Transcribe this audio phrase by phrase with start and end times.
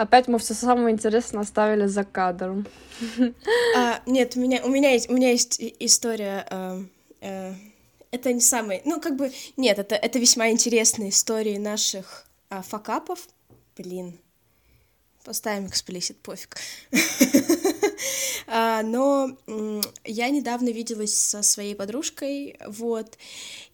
[0.00, 2.66] Опять мы все самое интересное оставили за кадром.
[3.76, 6.46] А, нет, у меня, у меня есть, у меня есть история.
[6.50, 6.82] Э,
[7.20, 7.54] э,
[8.10, 13.28] это не самый, ну как бы, нет, это это весьма интересные истории наших э, факапов.
[13.76, 14.18] Блин,
[15.24, 16.56] поставим эксплисит, пофиг.
[18.52, 19.30] А, но
[20.04, 23.16] я недавно виделась со своей подружкой, вот,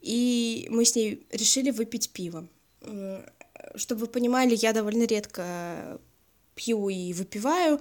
[0.02, 2.46] и мы с ней решили выпить пиво.
[3.74, 5.98] Чтобы вы понимали, я довольно редко
[6.56, 7.78] пью и выпиваю,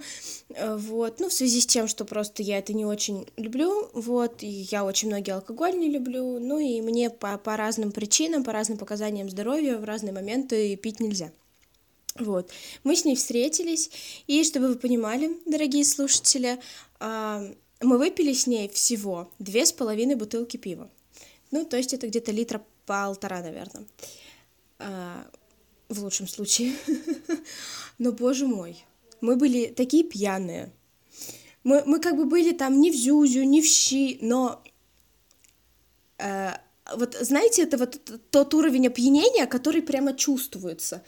[0.50, 4.42] э, вот, ну, в связи с тем, что просто я это не очень люблю, вот,
[4.42, 8.52] и я очень многие алкоголь не люблю, ну, и мне по, по разным причинам, по
[8.52, 11.32] разным показаниям здоровья в разные моменты пить нельзя.
[12.18, 12.50] Вот,
[12.84, 13.90] мы с ней встретились,
[14.26, 16.58] и чтобы вы понимали, дорогие слушатели,
[17.00, 17.42] а,
[17.80, 20.90] мы выпили с ней всего две с половиной бутылки пива.
[21.50, 23.86] Ну, то есть это где-то литра полтора, наверное.
[25.88, 26.74] В лучшем случае.
[27.98, 28.84] Но, боже мой,
[29.20, 30.72] мы были такие пьяные.
[31.64, 34.62] Мы, мы как бы были там не в зюзю, не в щи, но...
[36.18, 36.50] Э,
[36.94, 41.02] вот знаете, это вот тот уровень опьянения, который прямо чувствуется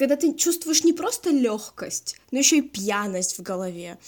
[0.00, 3.98] когда ты чувствуешь не просто легкость, но еще и пьяность в голове.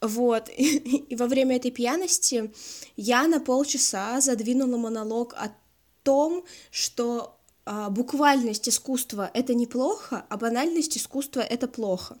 [0.00, 0.48] Вот.
[0.48, 0.78] И,
[1.10, 2.50] и во время этой пьяности
[2.96, 5.54] я на полчаса задвинула монолог о
[6.04, 12.16] том, что буквальность искусства— это неплохо, а банальность искусства— это плохо.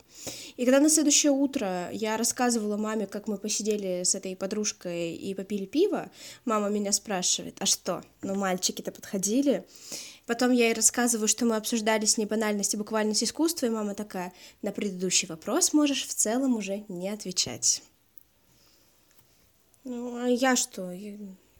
[0.56, 5.34] И когда на следующее утро я рассказывала маме, как мы посидели с этой подружкой и
[5.34, 6.10] попили пиво,
[6.44, 9.66] мама меня спрашивает, а что, ну мальчики-то подходили?
[10.26, 13.94] Потом я ей рассказываю, что мы обсуждали с ней банальность и буквальность искусства, и мама
[13.94, 17.82] такая, на предыдущий вопрос можешь в целом уже не отвечать.
[19.82, 20.92] Ну, а я что?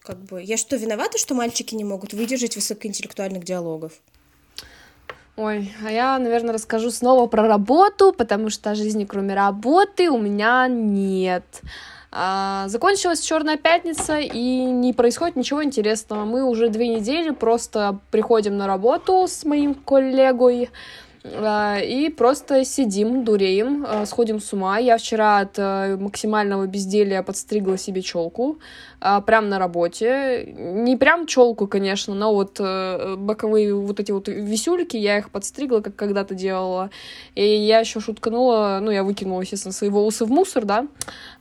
[0.03, 3.93] Как бы, я что, виновата, что мальчики не могут выдержать высокоинтеллектуальных диалогов?
[5.37, 10.67] Ой, а я, наверное, расскажу снова про работу, потому что жизни кроме работы у меня
[10.67, 11.61] нет.
[12.11, 16.25] А, закончилась Черная пятница, и не происходит ничего интересного.
[16.25, 20.69] Мы уже две недели просто приходим на работу с моим коллегой,
[21.25, 24.77] а, и просто сидим, дуреем, а, сходим с ума.
[24.77, 28.59] Я вчера от э, максимального безделия подстригла себе челку,
[29.25, 30.53] прям на работе.
[30.57, 35.81] Не прям челку, конечно, но вот э, боковые вот эти вот висюльки, я их подстригла,
[35.81, 36.89] как когда-то делала.
[37.35, 40.87] И я еще шутканула, ну, я выкинула, естественно, свои волосы в мусор, да,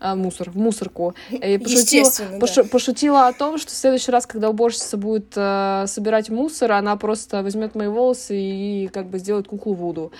[0.00, 1.14] а, мусор, в мусорку.
[1.30, 2.64] И пошутила, пош, да.
[2.64, 7.42] пошутила о том, что в следующий раз, когда уборщица будет э, собирать мусор, она просто
[7.42, 10.12] возьмет мои волосы и как бы сделает куклу Вуду.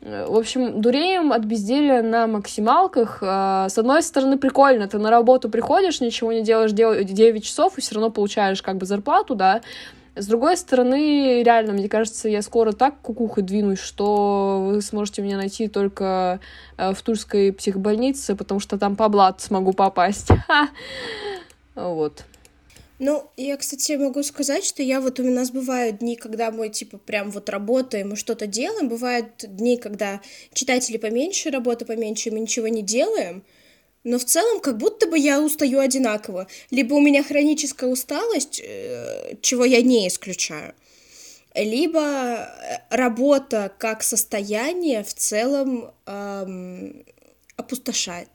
[0.00, 3.18] В общем, дуреем от безделия на максималках.
[3.20, 7.80] А, с одной стороны, прикольно, ты на работу приходишь, ничего не делаешь 9 часов и
[7.80, 9.60] все равно получаешь как бы зарплату, да.
[10.14, 15.36] С другой стороны, реально, мне кажется, я скоро так кукухой двинусь, что вы сможете меня
[15.36, 16.40] найти только
[16.76, 20.28] э, в Тульской психбольнице, потому что там по блату смогу попасть.
[21.74, 22.24] Вот.
[22.98, 26.98] Ну, я, кстати, могу сказать, что я вот у нас бывают дни, когда мы, типа,
[26.98, 30.20] прям вот работаем и что-то делаем, бывают дни, когда
[30.52, 33.44] читатели поменьше, работа поменьше, мы ничего не делаем,
[34.02, 36.48] но в целом как будто бы я устаю одинаково.
[36.70, 40.74] Либо у меня хроническая усталость, э, чего я не исключаю,
[41.54, 47.04] либо э, работа как состояние в целом эм,
[47.56, 48.28] опустошает.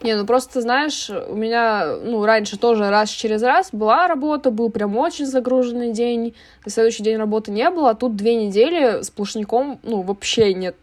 [0.00, 4.70] Не, ну просто, знаешь, у меня, ну, раньше тоже раз через раз была работа, был
[4.70, 9.80] прям очень загруженный день, на следующий день работы не было, а тут две недели сплошняком,
[9.82, 10.76] ну, вообще нет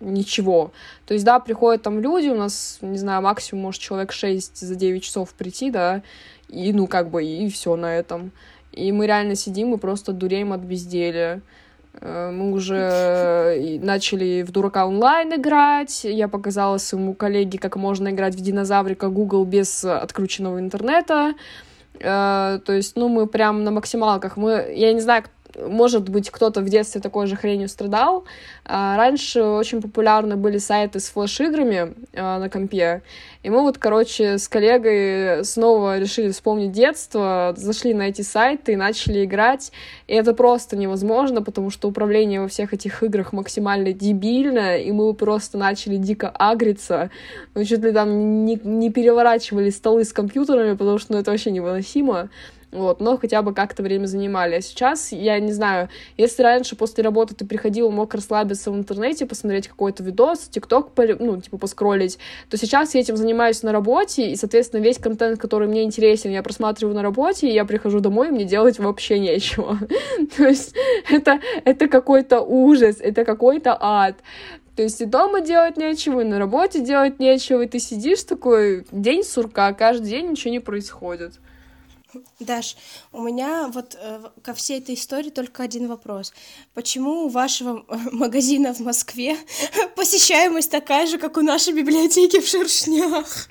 [0.00, 0.72] ничего.
[1.06, 4.74] То есть, да, приходят там люди, у нас, не знаю, максимум может человек 6 за
[4.74, 6.02] 9 часов прийти, да,
[6.48, 8.30] и, ну, как бы, и все на этом.
[8.72, 11.40] И мы реально сидим и просто дуреем от безделия.
[11.94, 16.04] Э, мы уже начали в дурака онлайн играть.
[16.04, 21.34] Я показала своему коллеге, как можно играть в динозаврика Google без открученного интернета.
[21.98, 24.36] Э, то есть, ну, мы прям на максималках.
[24.36, 25.24] Мы, я не знаю,
[25.68, 28.24] может быть, кто-то в детстве такой же хренью страдал.
[28.64, 33.02] А, раньше очень популярны были сайты с флеш-играми а, на компе,
[33.42, 38.76] и мы вот, короче, с коллегой снова решили вспомнить детство, зашли на эти сайты и
[38.76, 39.72] начали играть,
[40.06, 45.14] и это просто невозможно, потому что управление во всех этих играх максимально дебильно, и мы
[45.14, 47.10] просто начали дико агриться,
[47.54, 51.50] мы чуть ли там не, не переворачивали столы с компьютерами, потому что ну, это вообще
[51.50, 52.28] невыносимо
[52.72, 54.54] вот, но хотя бы как-то время занимали.
[54.54, 59.26] А сейчас, я не знаю, если раньше после работы ты приходил, мог расслабиться в интернете,
[59.26, 62.18] посмотреть какой-то видос, тикток, ну, типа, поскролить,
[62.48, 66.42] то сейчас я этим занимаюсь на работе, и, соответственно, весь контент, который мне интересен, я
[66.42, 69.76] просматриваю на работе, и я прихожу домой, и мне делать вообще нечего.
[70.36, 70.74] То есть
[71.10, 74.16] это, это какой-то ужас, это какой-то ад.
[74.76, 78.86] То есть и дома делать нечего, и на работе делать нечего, и ты сидишь такой
[78.92, 81.34] день сурка, каждый день ничего не происходит.
[82.40, 82.76] Даш,
[83.12, 86.32] у меня вот э, ко всей этой истории только один вопрос.
[86.74, 89.36] Почему у вашего магазина в Москве
[89.96, 93.48] посещаемость такая же, как у нашей библиотеки в Шершнях?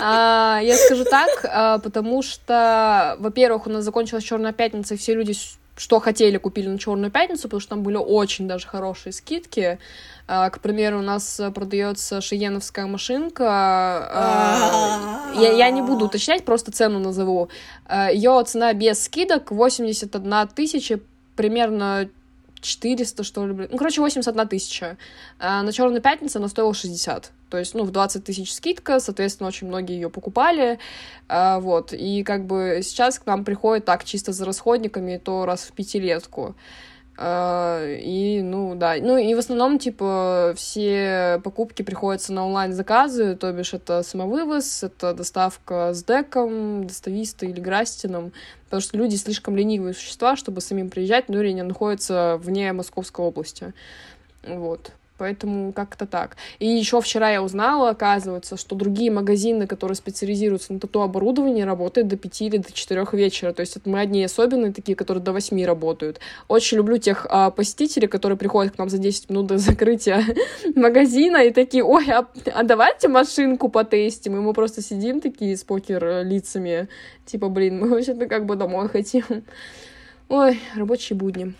[0.00, 5.14] А, я скажу так, а, потому что, во-первых, у нас закончилась Черная пятница, и все
[5.14, 5.34] люди
[5.78, 9.78] что хотели, купили на Черную пятницу, потому что там были очень даже хорошие скидки.
[10.30, 13.46] А, к примеру, у нас продается шиеновская машинка.
[13.48, 17.48] А, я, я не буду уточнять, просто цену назову.
[17.86, 21.00] А, Ее цена без скидок 81 тысяча,
[21.34, 22.10] примерно
[22.60, 24.98] 400, что ли, ну, короче, 81 тысяча.
[25.38, 27.32] На Черную пятницу она стоила 60.
[27.48, 30.78] То есть, ну, в 20 тысяч скидка, соответственно, очень многие ее покупали,
[31.28, 35.72] вот, и как бы сейчас к нам приходит так, чисто за расходниками, то раз в
[35.72, 36.56] пятилетку.
[37.20, 38.94] А, и, ну, да.
[39.00, 45.12] Ну, и в основном, типа, все покупки приходятся на онлайн-заказы, то бишь это самовывоз, это
[45.14, 48.32] доставка с деком, доставистой или грастином,
[48.66, 53.72] потому что люди слишком ленивые существа, чтобы самим приезжать, но они находятся вне Московской области.
[54.46, 54.92] Вот.
[55.18, 56.36] Поэтому как-то так.
[56.60, 62.16] И еще вчера я узнала, оказывается, что другие магазины, которые специализируются на тату-оборудовании, работают до
[62.16, 63.52] 5 или до 4 вечера.
[63.52, 66.20] То есть это мы одни особенные, такие, которые до 8 работают.
[66.46, 70.24] Очень люблю тех а, посетителей, которые приходят к нам за 10 минут до закрытия
[70.76, 74.36] магазина и такие, ой, а, а давайте машинку потестим.
[74.36, 76.88] И мы просто сидим такие с покер лицами.
[77.26, 79.24] Типа, блин, мы вообще-то как бы домой хотим.
[80.28, 81.54] Ой, рабочие будни.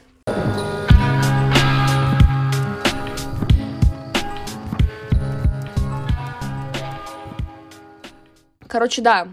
[8.69, 9.29] Короче, да,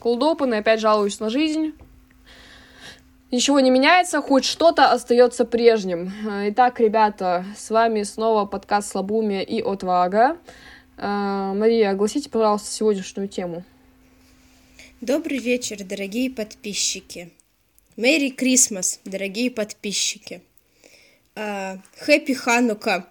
[0.00, 1.74] open, и опять жалуюсь на жизнь.
[3.30, 6.12] Ничего не меняется, хоть что-то остается прежним.
[6.50, 10.38] Итак, ребята, с вами снова подкаст Слабумия и Отвага.
[10.96, 13.64] Мария, огласите, пожалуйста, сегодняшнюю тему.
[15.02, 17.32] Добрый вечер, дорогие подписчики.
[17.96, 20.40] Мэри Крисмас, дорогие подписчики.
[21.34, 23.06] Хэппи Ханука,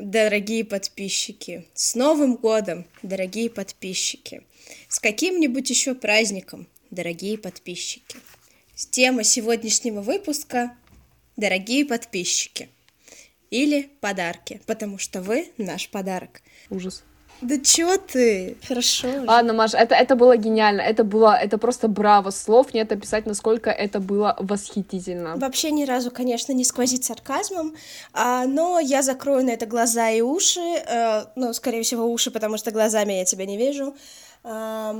[0.00, 1.66] дорогие подписчики.
[1.74, 4.42] С Новым годом, дорогие подписчики.
[4.88, 8.16] С каким-нибудь еще праздником, дорогие подписчики.
[8.90, 10.76] Тема сегодняшнего выпуска–
[11.36, 12.70] дорогие подписчики.
[13.50, 16.40] Или подарки, потому что вы наш подарок.
[16.70, 17.02] Ужас.
[17.40, 18.56] Да чё ты?
[18.68, 19.08] Хорошо.
[19.26, 20.82] Ладно, Маша, это, это было гениально.
[20.82, 22.30] Это было, это просто браво.
[22.30, 25.36] Слов нет описать, насколько это было восхитительно.
[25.36, 27.74] Вообще ни разу, конечно, не сквозит сарказмом,
[28.12, 30.60] а, но я закрою на это глаза и уши.
[30.60, 33.94] А, ну, скорее всего, уши, потому что глазами я тебя не вижу.
[34.44, 34.94] А,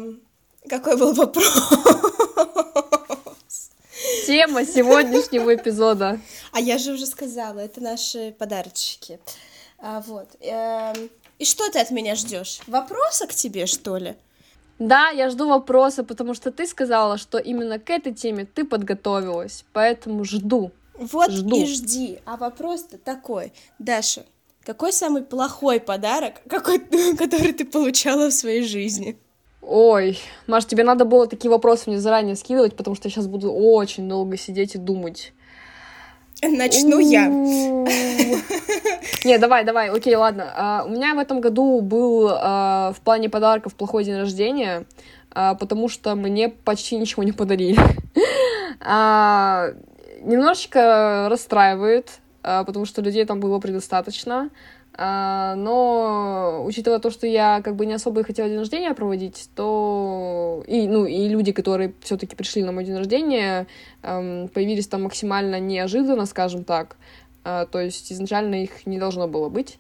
[0.69, 1.46] какой был вопрос?
[4.26, 6.19] Тема сегодняшнего эпизода.
[6.52, 9.19] А я же уже сказала, это наши подарочки.
[9.78, 10.28] А, вот.
[10.40, 11.10] Эм,
[11.40, 12.60] и что ты от меня ждешь?
[12.66, 14.14] Вопроса к тебе, что ли?
[14.78, 19.64] Да, я жду вопроса, потому что ты сказала, что именно к этой теме ты подготовилась,
[19.72, 20.70] поэтому жду.
[20.94, 21.62] Вот жду.
[21.62, 22.19] и жди.
[22.26, 24.26] А вопрос-то такой, Даша,
[24.64, 26.78] какой самый плохой подарок, какой,
[27.19, 29.19] который ты получала в своей жизни?
[29.62, 33.50] Ой, Маш, тебе надо было такие вопросы мне заранее скидывать, потому что я сейчас буду
[33.50, 35.32] очень долго сидеть и думать.
[36.42, 37.26] Начну я.
[39.25, 40.52] Не, давай, давай, окей, ладно.
[40.56, 44.87] А, у меня в этом году был а, в плане подарков плохой день рождения,
[45.30, 47.78] а, потому что мне почти ничего не подарили.
[50.23, 54.50] Немножечко расстраивает, потому что людей там было предостаточно.
[55.02, 59.49] А, но учитывая то, что я как бы не особо и хотела день рождения проводить,
[59.57, 63.66] то и, ну, и люди, которые все-таки пришли на мой день рождения,
[64.02, 66.99] эм, появились там максимально неожиданно, скажем так.
[67.45, 69.78] А, то есть изначально их не должно было быть.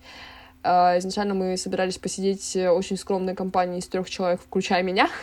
[0.62, 5.10] А, изначально мы собирались посидеть очень скромной компанией из трех человек, включая меня.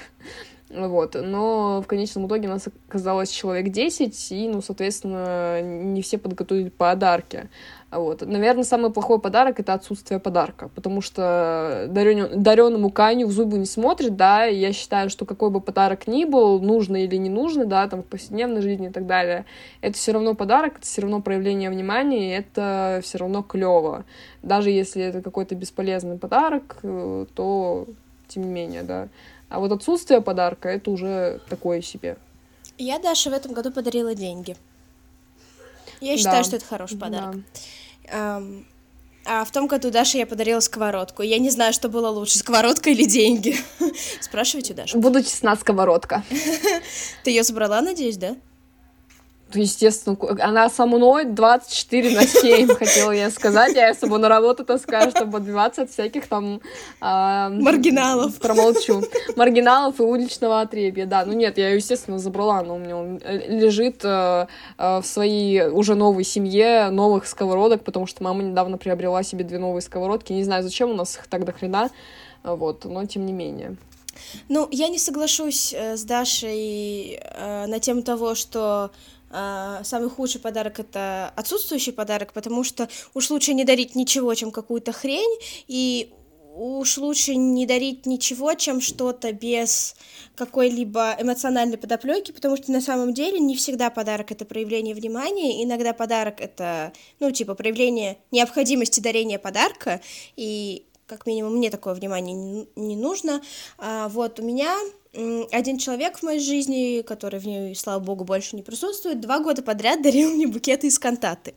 [0.70, 6.68] Вот, но в конечном итоге нас оказалось человек 10, и, ну, соответственно, не все подготовили
[6.68, 7.50] подарки.
[7.90, 8.22] Вот.
[8.22, 12.42] Наверное, самый плохой подарок— это отсутствие подарка, потому что дарен...
[12.44, 16.26] дареному Каню в зубы не смотрит, да, и я считаю, что какой бы подарок ни
[16.26, 19.46] был, нужный или не нужный, да, там, в повседневной жизни и так далее,
[19.80, 24.04] это все равно подарок, это все равно проявление внимания, и это все равно клево.
[24.44, 27.88] Даже если это какой-то бесполезный подарок, э, то
[28.28, 29.08] тем не менее, да.
[29.48, 32.18] А вот отсутствие подарка— это уже такое себе.
[32.78, 34.58] Я Даше в этом году подарила деньги.
[36.02, 36.44] Я считаю, да.
[36.44, 37.36] что это хороший подарок.
[38.10, 38.42] Да.
[39.30, 41.22] А в том году Даше я подарила сковородку.
[41.22, 43.58] Я не знаю, что было лучше, сковородка или деньги.
[44.22, 44.98] Спрашивайте у Даши.
[44.98, 46.24] Буду честна, сковородка.
[47.26, 48.38] Ты ее забрала, надеюсь, да?
[49.54, 53.76] Естественно, она со мной 24 на 7, хотела я сказать.
[53.76, 56.62] Я с собой на работу таскаю, чтобы отбиваться от всяких там...
[57.02, 58.36] Э, Маргиналов.
[58.40, 59.04] Промолчу.
[59.36, 61.26] Маргиналов и уличного отребья, да.
[61.26, 65.68] Ну нет, я ее, естественно, забрала, но у меня э, лежит э, э, в своей
[65.68, 70.34] уже новой семье новых сковородок, потому что мама недавно приобрела себе две новые сковородки.
[70.34, 71.90] Не знаю, зачем у нас их так до хрена,
[72.44, 73.78] вот, но тем не менее.
[74.50, 78.92] Ну, я не соглашусь э, с Дашей э, на тему того, что
[79.30, 84.92] самый худший подарок это отсутствующий подарок, потому что уж лучше не дарить ничего, чем какую-то
[84.92, 86.12] хрень, и
[86.58, 89.96] уж лучше не дарить ничего, чем что-то без
[90.36, 95.94] какой-либо эмоциональной подоплеки, потому что на самом деле не всегда подарок это проявление внимания, иногда
[95.94, 100.02] подарок это, ну, типа, проявление необходимости дарения подарка,
[100.36, 103.42] и как минимум мне такое внимание не, не нужно.
[103.78, 104.76] А, вот у меня
[105.14, 109.62] один человек в моей жизни, который в ней, слава богу, больше не присутствует, два года
[109.62, 111.54] подряд дарил мне букеты из кантаты.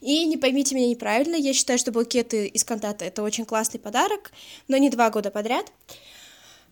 [0.00, 4.32] И не поймите меня неправильно, я считаю, что букеты из кантаты это очень классный подарок,
[4.68, 5.72] но не два года подряд.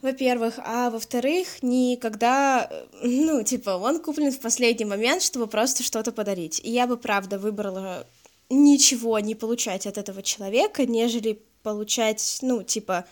[0.00, 2.70] Во-первых, а во-вторых, никогда,
[3.02, 6.60] ну, типа, он куплен в последний момент, чтобы просто что-то подарить.
[6.62, 8.06] И я бы, правда, выбрала
[8.48, 13.06] ничего не получать от этого человека, нежели получать, ну, типа,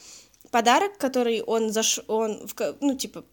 [0.50, 2.00] подарок, который он заш...
[2.08, 2.48] он,
[2.80, 3.24] ну, типа,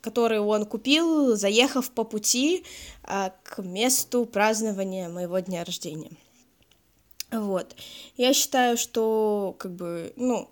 [0.00, 2.64] который он купил, заехав по пути
[3.02, 6.12] а, к месту празднования моего дня рождения.
[7.30, 7.76] Вот.
[8.16, 10.48] Я считаю, что, как бы, ну,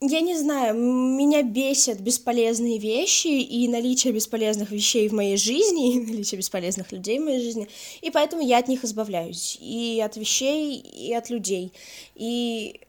[0.00, 6.00] я не знаю, меня бесят бесполезные вещи и наличие бесполезных вещей в моей жизни, и
[6.00, 7.68] наличие бесполезных людей в моей жизни,
[8.02, 11.72] и поэтому я от них избавляюсь, и от вещей, и от людей.
[12.14, 12.80] И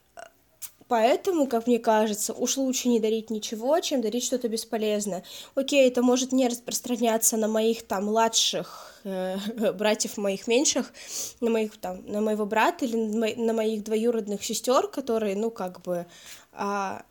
[0.88, 5.24] Поэтому, как мне кажется, уж лучше не дарить ничего, чем дарить что-то бесполезное.
[5.56, 9.38] Окей, это может не распространяться на моих там младших э,
[9.74, 10.94] братьев моих меньших,
[11.42, 16.06] на моих там, на моего брата или на моих двоюродных сестер, которые, ну, как бы
[16.54, 17.04] а,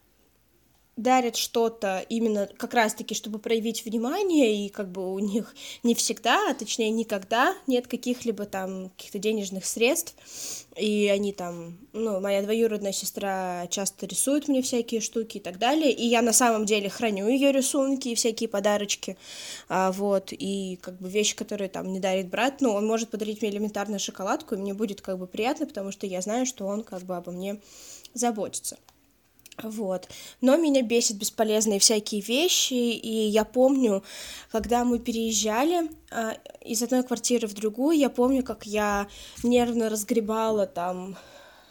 [0.96, 6.50] дарят что-то именно как раз-таки, чтобы проявить внимание, и как бы у них не всегда,
[6.50, 10.14] а точнее никогда нет каких-либо там каких-то денежных средств,
[10.74, 15.92] и они там, ну, моя двоюродная сестра часто рисует мне всякие штуки и так далее,
[15.92, 19.18] и я на самом деле храню ее рисунки и всякие подарочки,
[19.68, 23.42] а, вот, и как бы вещи, которые там не дарит брат, ну, он может подарить
[23.42, 26.82] мне элементарную шоколадку, и мне будет как бы приятно, потому что я знаю, что он
[26.82, 27.60] как бы обо мне
[28.14, 28.78] заботится.
[29.62, 30.08] Вот.
[30.40, 34.02] Но меня бесит бесполезные всякие вещи, и я помню,
[34.52, 39.08] когда мы переезжали э, из одной квартиры в другую, я помню, как я
[39.42, 41.16] нервно разгребала там.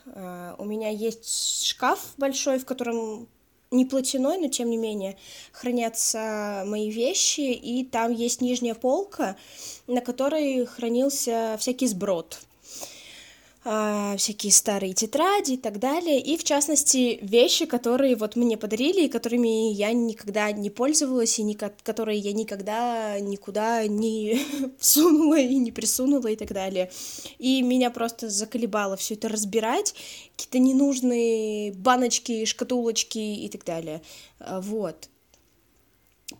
[0.08, 3.28] Э, у меня есть шкаф большой, в котором
[3.72, 5.18] не платяной, но тем не менее
[5.52, 9.38] хранятся мои вещи, и там есть нижняя полка,
[9.88, 12.40] на которой хранился всякий сброд
[13.66, 19.10] всякие старые тетради и так далее, и в частности вещи, которые вот мне подарили и
[19.10, 24.40] которыми я никогда не пользовалась и ни, которые я никогда никуда не
[24.80, 26.92] всунула и не присунула и так далее.
[27.40, 29.96] И меня просто заколебало все это разбирать,
[30.36, 34.04] какие-то ненужные баночки, шкатулочки и так далее.
[34.38, 35.10] А, вот.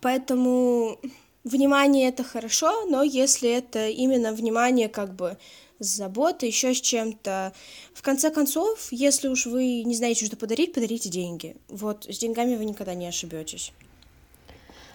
[0.00, 1.00] Поэтому
[1.42, 5.36] внимание это хорошо, но если это именно внимание как бы
[5.78, 7.52] с заботой, еще с чем-то.
[7.94, 11.56] В конце концов, если уж вы не знаете, что подарить, подарите деньги.
[11.68, 13.72] Вот с деньгами вы никогда не ошибетесь.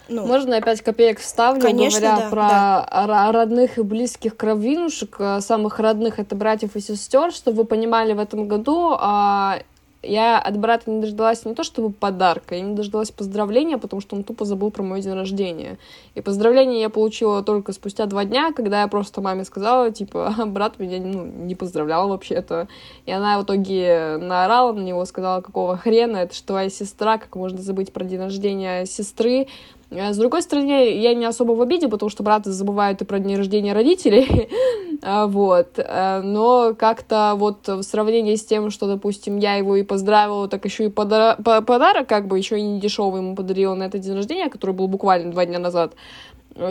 [0.10, 3.32] Ну, Можно опять копеек вставлю, конечно, говоря да, про да.
[3.32, 8.20] родных и близких кровинушек, э, самых родных это братьев и сестер, чтобы вы понимали, в
[8.20, 9.62] этом году а,
[10.04, 14.16] я от брата не дождалась не то чтобы подарка, я не дождалась поздравления, потому что
[14.16, 15.78] он тупо забыл про мой день рождения.
[16.16, 20.80] И поздравление я получила только спустя два дня, когда я просто маме сказала, типа, брат
[20.80, 22.68] меня ну, не поздравлял вообще-то.
[23.06, 27.36] И она в итоге наорала на него, сказала, какого хрена, это же твоя сестра, как
[27.36, 29.48] можно забыть про день рождения сестры.
[29.92, 33.36] С другой стороны, я не особо в обиде, потому что браты забывают и про день
[33.36, 34.50] рождения родителей,
[35.02, 39.84] а, вот, э, но как-то вот в сравнении с тем, что, допустим, я его и
[39.84, 41.36] поздравила, так еще и подар...
[41.44, 44.88] подарок, как бы еще и не дешевый ему подарила на этот день рождения, который был
[44.88, 45.94] буквально два дня назад,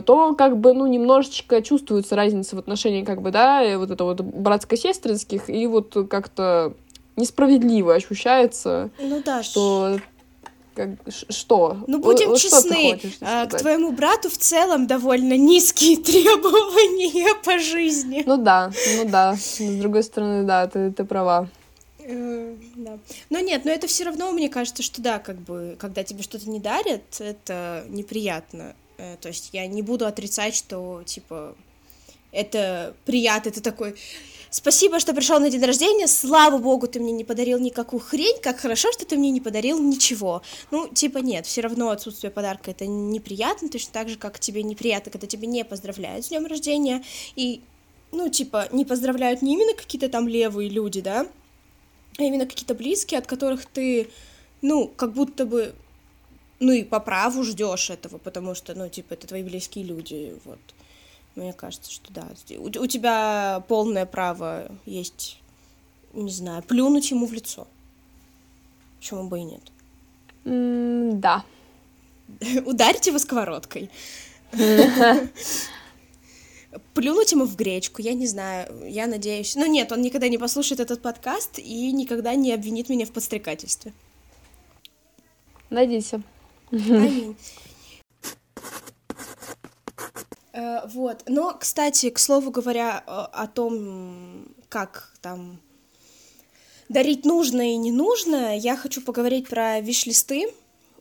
[0.07, 4.23] то как бы, ну, немножечко чувствуется разница в отношении, как бы, да, вот это вот
[4.23, 6.73] братско-сестринских, и вот как-то
[7.17, 9.99] несправедливо ощущается, ну, да, что
[10.75, 10.91] как,
[11.29, 11.79] что?
[11.87, 18.23] Ну, будем что честны, а, к твоему брату в целом довольно низкие требования по жизни.
[18.27, 19.37] Ну да, ну да.
[19.37, 21.49] С другой стороны, да, ты, ты права.
[21.99, 22.99] Э, да.
[23.29, 26.49] Но нет, но это все равно, мне кажется, что да, как бы, когда тебе что-то
[26.49, 28.75] не дарят, это неприятно.
[28.99, 31.55] Э, то есть я не буду отрицать, что, типа,
[32.33, 33.97] это приятно, это такой...
[34.53, 36.09] Спасибо, что пришел на день рождения.
[36.09, 38.41] Слава богу, ты мне не подарил никакую хрень.
[38.43, 40.43] Как хорошо, что ты мне не подарил ничего.
[40.73, 45.13] Ну, типа, нет, все равно отсутствие подарка это неприятно, точно так же, как тебе неприятно,
[45.13, 47.05] когда тебе не поздравляют с днем рождения.
[47.37, 47.61] И,
[48.11, 51.29] ну, типа, не поздравляют не именно какие-то там левые люди, да,
[52.19, 54.11] а именно какие-то близкие, от которых ты,
[54.63, 55.75] ну, как будто бы
[56.59, 60.59] ну и по праву ждешь этого, потому что, ну, типа, это твои близкие люди, вот.
[61.37, 62.27] Мне кажется, что да.
[62.59, 65.41] У, у тебя полное право есть,
[66.13, 67.67] не знаю, плюнуть ему в лицо.
[68.99, 69.63] Почему бы и нет?
[70.45, 71.45] Mm, да.
[72.67, 73.91] Ударить его сковородкой.
[76.95, 79.57] Плюнуть ему в гречку, я не знаю, я надеюсь.
[79.57, 83.93] Но нет, он никогда не послушает этот подкаст и никогда не обвинит меня в подстрекательстве.
[85.69, 86.23] Надейся.
[86.71, 87.37] Аминь.
[90.53, 91.23] Э, вот.
[91.27, 95.61] Но, кстати, к слову говоря о том, как там
[96.89, 100.53] дарить нужно и не нужно, я хочу поговорить про виш-листы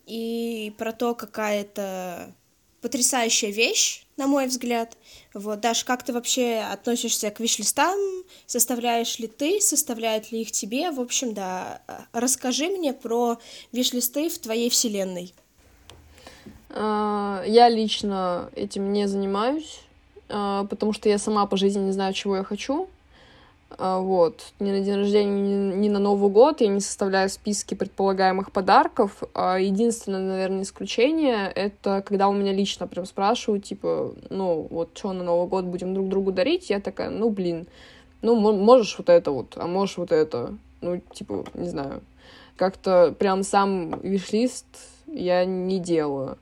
[0.06, 2.32] и про то, какая это
[2.80, 4.96] потрясающая вещь, на мой взгляд.
[5.34, 7.98] Вот, Даш, как ты вообще относишься к виш-листам?
[8.46, 10.90] Составляешь ли ты, составляют ли их тебе?
[10.90, 13.38] В общем, да, расскажи мне про
[13.72, 15.34] виш-листы в твоей вселенной.
[16.72, 19.80] А, я лично этим не занимаюсь,
[20.28, 22.88] а, потому что я сама по жизни не знаю, чего я хочу.
[23.78, 24.52] А, вот.
[24.60, 29.22] Ни на день рождения, ни на Новый год я не составляю списки предполагаемых подарков.
[29.34, 35.24] Единственное, наверное, исключение— это когда у меня лично прям спрашивают, типа, ну, вот, что на
[35.24, 36.70] Новый год будем друг другу дарить?
[36.70, 37.66] Я такая, ну, блин,
[38.22, 40.54] ну, можешь вот это вот, а можешь вот это.
[40.82, 42.00] Ну, типа, не знаю.
[42.56, 44.64] Как-то прям сам виш-лист
[45.12, 46.38] я не делаю.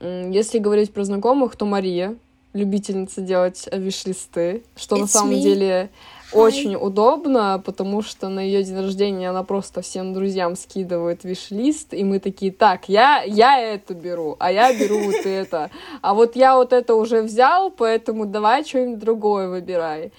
[0.00, 2.16] Если говорить про знакомых, то Мария,
[2.52, 5.40] любительница делать виш-листы, что It's на самом me.
[5.40, 5.90] деле
[6.32, 6.38] Hi.
[6.40, 12.04] очень удобно, потому что на ее день рождения она просто всем друзьям скидывает виш-лист, и
[12.04, 16.56] мы такие, так, я, я это беру, а я беру вот это, а вот я
[16.56, 20.12] вот это уже взял, поэтому давай что-нибудь другое выбирай.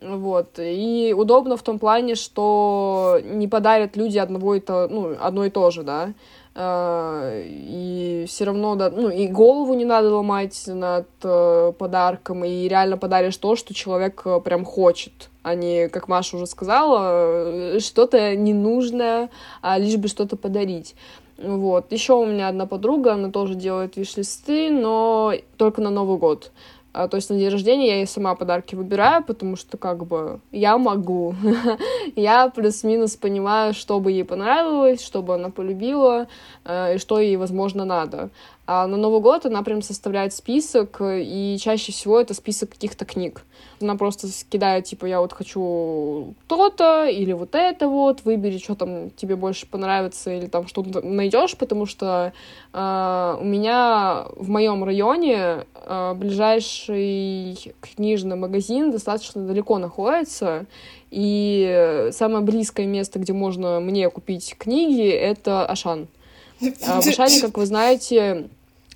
[0.00, 0.58] Вот.
[0.58, 5.50] И удобно в том плане, что не подарят люди одного и то, ну, одно и
[5.50, 6.12] то же, да.
[6.56, 12.68] А, и все равно, да, ну, и голову не надо ломать над э, подарком, и
[12.68, 17.80] реально подаришь то, что человек э, прям хочет, а не, как Маша уже сказала, э,
[17.80, 19.30] что-то ненужное,
[19.62, 20.94] а лишь бы что-то подарить.
[21.38, 21.90] Вот.
[21.90, 26.52] Еще у меня одна подруга, она тоже делает виш-листы, но только на Новый год.
[26.94, 30.38] А, то есть на день рождения я ей сама подарки выбираю, потому что как бы
[30.52, 31.34] я могу.
[32.16, 36.28] я плюс-минус понимаю, что бы ей понравилось, что бы она полюбила,
[36.64, 38.30] э, и что ей, возможно, надо.
[38.66, 43.42] А на Новый год она прям составляет список, и чаще всего это список каких-то книг.
[43.80, 49.10] Она просто скидает, типа, я вот хочу то-то, или вот это вот, выбери, что там
[49.10, 52.32] тебе больше понравится, или там что-то найдешь, потому что
[52.72, 60.64] э, у меня в моем районе э, ближайший книжный магазин достаточно далеко находится,
[61.10, 66.08] и самое близкое место, где можно мне купить книги, это Ашан.
[66.86, 68.48] А в Ашане, как вы знаете,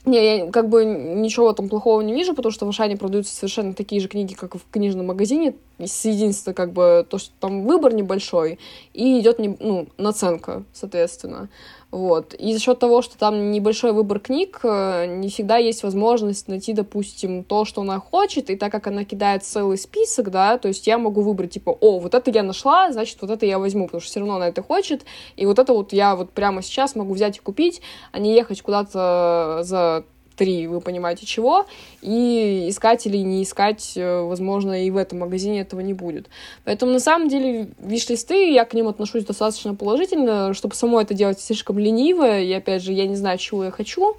[0.05, 3.75] не, я как бы ничего там плохого не вижу, потому что в Ашане продаются совершенно
[3.75, 5.55] такие же книги, как и в книжном магазине.
[5.79, 8.59] Единственное, как бы, то, что там выбор небольшой,
[8.95, 11.49] и идет не, ну, наценка, соответственно.
[11.91, 12.35] Вот.
[12.35, 16.75] И за счет того, что там небольшой выбор книг, э, не всегда есть возможность найти,
[16.75, 20.87] допустим, то, что она хочет, и так как она кидает целый список, да, то есть
[20.87, 24.03] я могу выбрать, типа, о, вот это я нашла, значит, вот это я возьму, потому
[24.03, 27.15] что все равно она это хочет, и вот это вот я вот прямо сейчас могу
[27.15, 27.81] взять и купить,
[28.13, 30.05] а не ехать куда-то за
[30.39, 31.67] три, вы понимаете, чего,
[32.01, 36.29] и искать или не искать, э, возможно, и в этом магазине этого не будет.
[36.65, 41.41] Поэтому, на самом деле, виш-листы, я к ним отношусь достаточно положительно, чтобы само это делать
[41.41, 44.17] слишком лениво, и, опять же, я не знаю, чего я хочу,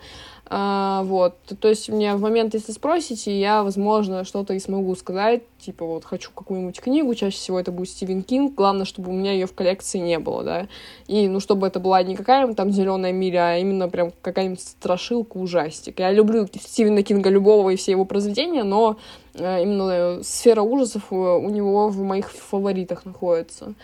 [0.52, 5.44] а, вот, то есть мне в момент, если спросите, я, возможно, что-то и смогу сказать,
[5.60, 9.32] типа вот хочу какую-нибудь книгу, чаще всего это будет Стивен Кинг, главное, чтобы у меня
[9.32, 10.68] ее в коллекции не было, да,
[11.06, 15.38] и, ну, чтобы это была не какая-нибудь там зеленая миля, а именно прям какая-нибудь страшилка,
[15.38, 16.00] ужастик.
[16.00, 18.98] Я люблю Стивена Кинга любого и все его произведения, но
[19.36, 23.76] э, именно сфера ужасов э, у него в моих фаворитах находится.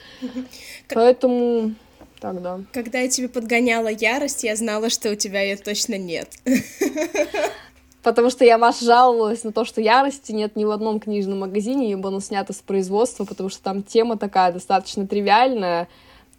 [0.89, 1.75] Поэтому
[2.25, 2.59] так, да.
[2.73, 6.29] Когда я тебе подгоняла ярость, я знала, что у тебя ее точно нет.
[8.01, 11.91] Потому что я Маша жаловалась на то, что ярости нет ни в одном книжном магазине,
[11.91, 15.87] ибо оно снято с производства, потому что там тема такая достаточно тривиальная,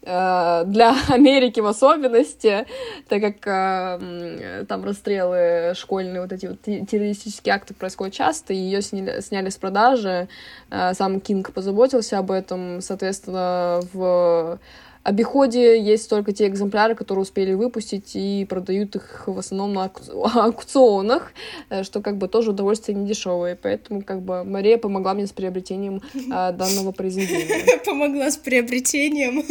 [0.02, 2.66] э, для Америки в особенности,
[3.08, 8.82] так как э, там расстрелы школьные, вот эти вот террористические акты происходят часто, и ее
[8.82, 10.28] сняли, сняли с продажи,
[10.70, 14.58] э, сам Кинг позаботился об этом, соответственно, в
[15.06, 19.84] обиходе есть только те экземпляры, которые успели выпустить и продают их в основном на
[20.44, 21.32] аукционах,
[21.70, 23.56] э, что как бы тоже удовольствие не дешевое.
[23.60, 27.78] Поэтому как бы Мария помогла мне с приобретением а, данного произведения.
[27.86, 29.44] Помогла с приобретением.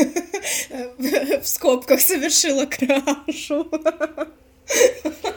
[1.42, 3.68] В скобках совершила крашу.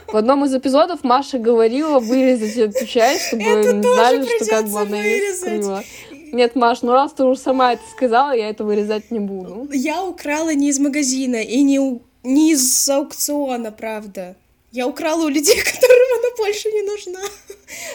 [0.08, 4.80] В одном из эпизодов Маша говорила вырезать эту часть, чтобы не знали, что как бы
[4.80, 5.84] она ее скрыла.
[6.32, 9.68] Нет, Маш, ну раз ты уже сама это сказала, я это вырезать не буду.
[9.72, 12.02] Я украла не из магазина и не, у...
[12.22, 14.36] не из аукциона, правда.
[14.72, 17.20] Я украла у людей, которым она больше не нужна.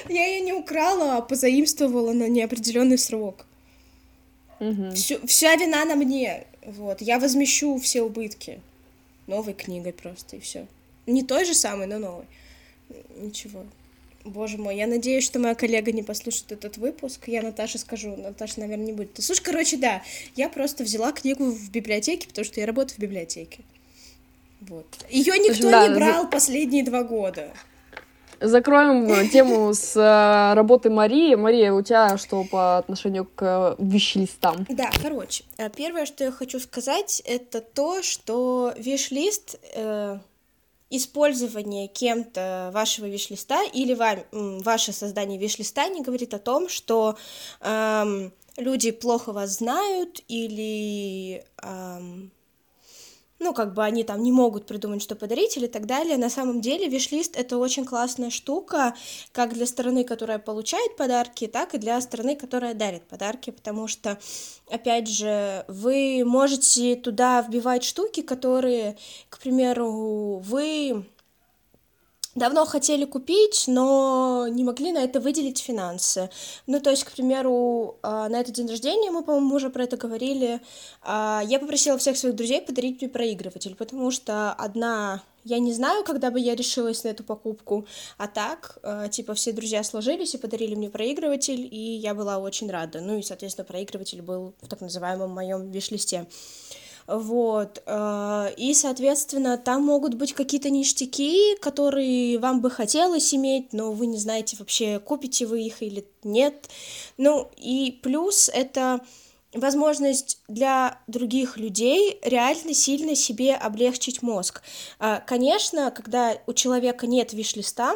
[0.10, 3.46] Я ее не украла, а позаимствовала на неопределенный срок.
[4.60, 4.92] Угу.
[4.96, 6.46] Всю, вся вина на мне.
[6.66, 7.02] Вот.
[7.02, 8.60] Я возмещу все убытки.
[9.28, 10.68] Новой книгой просто, и все.
[11.06, 12.26] Не той же самой, но новой.
[13.18, 13.64] Ничего.
[14.26, 17.28] Боже мой, я надеюсь, что моя коллега не послушает этот выпуск.
[17.28, 18.16] Я Наташе скажу.
[18.16, 19.22] Наташа, наверное, не будет.
[19.22, 20.02] Слушай, короче, да,
[20.36, 23.60] я просто взяла книгу в библиотеке, потому что я работаю в библиотеке.
[24.62, 24.86] Вот.
[25.10, 26.30] Ее никто да, не брал за...
[26.30, 27.52] последние два года.
[28.40, 31.36] Закроем тему с э, работы Марии.
[31.36, 34.66] Мария, у тебя что по отношению к виш-листам?
[34.70, 40.20] Да, короче, э, первое, что я хочу сказать, это то, что виш-лист э,
[40.96, 47.18] использование кем-то вашего виш-листа или вам, ваше создание виш-листа не говорит о том, что
[47.62, 52.32] эм, люди плохо вас знают или эм,
[53.44, 56.18] ну, как бы они там не могут придумать, что подарить или так далее.
[56.18, 58.96] На самом деле, виш-лист— это очень классная штука,
[59.32, 64.18] как для стороны, которая получает подарки, так и для стороны, которая дарит подарки, потому что,
[64.70, 68.98] опять же, вы можете туда вбивать штуки, которые,
[69.30, 71.06] к примеру, вы
[72.36, 76.30] давно хотели купить, но не могли на это выделить финансы.
[76.68, 79.98] Ну, то есть, к примеру, а, на этот день рождения, мы, по-моему, уже про это
[79.98, 80.62] говорили,
[81.02, 86.06] а, я попросила всех своих друзей подарить мне проигрыватель, потому что одна я не знаю,
[86.06, 87.86] когда бы я решилась на эту покупку,
[88.18, 92.72] а так, а, типа, все друзья сложились и подарили мне проигрыватель, и я была очень
[92.72, 93.02] рада.
[93.02, 96.28] Ну и, соответственно, проигрыватель был в так называемом моем виш-листе.
[97.08, 97.82] Вот.
[97.86, 104.08] Э, и, соответственно, там могут быть какие-то ништяки, которые вам бы хотелось иметь, но вы
[104.08, 106.70] не знаете вообще, купите вы их или нет.
[107.18, 109.02] Ну, и плюс это
[109.54, 114.62] возможность для других людей реально сильно себе облегчить мозг.
[115.00, 117.96] Э, конечно, когда у человека нет виш-листа,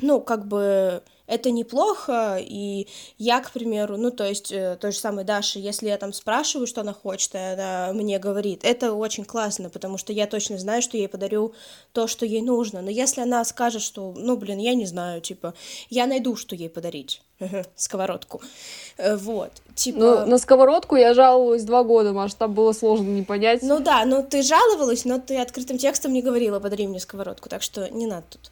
[0.00, 4.98] ну, как бы это неплохо, и я, к примеру, ну, то есть, э, той же
[4.98, 9.70] самой Даши, если я там спрашиваю, что она хочет, она мне говорит, это очень классно,
[9.70, 11.52] потому что я точно знаю, что ей подарю
[11.92, 15.54] то, что ей нужно, но если она скажет, что, ну, блин, я не знаю, типа,
[15.88, 17.22] я найду, что ей подарить,
[17.76, 18.42] сковородку,
[18.96, 19.98] э, вот, типа...
[19.98, 23.62] Ну, на сковородку я жаловалась два года, Маш, там было сложно не понять.
[23.62, 27.62] Ну да, ну ты жаловалась, но ты открытым текстом не говорила, подари мне сковородку, так
[27.62, 28.50] что не надо тут.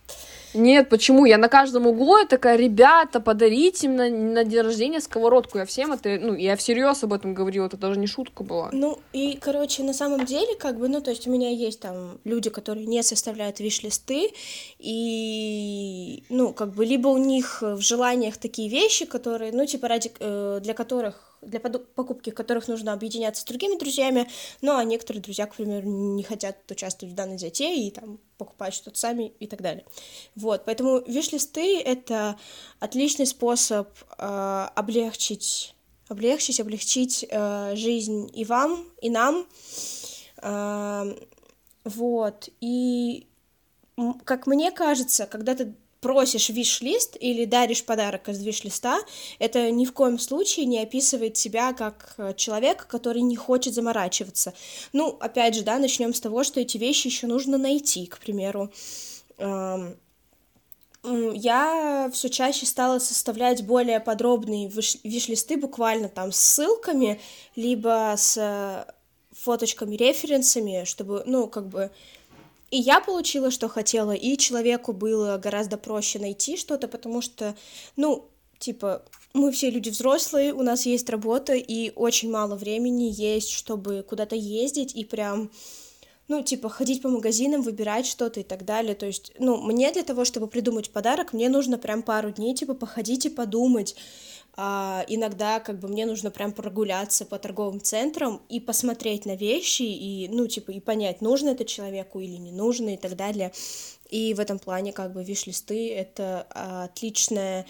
[0.54, 1.24] Нет, почему?
[1.24, 5.58] Я на каждом углу я такая, ребята, подарите мне на, на день рождения сковородку.
[5.58, 8.70] Я всем это, ну, я всерьез об этом говорила, это даже не шутка была.
[8.72, 12.18] Ну, и, короче, на самом деле, как бы, ну, то есть у меня есть там
[12.24, 14.30] люди, которые не составляют виш-листы,
[14.78, 20.12] и, ну, как бы, либо у них в желаниях такие вещи, которые, ну, типа, ради,
[20.18, 24.28] э, для которых для покупки которых нужно объединяться с другими друзьями,
[24.60, 28.74] ну а некоторые друзья, к примеру, не хотят участвовать в данной затее и там покупать
[28.74, 29.84] что-то сами и так далее.
[30.34, 32.38] Вот, поэтому виш-листы— это
[32.80, 35.74] отличный способ э, облегчить,
[36.08, 39.46] облегчить, облегчить э, жизнь и вам, и нам.
[40.42, 41.14] Э,
[41.84, 43.26] вот, и
[44.24, 49.00] как мне кажется, когда ты просишь виш-лист или даришь подарок из виш-листа,
[49.38, 54.54] это ни в коем случае не описывает тебя как э, человека, который не хочет заморачиваться.
[54.92, 58.70] Ну, опять же, да, начнем с того, что эти вещи еще нужно найти, к примеру.
[61.04, 67.20] Я все чаще стала составлять более подробные виш-листы, буквально там с ссылками,
[67.54, 68.92] либо с э,
[69.32, 71.92] фоточками, референсами, чтобы, ну, как бы
[72.70, 77.56] и я получила, что хотела, и человеку было гораздо проще найти что-то, потому что,
[77.96, 78.28] ну,
[78.58, 79.02] типа,
[79.32, 84.36] мы все люди взрослые, у нас есть работа, и очень мало времени есть, чтобы куда-то
[84.36, 85.50] ездить и прям
[86.28, 88.94] ну, типа, ходить по магазинам, выбирать что-то и так далее.
[88.94, 92.74] То есть, ну, мне для того, чтобы придумать подарок, мне нужно прям пару дней, типа,
[92.74, 93.96] походить и подумать.
[94.60, 99.82] А, иногда, как бы, мне нужно прям прогуляться по торговым центрам и посмотреть на вещи,
[99.82, 103.52] и, ну, типа, и понять, нужно это человеку или не нужно и так далее.
[104.10, 107.66] И в этом плане, как бы, виш-листы— это отличная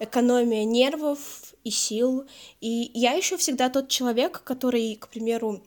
[0.00, 2.26] экономия нервов и сил.
[2.60, 5.62] И я еще всегда тот человек, который, к примеру,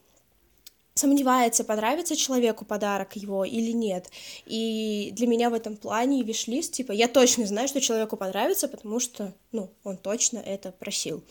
[0.98, 4.10] сомневается, понравится человеку подарок его или нет.
[4.46, 9.02] И для меня в этом плане виш-лист, типа, я точно знаю, что человеку понравится, потому
[9.02, 11.22] что, ну, он точно это просил.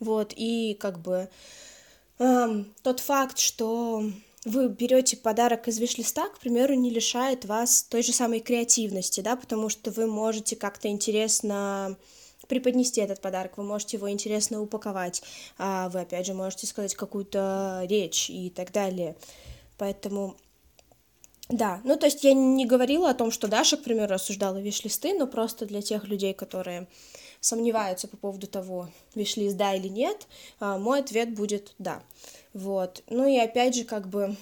[0.00, 1.28] Вот, и как бы
[2.18, 4.02] эм, тот факт, что
[4.44, 9.36] вы берете подарок из виш-листа, к примеру, не лишает вас той же самой креативности, да,
[9.36, 11.96] потому что вы можете как-то интересно
[12.48, 15.22] преподнести этот подарок, вы можете его интересно упаковать,
[15.58, 19.16] а вы, опять же, можете сказать какую-то речь и так далее.
[19.78, 20.36] Поэтому
[21.50, 25.12] да, ну то есть я не говорила о том, что Даша, к примеру, рассуждала виш-листы,
[25.12, 26.86] но просто для тех людей, которые
[27.40, 30.26] сомневаются по поводу того, виш-лист да или нет,
[30.58, 32.02] а, мой ответ будет да.
[32.54, 33.02] Вот.
[33.10, 34.36] Ну и опять же, как бы,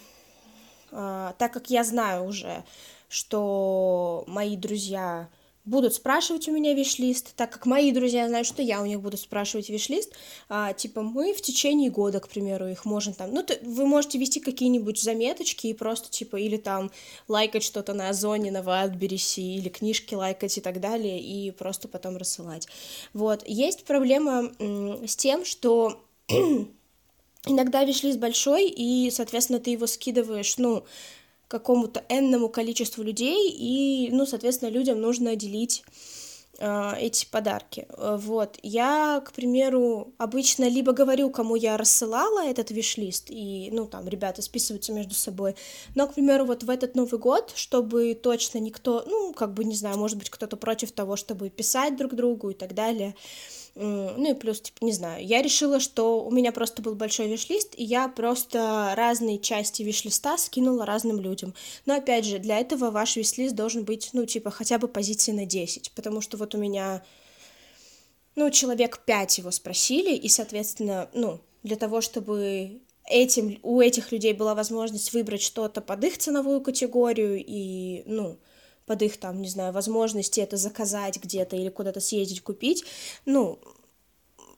[0.92, 2.62] а, так как я знаю уже,
[3.08, 5.28] что мои друзья
[5.64, 9.16] будут спрашивать у меня виш-лист, так как мои друзья знают, что я у них буду
[9.16, 10.12] спрашивать виш-лист,
[10.48, 14.18] а, типа мы в течение года, к примеру, их можем там, ну, ты, вы можете
[14.18, 16.90] вести какие-нибудь заметочки и просто, типа, или там
[17.28, 22.16] лайкать что-то на Озоне, на Wildberries, или книжки лайкать и так далее, и просто потом
[22.16, 22.66] рассылать.
[23.12, 26.02] Вот, есть проблема с тем, что
[27.46, 30.84] иногда виш-лист большой, и, соответственно, ты его скидываешь, ну,
[31.52, 35.84] какому-то энному количеству людей, и, ну, соответственно, людям нужно делить
[36.58, 37.86] э, эти подарки.
[37.98, 38.58] Вот.
[38.62, 44.40] Я, к примеру, обычно либо говорю, кому я рассылала этот виш-лист, и, ну, там, ребята
[44.40, 45.54] списываются между собой,
[45.94, 49.74] но, к примеру, вот в этот Новый год, чтобы точно никто, ну, как бы, не
[49.74, 53.14] знаю, может быть, кто-то против того, чтобы писать друг другу и так далее,
[53.74, 57.74] ну и плюс, типа, не знаю, я решила, что у меня просто был большой виш-лист,
[57.76, 61.54] и я просто разные части виш-листа скинула разным людям.
[61.86, 65.46] Но, опять же, для этого ваш виш-лист должен быть, ну, типа, хотя бы позиции на
[65.46, 67.02] 10, потому что вот у меня,
[68.36, 74.32] ну, человек 5 его спросили, и, соответственно, ну, для того, чтобы этим, у этих людей
[74.32, 78.38] была возможность выбрать что-то под их ценовую категорию и, ну,
[78.86, 82.84] под их, там, не знаю, возможности это заказать где-то или куда-то съездить купить,
[83.24, 83.58] ну,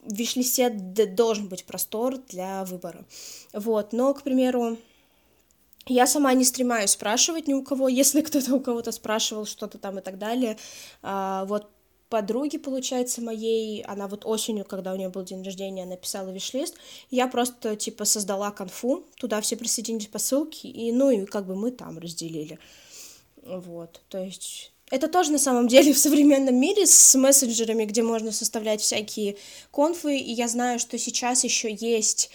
[0.03, 3.05] в должен быть простор для выбора.
[3.53, 4.77] Вот, но, к примеру,
[5.87, 9.99] я сама не стремаюсь спрашивать ни у кого, если кто-то у кого-то спрашивал что-то там
[9.99, 10.59] и так далее.
[11.03, 11.69] А, вот
[12.09, 16.77] подруги, получается, моей, она вот осенью, когда у нее был день рождения, написала виш-лист,
[17.11, 21.57] я просто, типа, создала конфу, туда все присоединились по ссылке, и, ну, и как бы
[21.57, 22.59] мы там разделили.
[23.45, 28.33] Вот, то есть это тоже на самом деле в современном мире с мессенджерами, где можно
[28.33, 29.37] составлять всякие
[29.71, 32.31] конфы, и я знаю, что сейчас еще есть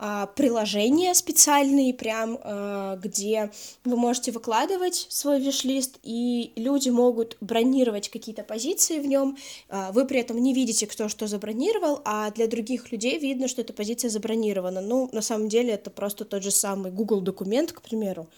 [0.00, 3.50] а, приложения специальные, прям, а, где
[3.84, 9.36] вы можете выкладывать свой виш-лист, и люди могут бронировать какие-то позиции в нем.
[9.68, 13.62] А, вы при этом не видите, кто что забронировал, а для других людей видно, что
[13.62, 14.80] эта позиция забронирована.
[14.80, 18.28] Ну, на самом деле, это просто тот же самый Google документ, к примеру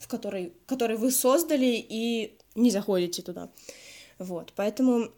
[0.00, 3.50] в которой, который вы создали и не заходите туда.
[4.18, 5.10] Вот, поэтому,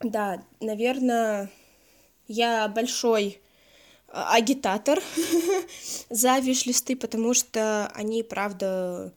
[0.00, 1.50] да, наверное,
[2.28, 3.40] я большой
[4.08, 5.02] а, агитатор
[6.08, 9.12] за виш-листы, потому что они, правда,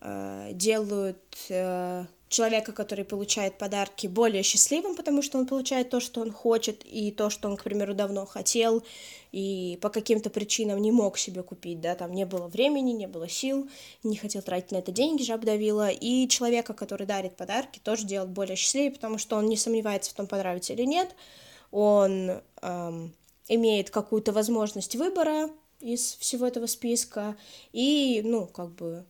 [0.00, 6.20] э, делают э, человека, который получает подарки, более счастливым, потому что он получает то, что
[6.20, 8.82] он хочет, и то, что он, к примеру, давно хотел,
[9.30, 13.28] и по каким-то причинам не мог себе купить, да, там не было времени, не было
[13.28, 13.68] сил,
[14.02, 18.30] не хотел тратить на это деньги, жаб давила, и человека, который дарит подарки, тоже делает
[18.30, 21.14] более счастливее, потому что он не сомневается в том, понравится или нет,
[21.70, 23.14] он эм,
[23.48, 27.36] имеет какую-то возможность выбора из всего этого списка,
[27.72, 29.04] и, ну, как бы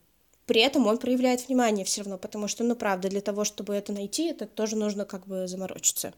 [0.45, 3.93] при этом он проявляет внимание все равно, потому что, ну, правда, для того, чтобы это
[3.93, 6.13] найти, это тоже нужно как бы заморочиться.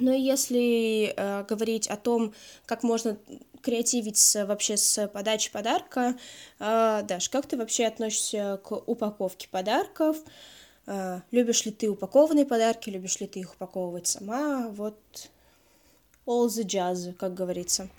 [0.00, 2.32] Но если э, говорить о том,
[2.64, 3.18] как можно
[3.60, 6.16] креативить с, вообще с подачей подарка,
[6.58, 10.16] э, Даш, как ты вообще относишься к упаковке подарков?
[10.86, 14.68] Э, любишь ли ты упакованные подарки, любишь ли ты их упаковывать сама?
[14.68, 14.98] Вот
[16.26, 17.90] all the jazz, как говорится.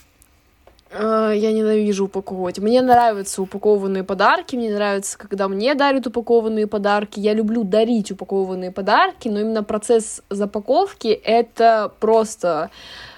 [0.91, 2.59] Э, я ненавижу упаковывать.
[2.59, 7.19] Мне нравятся упакованные подарки, мне нравится, когда мне дарят упакованные подарки.
[7.19, 12.71] Я люблю дарить упакованные подарки, но именно процесс запаковки— это просто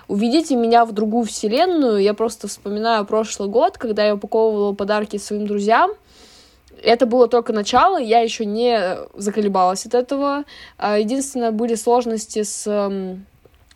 [0.08, 1.98] уведите меня в другую вселенную.
[1.98, 5.92] Я просто вспоминаю прошлый год, когда я упаковывала подарки своим друзьям.
[6.84, 10.44] Это было только начало, я еще не заколебалась от этого.
[10.78, 12.68] А, единственное, были сложности с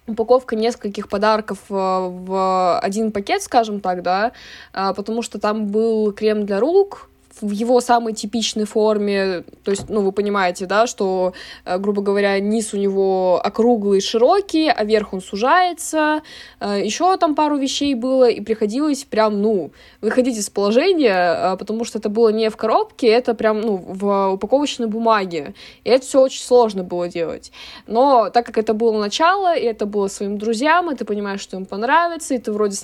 [0.08, 4.32] упаковка нескольких подарков э, в один пакет, скажем так, да,
[4.74, 7.10] а, потому что там был крем для рук,
[7.42, 11.34] в его самой типичной форме, то есть, ну, вы понимаете, да, что,
[11.66, 16.22] э, грубо говоря, низ у него округлый, широкий, а верх он сужается,
[16.60, 19.72] э, еще там пару вещей было, и приходилось прям, ну,
[20.02, 24.34] выходить из положения, э, потому что это было не в коробке, это прям, ну, в
[24.34, 27.52] упаковочной бумаге, и это все очень сложно было делать,
[27.88, 31.58] но так как это было начало, и это было своим друзьям, и ты понимаешь, что
[31.58, 32.78] им понравится, и ты вроде,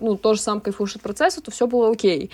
[0.00, 2.30] ну, тоже сам кайфуешь от процесса, то все было окей,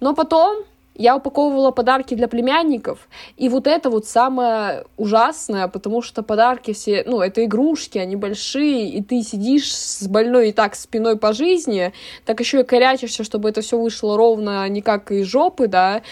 [0.00, 0.64] но потом
[0.98, 7.04] я упаковывала подарки для племянников, и вот это вот самое ужасное, потому что подарки все,
[7.06, 11.92] ну, это игрушки, они большие, и ты сидишь с больной и так спиной по жизни,
[12.26, 16.02] так еще и корячишься, чтобы это все вышло ровно не как из жопы, да,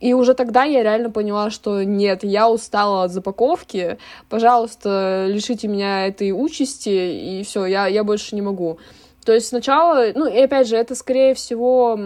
[0.00, 3.98] и уже тогда я реально поняла, что нет, я устала от запаковки,
[4.30, 8.78] пожалуйста, лишите меня этой участи, и все, я, я больше не могу.
[9.24, 11.98] То есть сначала, ну и опять же, это скорее всего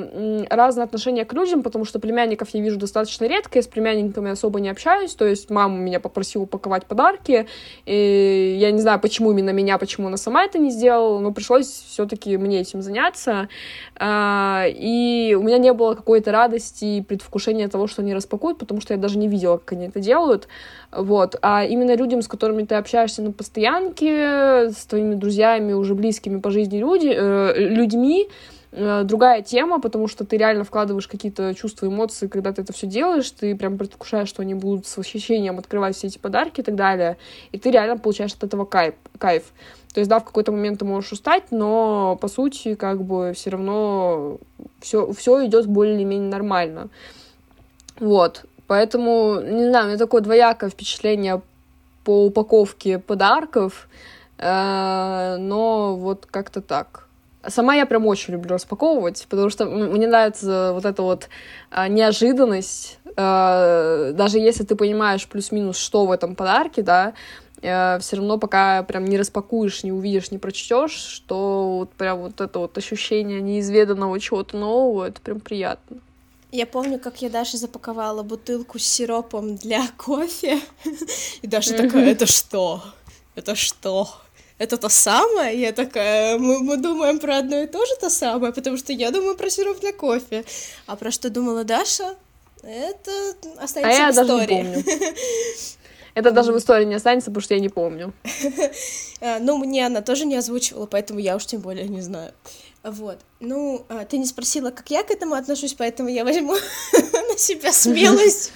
[0.50, 4.58] разное отношение к людям, потому что племянников я вижу достаточно редко, я с племянниками особо
[4.58, 7.46] не общаюсь, то есть мама меня попросила упаковать подарки,
[7.86, 11.66] и я не знаю, почему именно меня, почему она сама это не сделала, но пришлось
[11.66, 13.48] все-таки мне этим заняться,
[13.96, 18.80] а, и у меня не было какой-то радости и предвкушения того, что они распакуют, потому
[18.80, 20.48] что я даже не видела, как они это делают,
[20.90, 26.40] вот, а именно людям, с которыми ты общаешься на постоянке, с твоими друзьями, уже близкими
[26.40, 28.28] по жизни люди, э, людьми,
[28.72, 32.86] э, другая тема, потому что ты реально вкладываешь какие-то чувства, эмоции, когда ты это все
[32.86, 36.74] делаешь, ты прям предвкушаешь, что они будут с восхищением открывать все эти подарки и так
[36.74, 37.16] далее,
[37.52, 38.94] и ты реально получаешь от этого кайф.
[39.18, 39.44] кайф.
[39.92, 43.50] То есть, да, в какой-то момент ты можешь устать, но по сути, как бы все
[43.50, 44.38] равно
[44.80, 46.88] все, все идет более-менее нормально.
[48.00, 48.44] Вот.
[48.66, 51.42] Поэтому, не знаю, у меня такое двоякое впечатление
[52.02, 53.88] по упаковке подарков,
[54.48, 57.04] но вот как-то так.
[57.48, 61.28] Сама я прям очень люблю распаковывать, потому что мне нравится вот эта вот
[61.70, 67.12] э, неожиданность, э, даже если ты понимаешь плюс-минус, что в этом подарке, да,
[67.60, 72.40] э, все равно пока прям не распакуешь, не увидишь, не прочтешь, что вот прям вот
[72.40, 75.98] это вот ощущение неизведанного чего-то нового, это прям приятно.
[76.50, 80.60] Я помню, как я Даше запаковала бутылку с сиропом для кофе.
[81.42, 82.80] И Даша такая, это что?
[83.34, 84.08] Это что?
[84.58, 85.60] Это то самое?
[85.60, 89.10] Я такая, мы, мы думаем про одно и то же то самое, потому что я
[89.10, 90.44] думаю про сироп для кофе.
[90.86, 92.14] А про что думала Даша?
[92.62, 93.10] Это
[93.58, 94.46] останется а в истории.
[94.46, 94.84] Даже не помню.
[96.14, 98.12] Это даже в истории не останется, потому что я не помню.
[99.20, 102.32] А, ну, мне она тоже не озвучивала, поэтому я уж тем более не знаю.
[102.82, 103.20] Вот.
[103.40, 106.52] Ну, а, ты не спросила, как я к этому отношусь, поэтому я возьму
[106.92, 108.52] на себя смелость.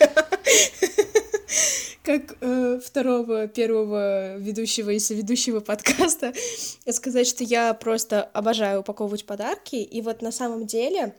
[2.03, 6.33] Как э, второго, первого ведущего и соведущего подкаста
[6.91, 9.77] сказать, что я просто обожаю упаковывать подарки.
[9.77, 11.15] И вот на самом деле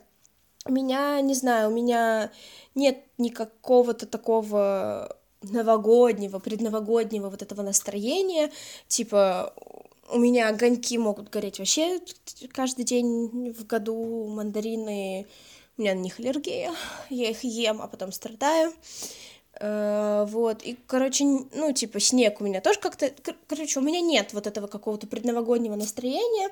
[0.68, 2.30] меня, не знаю, у меня
[2.74, 8.50] нет никакого-то такого новогоднего, предновогоднего вот этого настроения,
[8.88, 9.54] типа
[10.12, 12.00] у меня огоньки могут гореть вообще
[12.52, 15.26] каждый день в году, мандарины,
[15.78, 16.72] у меня на них аллергия,
[17.10, 18.72] я их ем, а потом страдаю.
[19.60, 23.12] Uh, вот, и, короче, ну, типа, снег у меня тоже как-то,
[23.46, 26.48] короче, у меня нет вот этого какого-то предновогоднего настроения,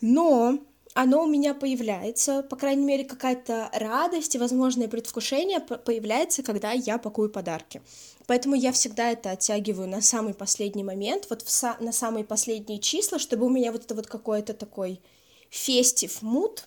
[0.00, 0.58] но
[0.94, 6.98] оно у меня появляется, по крайней мере, какая-то радость и возможное предвкушение появляется, когда я
[6.98, 7.80] пакую подарки.
[8.26, 12.80] Поэтому я всегда это оттягиваю на самый последний момент, вот в са- на самые последние
[12.80, 15.00] числа, чтобы у меня вот это вот какой-то такой
[15.48, 16.66] фестив мут,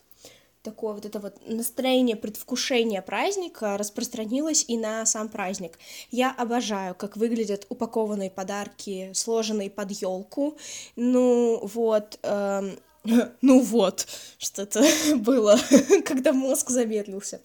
[0.63, 5.77] такое вот это вот настроение предвкушения праздника распространилось и на сам праздник.
[6.09, 10.57] Я обожаю, как выглядят упакованные подарки, сложенные под елку.
[10.95, 12.79] Ну вот, эм,
[13.41, 14.83] ну вот, что-то
[15.17, 15.57] было,
[16.05, 17.41] когда мозг замедлился.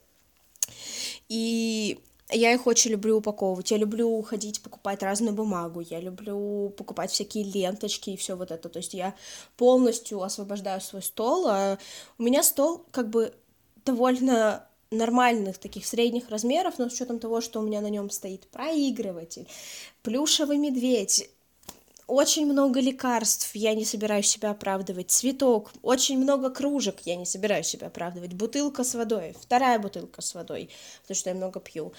[1.29, 1.99] И
[2.31, 3.71] я их очень люблю упаковывать.
[3.71, 5.81] Я люблю ходить покупать разную бумагу.
[5.81, 8.69] Я люблю покупать всякие ленточки и все вот это.
[8.69, 9.15] То есть я
[9.57, 11.47] полностью освобождаю свой стол.
[11.49, 11.79] А
[12.19, 13.33] у меня стол как бы
[13.85, 18.47] довольно нормальных таких средних размеров, но с учетом того, что у меня на нем стоит
[18.49, 19.47] проигрыватель,
[20.03, 21.29] плюшевый медведь,
[22.09, 27.67] очень много лекарств, я не собираюсь себя оправдывать, цветок, очень много кружек, я не собираюсь
[27.67, 30.71] себя оправдывать, бутылка с водой, вторая бутылка с водой,
[31.03, 31.93] потому что я много пью,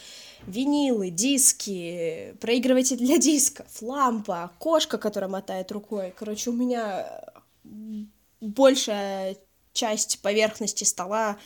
[0.48, 7.06] винилы, диски, проигрыватель для дисков, лампа, кошка, которая мотает рукой, короче, у меня
[8.42, 9.38] большая
[9.74, 11.38] часть поверхности стола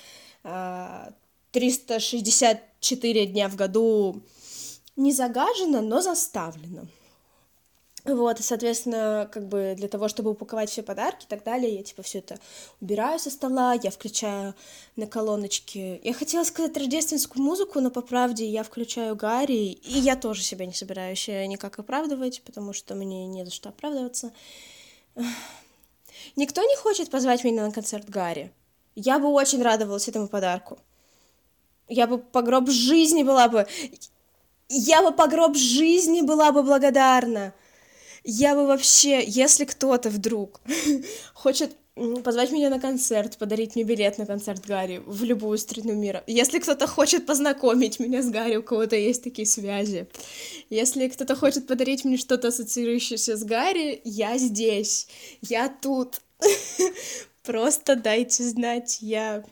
[1.52, 4.24] 364 дня в году
[4.96, 6.88] не загажена, но заставлена.
[8.06, 11.84] Вот, и, соответственно, как бы для того, чтобы упаковать все подарки и так далее, я,
[11.84, 12.38] типа, все это
[12.82, 14.56] убираю со стола, я включаю
[14.98, 16.02] на колоночке.
[16.04, 20.66] Я хотела сказать рождественскую музыку, но, по правде, я включаю Гарри, и я тоже себя
[20.66, 24.34] не собираюсь никак оправдывать, потому что мне не за что оправдываться.
[26.36, 28.52] Никто не хочет позвать меня на концерт Гарри.
[28.96, 30.78] Я бы очень радовалась этому подарку.
[31.88, 33.66] Я бы по гроб жизни была бы...
[34.68, 37.54] Я бы по гроб жизни была бы благодарна
[38.24, 40.62] я бы вообще, если кто-то вдруг
[41.34, 41.76] хочет
[42.24, 46.24] позвать меня на концерт, подарить мне билет на концерт Гарри в любую страну мира.
[46.26, 50.08] Если кто-то хочет познакомить меня с Гарри, у кого-то есть такие связи.
[50.70, 55.08] Если кто-то хочет подарить мне что-то ассоциирующееся с Гарри, я здесь,
[55.42, 56.22] я тут.
[57.44, 59.44] Просто дайте знать, я,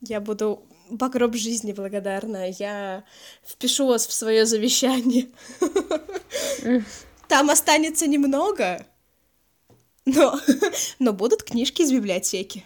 [0.00, 0.62] я буду
[0.98, 2.48] по гроб жизни благодарна.
[2.48, 3.04] Я
[3.44, 5.28] впишу вас в свое завещание.
[7.32, 8.84] Там останется немного,
[10.04, 10.38] но,
[10.98, 12.62] но будут книжки из библиотеки,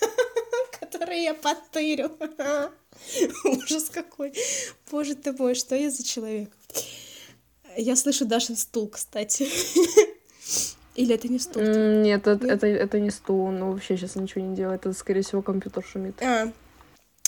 [0.80, 2.12] которые я подтырю.
[3.44, 4.32] Ужас какой.
[4.88, 6.48] Боже ты мой, что я за человек?
[7.76, 9.48] Я слышу Дашин стул, кстати.
[10.94, 11.64] Или это не стул?
[11.64, 15.42] Нет, это, это, это не стул, он вообще сейчас ничего не делает, это, скорее всего,
[15.42, 16.22] компьютер шумит.
[16.22, 16.52] А,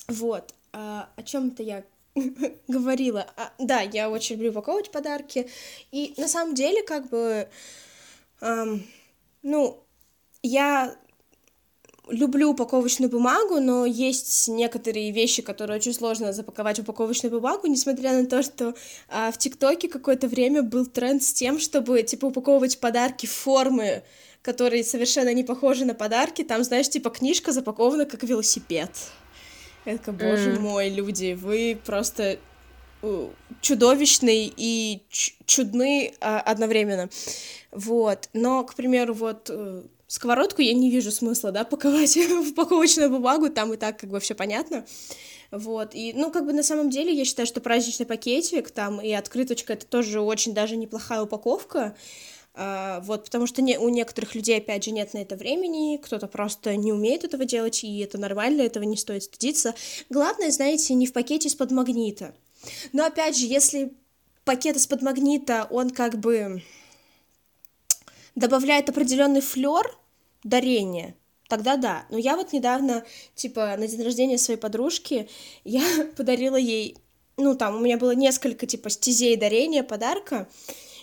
[0.07, 0.55] вот.
[0.72, 1.82] А, о чем-то я
[2.69, 3.27] говорила.
[3.37, 5.49] А, да, я очень люблю упаковывать подарки.
[5.93, 7.49] И на самом деле, как бы,
[8.41, 8.87] эм,
[9.43, 9.83] ну,
[10.43, 10.97] я
[12.09, 18.12] люблю упаковочную бумагу, но есть некоторые вещи, которые очень сложно запаковать в упаковочную бумагу, несмотря
[18.12, 18.75] на то, что
[19.09, 24.05] а, в ТикТоке какое-то время был тренд с тем, чтобы, типа, упаковывать подарки в формы,
[24.43, 26.45] которые совершенно не похожи на подарки.
[26.45, 28.91] Там, знаешь, типа, книжка запакована как велосипед.
[29.87, 30.61] Это, боже mm.
[30.61, 32.39] мой, люди, вы просто
[33.61, 35.03] чудовищный и
[35.47, 37.09] чудны а, одновременно.
[37.70, 38.28] Вот.
[38.32, 43.49] Но, к примеру, вот э, сковородку я не вижу смысла, да, паковать в упаковочную бумагу,
[43.49, 44.84] там и так как бы все понятно.
[45.53, 49.12] Вот, и, ну, как бы на самом деле я считаю, что праздничный пакетик там и
[49.12, 51.97] открыточка это тоже очень даже неплохая упаковка,
[52.57, 56.75] вот, потому что не, у некоторых людей, опять же, нет на это времени, кто-то просто
[56.77, 59.75] не умеет этого делать, и это нормально, этого не стоит стыдиться.
[60.09, 62.35] Главное, знаете, не в пакете из-под магнита.
[62.93, 63.93] Но, опять же, если
[64.45, 66.63] пакет из-под магнита, он как бы
[68.37, 69.95] добавляет определенный флер
[70.45, 71.15] дарения,
[71.49, 72.07] тогда да.
[72.11, 73.05] Но я вот недавно,
[73.35, 75.29] типа, на день рождения своей подружки,
[75.65, 75.83] я
[76.17, 76.97] подарила ей,
[77.37, 80.49] ну, там, у меня было несколько, типа, стезей дарения, подарка,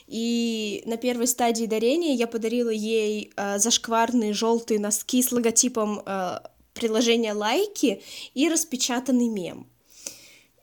[0.07, 6.39] и на первой стадии дарения я подарила ей э, зашкварные желтые носки с логотипом э,
[6.73, 8.01] приложения лайки
[8.33, 9.67] и распечатанный мем.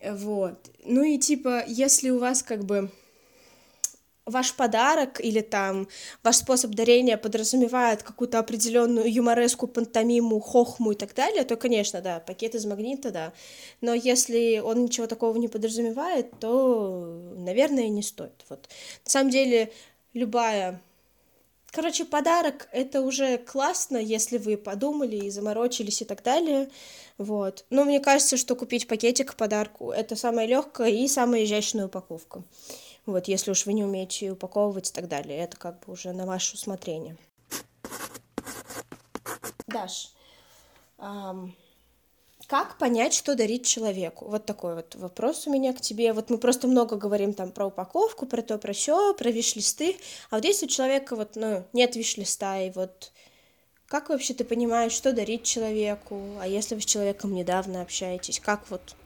[0.05, 0.70] Вот.
[0.84, 2.91] Ну и типа, если у вас как бы
[4.30, 5.88] ваш подарок или там
[6.22, 12.20] ваш способ дарения подразумевает какую-то определенную юмореску, пантомиму, хохму и так далее, то, конечно, да,
[12.20, 13.32] пакет из магнита, да.
[13.80, 18.44] Но если он ничего такого не подразумевает, то, наверное, не стоит.
[18.48, 18.68] Вот.
[19.04, 19.72] На самом деле,
[20.14, 20.80] любая
[21.72, 26.68] Короче, подарок— это уже классно, если вы подумали и заморочились и так далее,
[27.16, 27.64] вот.
[27.70, 32.42] Но мне кажется, что купить пакетик к подарку— это самая легкая и самая изящная упаковка.
[33.11, 36.26] Вот, если уж вы не умеете упаковывать и так далее, это как бы уже на
[36.26, 37.16] ваше усмотрение.
[39.66, 40.12] Даш,
[40.98, 41.54] эм,
[42.50, 44.24] как понять, что дарить человеку?
[44.26, 46.12] Вот такой вот вопрос у меня к тебе.
[46.12, 49.96] Вот мы просто много говорим там про упаковку, про то, про все, про виш-листы.
[50.30, 53.12] А вот если у человека вот, ну, нет виш-листа, и вот
[53.86, 56.20] как вообще ты понимаешь, что дарить человеку?
[56.40, 58.96] А если вы с человеком недавно общаетесь, как вот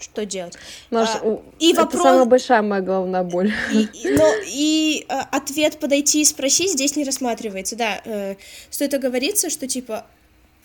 [0.00, 0.54] что делать.
[0.90, 2.02] Наш, а, и это вопрос...
[2.02, 3.52] самая большая моя головная боль.
[3.72, 8.00] И, и, но, и а, ответ подойти и спросить здесь не рассматривается, да.
[8.04, 8.36] Э,
[8.70, 10.06] стоит оговориться, что типа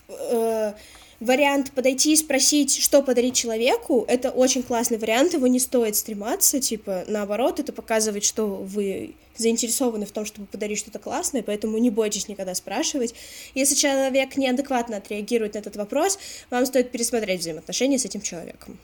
[0.07, 0.73] э,
[1.19, 6.59] вариант подойти и спросить, что подарить человеку, это очень классный вариант, его не стоит стрематься,
[6.59, 11.89] типа, наоборот, это показывает, что вы заинтересованы в том, чтобы подарить что-то классное, поэтому не
[11.89, 13.13] бойтесь никогда спрашивать.
[13.53, 16.19] Если человек неадекватно отреагирует на этот вопрос,
[16.49, 18.77] вам стоит пересмотреть взаимоотношения с этим человеком.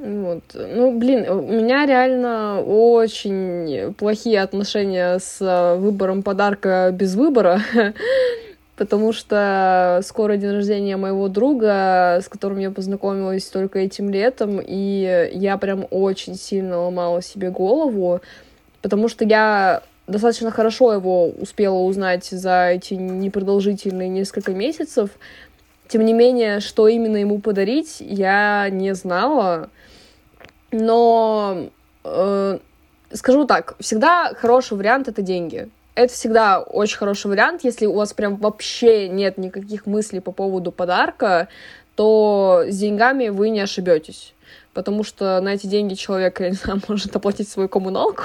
[0.00, 0.42] Вот.
[0.54, 7.60] Ну, блин, у меня реально очень плохие отношения с э, выбором подарка без выбора,
[8.76, 15.30] потому что скоро день рождения моего друга, с которым я познакомилась только этим летом, и
[15.32, 18.20] я прям очень сильно ломала себе голову,
[18.82, 25.10] потому что я достаточно хорошо его успела узнать за эти непродолжительные несколько месяцев.
[25.88, 29.70] Тем не менее, что именно ему подарить, я не знала.
[30.70, 31.70] Но
[32.04, 32.58] э,
[33.12, 35.70] скажу так, всегда хороший вариант это деньги.
[35.94, 40.70] Это всегда очень хороший вариант, если у вас прям вообще нет никаких мыслей по поводу
[40.70, 41.48] подарка,
[41.96, 44.34] то с деньгами вы не ошибетесь
[44.78, 48.22] потому что на эти деньги человек, я не знаю, может оплатить свою коммуналку,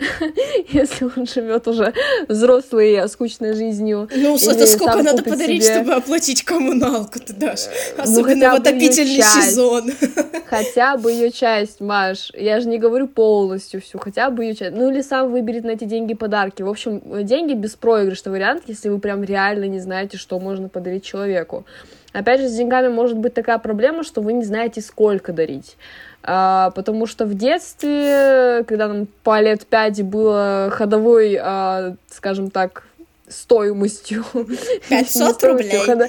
[0.68, 1.92] если он живет уже
[2.28, 4.08] взрослой, скучной жизнью.
[4.14, 5.74] Ну, это сколько надо подарить, себе...
[5.74, 7.66] чтобы оплатить коммуналку, ты дашь?
[7.96, 9.90] Ну, Особенно ну, в отопительный сезон.
[10.46, 12.30] Хотя бы ее часть, Маш.
[12.34, 14.76] Я же не говорю полностью всю, хотя бы ее часть.
[14.76, 16.62] Ну, или сам выберет на эти деньги подарки.
[16.62, 21.64] В общем, деньги беспроигрышный вариант, если вы прям реально не знаете, что можно подарить человеку.
[22.12, 25.76] Опять же, с деньгами может быть такая проблема, что вы не знаете, сколько дарить.
[26.22, 32.84] А, потому что в детстве, когда нам по лет пять было ходовой, а, скажем так,
[33.30, 34.24] стоимостью.
[34.88, 35.86] 500 рублей.
[35.86, 36.08] Когда...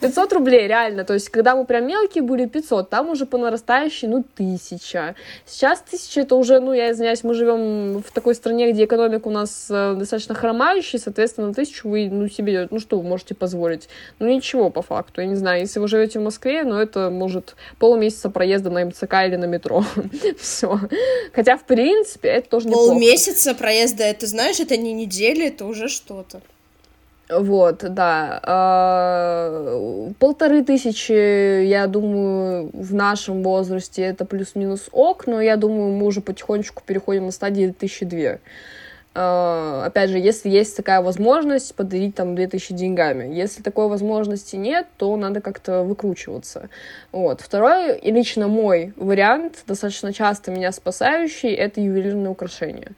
[0.00, 1.04] 500 рублей, реально.
[1.04, 2.90] То есть, когда мы прям мелкие были, 500.
[2.90, 5.14] Там уже по нарастающей, ну, тысяча.
[5.46, 9.30] Сейчас тысяча это уже, ну, я извиняюсь, мы живем в такой стране, где экономика у
[9.30, 13.88] нас э, достаточно хромающая, соответственно, на тысячу вы, ну, себе, ну, что вы можете позволить?
[14.18, 15.20] Ну, ничего, по факту.
[15.20, 19.14] Я не знаю, если вы живете в Москве, ну, это, может, полмесяца проезда на МЦК
[19.26, 19.84] или на метро.
[20.38, 20.80] Все.
[21.32, 22.90] Хотя, в принципе, это тоже неплохо.
[22.90, 26.40] Полмесяца проезда, это, знаешь, это не неделя, это уже что-то.
[27.28, 28.40] Вот, да.
[28.42, 36.06] А, полторы тысячи, я думаю, в нашем возрасте это плюс-минус ок, но я думаю, мы
[36.06, 38.40] уже потихонечку переходим на стадии тысячи две.
[39.14, 43.34] А, опять же, если есть такая возможность, подарить там 2000 деньгами.
[43.34, 46.70] Если такой возможности нет, то надо как-то выкручиваться.
[47.12, 47.42] Вот.
[47.42, 52.92] Второй, и лично мой вариант, достаточно часто меня спасающий, это ювелирные украшения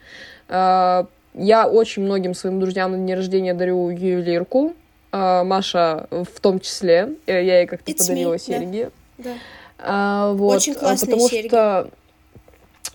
[0.49, 4.75] а, я очень многим своим друзьям на день рождения дарю ювелирку.
[5.13, 7.15] А, Маша в том числе.
[7.27, 8.39] Я ей как-то подарила me.
[8.39, 8.91] серьги.
[9.19, 9.25] Да.
[9.25, 9.35] Да.
[9.79, 11.49] А, вот, очень классные потому серьги.
[11.49, 11.91] что Э,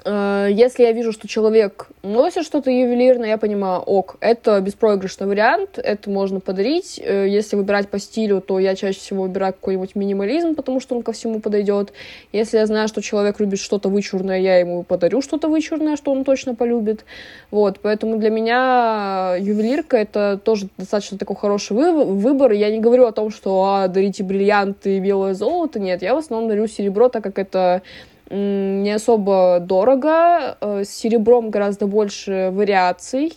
[0.06, 6.10] если я вижу, что человек носит что-то ювелирное, я понимаю, ок, это беспроигрышный вариант, это
[6.10, 7.01] можно подарить.
[7.03, 11.03] Э, если выбирать по стилю, то я чаще всего выбираю какой-нибудь минимализм, потому что он
[11.03, 11.91] ко всему подойдет.
[12.32, 16.24] Если я знаю, что человек любит что-то вычурное, я ему подарю что-то вычурное, что он
[16.24, 17.06] точно полюбит.
[17.51, 22.51] Вот, поэтому для меня ювелирка это тоже достаточно такой хороший выбор.
[22.51, 25.80] Я не говорю о том, что а, дарите бриллианты и белое золото.
[25.80, 27.82] Нет, я в основном дарю серебро, так как это
[28.30, 33.34] не особо дорого, э, с серебром гораздо больше вариаций,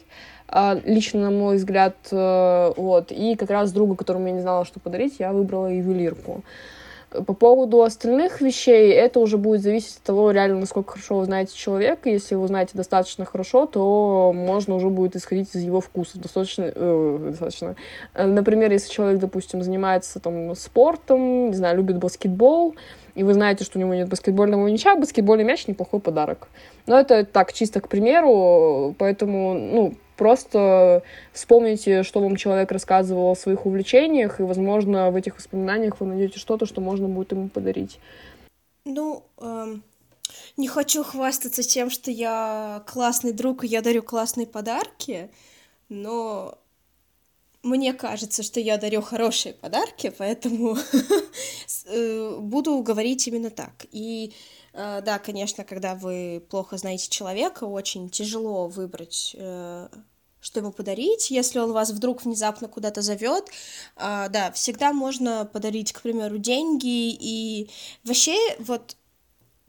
[0.48, 4.64] а, лично на мой взгляд, э, вот, и как раз другу, которому я не знала,
[4.64, 6.42] что подарить, я выбрала ювелирку.
[7.10, 11.56] По поводу остальных вещей, это уже будет зависеть от того, реально, насколько хорошо вы знаете
[11.56, 12.10] человека.
[12.10, 16.18] Если вы знаете достаточно хорошо, то можно уже будет исходить из его вкуса.
[16.18, 17.76] Достаточно, э, достаточно.
[18.14, 22.74] Например, если человек, допустим, занимается там спортом, не знаю, любит баскетбол,
[23.18, 26.46] и вы знаете, что у него нет баскетбольного мяча, баскетбольный мяч— неплохой подарок.
[26.86, 31.02] Но это так, чисто к примеру, поэтому, ну, просто
[31.32, 36.38] вспомните, что вам человек рассказывал о своих увлечениях, и, возможно, в этих воспоминаниях вы найдете
[36.38, 37.98] что-то, что можно будет ему подарить.
[38.84, 39.82] Ну, эм,
[40.56, 45.28] не хочу хвастаться тем, что я классный друг, и я дарю классные подарки,
[45.88, 46.56] но
[47.62, 50.76] мне кажется, что я дарю хорошие подарки, поэтому
[51.86, 53.86] э, буду говорить именно так.
[53.90, 54.32] И
[54.72, 59.88] э, да, конечно, когда вы плохо знаете человека, очень тяжело выбрать э,
[60.40, 63.46] что ему подарить, если он вас вдруг внезапно куда-то зовет,
[63.96, 67.68] да, всегда можно подарить, к примеру, деньги и
[68.04, 68.96] вообще вот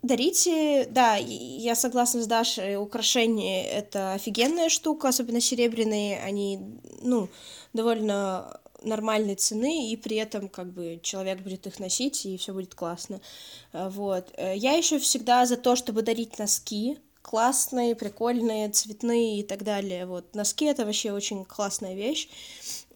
[0.01, 6.59] Дарите, да, я согласна с Дашей, украшения— это офигенная штука, особенно серебряные, они,
[7.01, 7.27] ну,
[7.73, 12.75] довольно нормальной цены, и при этом как бы человек будет их носить, и все будет
[12.75, 13.21] классно.
[13.73, 14.31] Э, вот.
[14.37, 20.05] Э, я еще всегда за то, чтобы дарить носки, классные, прикольные, цветные и так далее.
[20.05, 20.33] Вот.
[20.35, 22.29] Носки— это вообще очень классная вещь.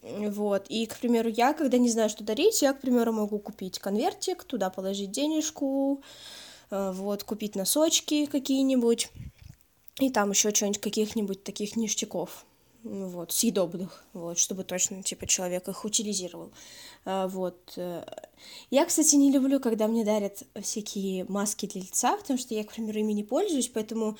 [0.01, 3.79] Вот, и, к примеру, я, когда не знаю, что дарить, я, к примеру, могу купить
[3.79, 6.01] конвертик, туда положить денежку,
[6.71, 9.09] э, вот, купить носочки какие-нибудь,
[10.01, 12.45] и там еще что-нибудь, каких-нибудь таких ништяков
[12.83, 16.51] вот, съедобных, вот, чтобы точно, типа, человек их утилизировал,
[17.05, 17.73] а, вот.
[17.77, 18.03] Э.
[18.69, 22.73] Я, кстати, не люблю, когда мне дарят всякие маски для лица, потому что я, к
[22.73, 24.17] примеру, ими не пользуюсь, поэтому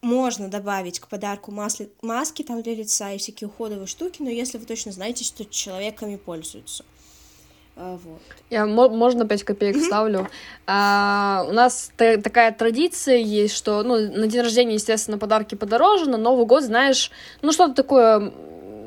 [0.00, 4.58] можно добавить к подарку масли, маски там для лица и всякие уходовые штуки, но если
[4.58, 6.84] вы точно знаете, что человеками пользуются.
[7.76, 8.20] А, вот.
[8.50, 10.28] Я, можно 5 копеек ставлю.
[10.66, 16.16] А, у нас такая традиция есть, что ну, на день рождения, естественно, подарки подороже, на
[16.16, 17.10] Новый год, знаешь,
[17.42, 18.32] ну что-то такое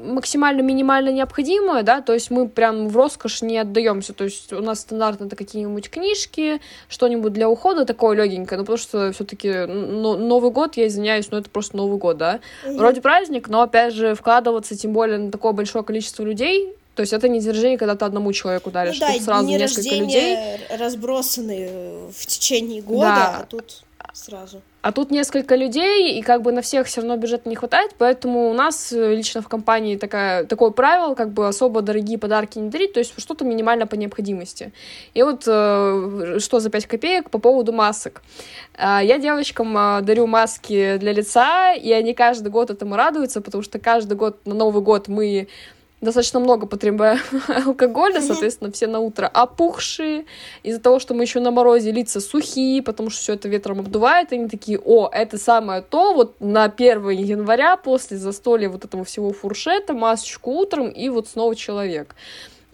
[0.08, 4.62] максимально минимально необходимое, да, то есть мы прям в роскошь не отдаемся, то есть у
[4.62, 10.16] нас стандартно это какие-нибудь книжки, что-нибудь для ухода такое легенькое, ну потому что все-таки ну,
[10.16, 14.16] Новый год, я извиняюсь, но это просто Новый год, да, вроде праздник, но опять же
[14.16, 17.96] вкладываться тем более на такое большое количество людей, то есть это не день рождения, когда
[17.96, 20.38] ты одному человеку даришь, ну, да, тут сразу несколько людей.
[20.76, 21.70] разбросаны
[22.12, 23.38] в течение года, да.
[23.42, 23.84] а тут
[24.14, 24.64] сразу.
[24.82, 28.50] А тут несколько людей, и как бы на всех все равно бюджета не хватает, поэтому
[28.50, 32.70] у нас э, лично в компании такая, такое правило, как бы особо дорогие подарки не
[32.70, 34.72] дарить, то есть что-то минимально по необходимости.
[35.14, 38.24] И вот э, что за 5 копеек по поводу масок.
[38.76, 43.78] Э, я девочкам дарю маски для лица, и они каждый год этому радуются, потому что
[43.78, 45.48] каждый год на Новый год мы
[46.02, 50.26] достаточно много потребляем алкоголя, соответственно, все на утро опухшие,
[50.64, 54.32] из-за того, что мы еще на морозе, лица сухие, потому что все это ветром обдувает,
[54.32, 59.34] они такие, о, это самое то, вот на 1 января после застолья вот этого всего
[59.34, 62.16] фуршета, масочку утром, и вот снова человек.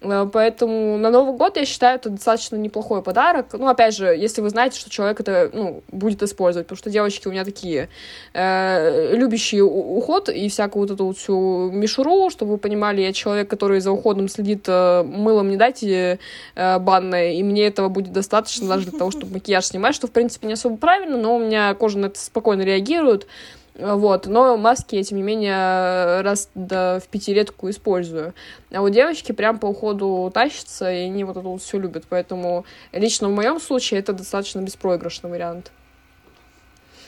[0.04, 3.48] Э, поэтому на Новый год, я считаю, это достаточно неплохой подарок.
[3.54, 6.68] Ну, опять же, если вы знаете, что человек это ну, будет использовать.
[6.68, 7.90] Потому что девочки у меня такие
[8.34, 13.50] э, любящие уход и всякую вот эту вот всю мишуру, чтобы вы понимали, я человек,
[13.50, 16.20] который за уходом следит, э, мылом не дайте
[16.56, 20.12] э, банное, и мне этого будет достаточно даже для того, чтобы макияж снимать, что, в
[20.12, 23.28] принципе, не особо правильно, но у меня кожа на это спокойно реагирует.
[23.76, 28.36] Вот, но маски я, тем не менее, раз до в пятилетку использую.
[28.72, 32.06] А вот девочки прям по уходу тащатся, и они вот это вот все любят.
[32.08, 35.72] Поэтому лично в моем случае это достаточно беспроигрышный вариант.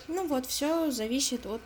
[0.08, 1.62] Ну вот, все зависит от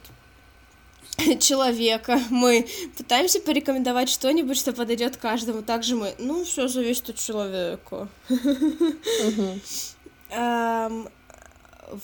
[1.40, 2.20] человека.
[2.30, 5.62] Мы пытаемся порекомендовать что-нибудь, что подойдет каждому.
[5.62, 8.10] Также мы, ну, все зависит от человека.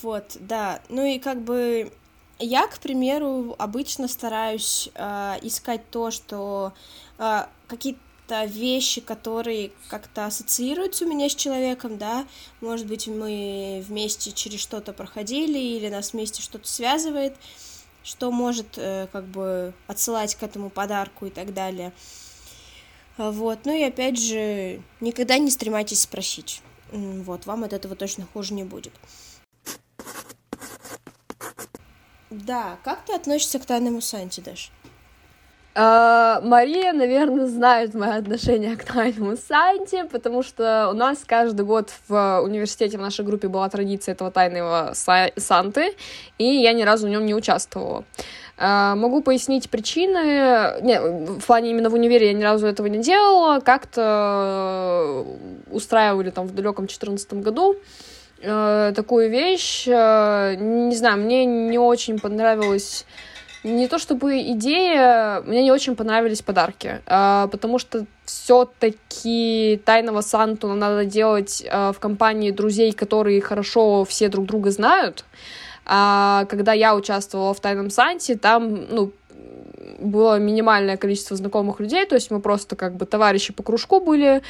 [0.01, 0.81] Вот, да.
[0.89, 1.91] Ну и как бы
[2.39, 6.73] я, к примеру, обычно стараюсь э, искать то, что
[7.17, 12.25] э, какие-то вещи, которые как-то ассоциируются у меня с человеком, да,
[12.59, 17.35] может быть, мы вместе через что-то проходили, или нас вместе что-то связывает,
[18.03, 21.93] что может э, как бы отсылать к этому подарку и так далее.
[23.17, 26.61] Вот, ну и опять же, никогда не стремайтесь спросить.
[26.91, 28.91] Вот, вам от этого точно хуже не будет.
[32.43, 34.71] Да, как ты относишься к тайному Санте, Даш?
[35.73, 41.91] Uh, Мария, наверное, знает мое отношение к тайному Санте, потому что у нас каждый год
[42.07, 45.93] в университете в нашей группе была традиция этого тайного Санты,
[46.37, 48.05] и я ни разу в нем не участвовала.
[48.57, 50.81] Uh, могу пояснить причины.
[50.81, 53.59] Не, в плане именно в универе я ни разу этого не делала.
[53.59, 55.25] Как-то
[55.71, 57.75] устраивали там в далеком 2014 году
[58.45, 59.87] э, такую вещь.
[59.87, 63.05] Э, не знаю, мне не очень понравилось
[63.65, 70.67] не то чтобы идея, мне не очень понравились подарки, э, потому что все-таки тайного Санту
[70.73, 75.25] надо делать э, в компании друзей, которые хорошо все друг друга знают.
[75.85, 79.11] А когда я участвовала в тайном Санте, там, ну,
[79.99, 84.41] было минимальное количество знакомых людей, то есть мы просто как бы товарищи по кружку были,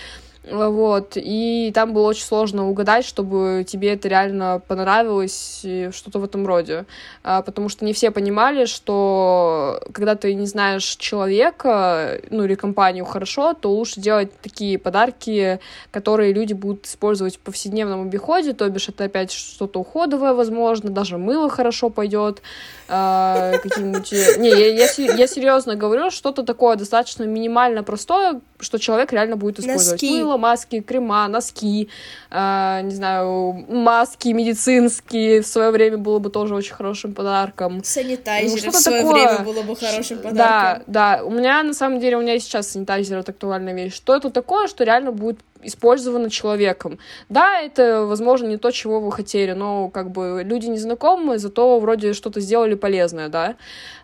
[0.52, 6.46] вот, и там было очень сложно угадать, чтобы тебе это реально понравилось, что-то в этом
[6.46, 6.86] роде.
[7.24, 13.06] А, потому что не все понимали, что когда ты не знаешь человека, ну или компанию
[13.06, 15.60] хорошо, то лучше делать такие подарки,
[15.92, 21.18] которые люди будут использовать в повседневном обиходе, то бишь это опять что-то уходовое, возможно, даже
[21.18, 22.42] мыло хорошо пойдет,
[22.88, 24.12] а, какие-нибудь...
[24.38, 29.60] Не, я, я, я серьезно говорю, что-то такое достаточно минимально простое, что человек реально будет
[29.60, 30.02] использовать.
[30.02, 30.24] Носки.
[30.24, 31.90] Мыло, маски, крема, носки,
[32.30, 37.84] э, не знаю, маски медицинские в свое время было бы тоже очень хорошим подарком.
[37.84, 39.14] Санитайзеры ну, в свое такое.
[39.14, 40.38] время было бы хорошим подарком.
[40.38, 40.82] Да,
[41.18, 41.24] да.
[41.24, 43.96] У меня, на самом деле, у меня и сейчас санитайзер это актуальная вещь.
[43.96, 47.00] Что это такое, что реально будет использовано человеком.
[47.30, 52.14] Да, это, возможно, не то, чего вы хотели, но как бы люди незнакомые, зато вроде
[52.14, 53.56] что-то сделали полезное, да.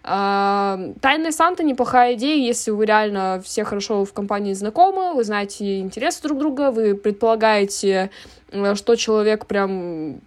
[0.04, 5.80] А, Тайная Санта неплохая идея, если вы реально все хорошо в компании знакомы, вы знаете
[5.80, 8.10] интересы друг друга, вы предполагаете,
[8.52, 10.22] э, что человек прям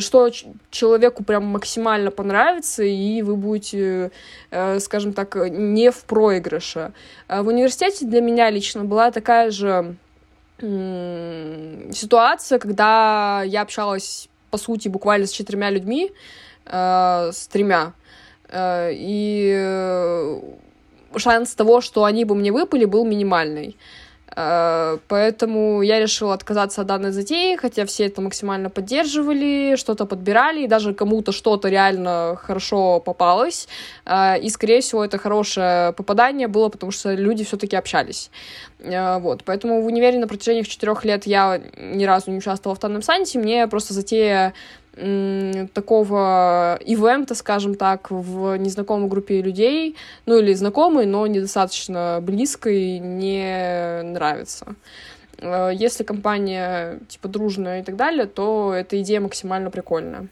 [0.00, 0.30] что
[0.70, 4.10] человеку прям максимально понравится, и вы будете,
[4.50, 6.92] э, скажем так, не в проигрыше.
[7.28, 9.96] А в университете для меня лично была такая же
[10.58, 16.12] ситуация, когда я общалась, по сути, буквально с четырьмя людьми,
[16.64, 17.92] э, с тремя,
[18.48, 20.40] э, и
[21.16, 23.76] шанс того, что они бы мне выпали, был минимальный.
[24.36, 30.64] Э, поэтому я решила отказаться от данной затеи, хотя все это максимально поддерживали, что-то подбирали,
[30.64, 33.66] и даже кому-то что-то реально хорошо попалось.
[34.04, 38.30] Э, и, скорее всего, это хорошее попадание было, потому что люди все-таки общались.
[38.80, 42.78] Э, вот, поэтому в универе на протяжении четырех лет я ни разу не участвовала в
[42.78, 44.52] танном санте, мне просто затея
[45.74, 54.02] такого ивента, скажем так, в незнакомой группе людей, ну или знакомой, но недостаточно близкой, не
[54.02, 54.74] нравится.
[55.38, 60.28] Э, если компания типа дружная и так далее, то эта идея максимально прикольная.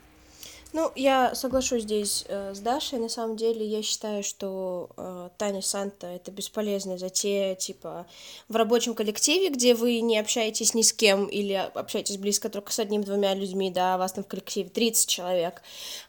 [0.74, 2.98] Ну, я соглашусь здесь э, с Дашей.
[2.98, 8.06] На самом деле, я считаю, что э, Таня Санта— это бесполезная затея, типа,
[8.48, 12.80] в рабочем коллективе, где вы не общаетесь ни с кем или общаетесь близко только с
[12.80, 15.62] одним-двумя людьми, да, вас там в коллективе 30 человек.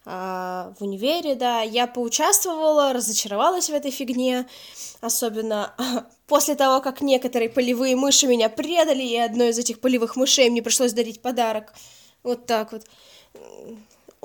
[0.03, 4.47] А в универе, да, я поучаствовала, разочаровалась в этой фигне,
[4.99, 5.75] особенно
[6.25, 10.63] после того, как некоторые полевые мыши меня предали, и одной из этих полевых мышей мне
[10.63, 11.71] пришлось дарить подарок.
[12.23, 12.81] Вот так вот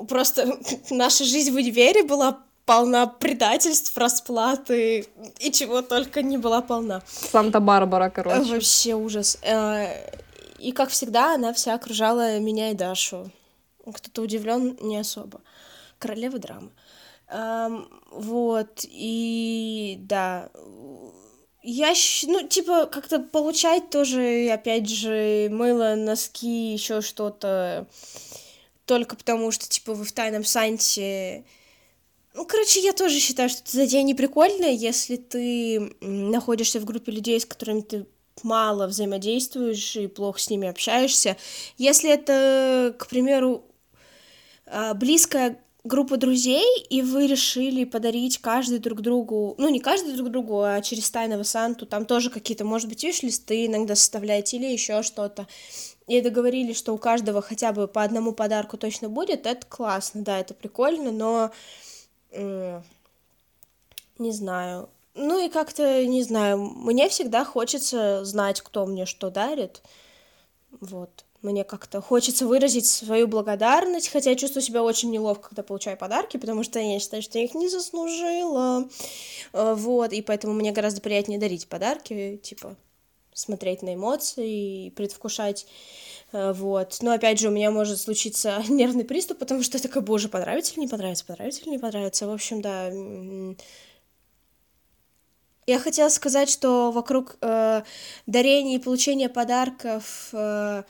[0.07, 5.07] просто наша жизнь в универе была полна предательств, расплаты
[5.39, 7.01] и чего только не была полна.
[7.07, 8.41] Санта-Барбара, короче.
[8.41, 9.37] Вообще ужас.
[9.41, 9.87] Э,
[10.59, 13.31] и, как всегда, она вся окружала меня и Дашу.
[13.83, 15.41] Кто-то удивлен не особо.
[15.97, 16.69] Королева драмы.
[18.11, 20.49] Вот, и да,
[21.63, 21.93] я,
[22.27, 27.87] ну, типа, как-то получать тоже, опять же, мыло, носки, еще что-то
[28.85, 31.43] только потому, что, типа, вы в тайном санте...
[32.33, 37.11] Ну, короче, я тоже считаю, что эта затея не прикольная, если ты находишься в группе
[37.11, 38.05] людей, с которыми ты
[38.43, 41.37] мало взаимодействуешь и плохо с ними общаешься.
[41.77, 43.65] Если это, к примеру,
[44.65, 50.29] а, близкая группа друзей, и вы решили подарить каждый друг другу, ну, не каждый друг
[50.29, 55.01] другу, а через тайного Санту, там тоже какие-то, может быть, виш-листы иногда составляете или еще
[55.01, 55.47] что-то
[56.07, 60.39] и договорились, что у каждого хотя бы по одному подарку точно будет, это классно, да,
[60.39, 61.51] это прикольно, но
[64.17, 64.89] не знаю.
[65.13, 69.81] Ну и как-то, не знаю, мне всегда хочется знать, кто мне что дарит.
[70.79, 71.25] Вот.
[71.41, 76.37] Мне как-то хочется выразить свою благодарность, хотя я чувствую себя очень неловко, когда получаю подарки,
[76.37, 78.87] потому что я считаю, что я их не заслужила.
[79.51, 82.75] Э, вот, и поэтому мне гораздо приятнее дарить подарки, типа,
[83.33, 85.65] смотреть на эмоции и предвкушать
[86.31, 86.97] э, вот.
[87.01, 90.73] Но опять же, у меня может случиться нервный приступ, потому что я такая, боже, понравится
[90.73, 92.27] или не понравится, понравится или не понравится.
[92.27, 92.91] В общем, да.
[95.67, 97.83] Я хотела сказать, что вокруг э,
[98.25, 100.83] дарения и получения подарков э,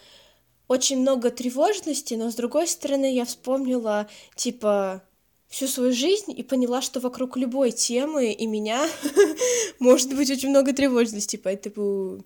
[0.68, 5.04] очень много тревожности, но с другой стороны я вспомнила, типа,
[5.52, 8.88] всю свою жизнь и поняла, что вокруг любой темы и меня
[9.80, 12.24] может быть очень много тревожности, поэтому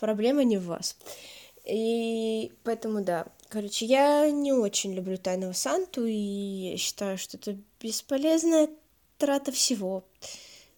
[0.00, 0.96] проблема не в вас.
[1.64, 8.68] И поэтому да, короче, я не очень люблю Тайного Санту, и считаю, что это бесполезная
[9.16, 10.04] трата всего.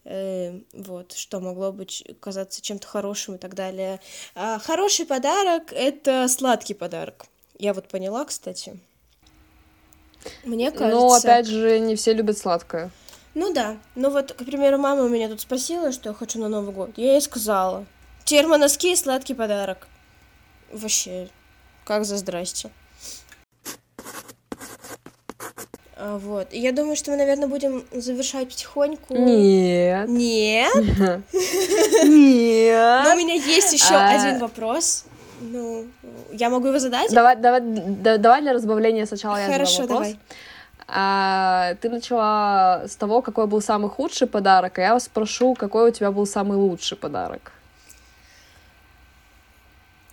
[0.04, 3.98] Э, вот, что могло быть казаться чем-то хорошим и так далее.
[4.34, 7.26] А хороший подарок— это сладкий подарок.
[7.58, 8.78] Я вот поняла, кстати.
[10.44, 10.96] Мне кажется...
[10.96, 12.90] Но, опять же, не все любят сладкое.
[13.34, 13.76] Ну да.
[13.94, 16.90] Ну вот, к примеру, мама у меня тут спросила, что я хочу на Новый год.
[16.96, 17.86] Я ей сказала.
[18.24, 19.86] Термоноски и сладкий подарок.
[20.72, 21.28] Вообще,
[21.84, 22.70] как за здрасте.
[25.96, 26.52] А, вот.
[26.52, 29.16] И я думаю, что мы, наверное, будем завершать потихоньку.
[29.16, 30.08] Нет.
[30.08, 30.74] Нет?
[32.04, 33.04] Нет.
[33.04, 34.10] Но у меня есть еще а.
[34.10, 35.04] один вопрос.
[35.40, 35.86] Ну,
[36.32, 37.12] я могу его задать?
[37.12, 40.08] Давай, давай, давай для разбавления сначала я Хорошо, задам вопрос.
[40.08, 40.18] давай.
[40.90, 45.90] А, ты начала с того, какой был самый худший подарок, а я вас спрошу, какой
[45.90, 47.52] у тебя был самый лучший подарок.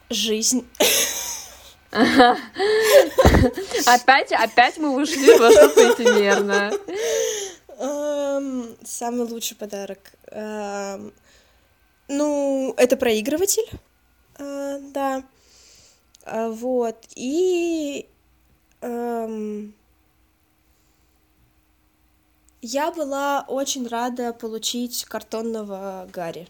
[0.09, 0.67] Жизнь.
[3.85, 6.73] Опять, опять мы вышли во что-то эфемерное.
[8.83, 9.99] Самый лучший подарок.
[12.07, 13.65] Ну, это проигрыватель.
[14.39, 15.23] А, да.
[16.23, 16.97] А, вот.
[17.15, 18.07] И
[18.81, 19.73] эм,
[22.61, 26.47] я была очень рада получить картонного Гарри.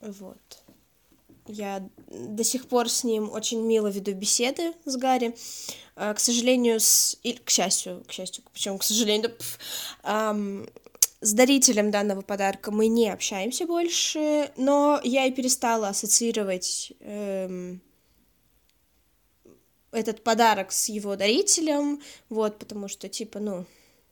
[0.00, 0.36] Вот.
[1.46, 5.36] Я до сих пор с ним очень мило веду беседы с Гарри.
[5.96, 7.16] А, к сожалению, с...
[7.22, 9.58] Или, к счастью, к счастью, почему к сожалению, пф,
[10.04, 10.68] эм,
[11.22, 17.80] с дарителем данного подарка мы не общаемся больше, но я и перестала ассоциировать эм,
[19.92, 23.66] этот подарок с его дарителем, вот, потому что, типа, ну,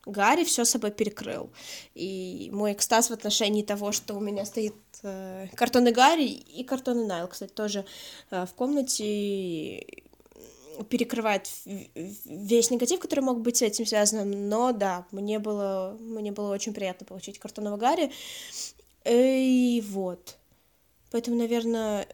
[0.06, 1.50] Гарри все собой перекрыл.
[1.94, 7.06] И мой экстаз в отношении того, что у меня стоит э, картонный Гарри и картонный
[7.06, 7.84] Найл, кстати, тоже
[8.30, 9.84] э, в комнате
[10.88, 14.48] перекрывает весь негатив, который мог быть с этим связан.
[14.48, 18.10] Но да, мне было, мне было очень приятно получить картонного Гарри.
[19.04, 20.36] И вот.
[21.10, 22.06] Поэтому, наверное,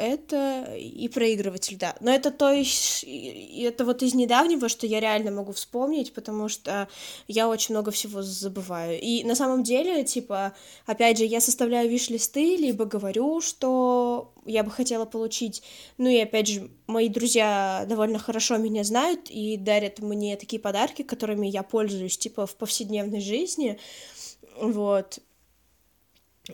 [0.00, 1.94] это и проигрыватель, да.
[2.00, 6.88] Но это то есть, это вот из недавнего, что я реально могу вспомнить, потому что
[7.28, 9.00] я очень много всего забываю.
[9.00, 10.54] И на самом деле, типа,
[10.86, 15.62] опять же, я составляю виш-листы, либо говорю, что я бы хотела получить.
[15.98, 21.02] Ну и опять же, мои друзья довольно хорошо меня знают и дарят мне такие подарки,
[21.02, 23.78] которыми я пользуюсь, типа, в повседневной жизни.
[24.60, 25.20] Вот.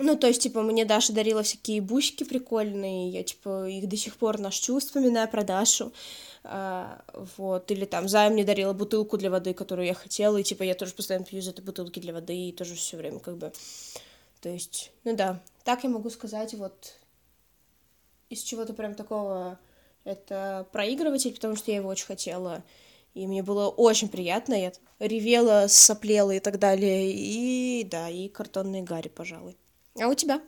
[0.00, 4.16] Ну, то есть, типа, мне Даша дарила всякие бусики прикольные, я, типа, их до сих
[4.16, 5.92] пор ношу, вспоминая про Дашу,
[6.44, 7.02] а,
[7.36, 10.74] вот, или там Зая мне дарила бутылку для воды, которую я хотела, и, типа, я
[10.74, 13.52] тоже постоянно пью из этой бутылки для воды, и тоже все время, как бы,
[14.40, 16.94] то есть, ну да, так я могу сказать, вот,
[18.28, 19.58] из чего-то прям такого,
[20.04, 22.62] это проигрыватель, потому что я его очень хотела,
[23.14, 28.82] и мне было очень приятно, я ревела, соплела и так далее, и, да, и картонные
[28.82, 29.56] Гарри, пожалуй.
[30.00, 30.40] А у тебя?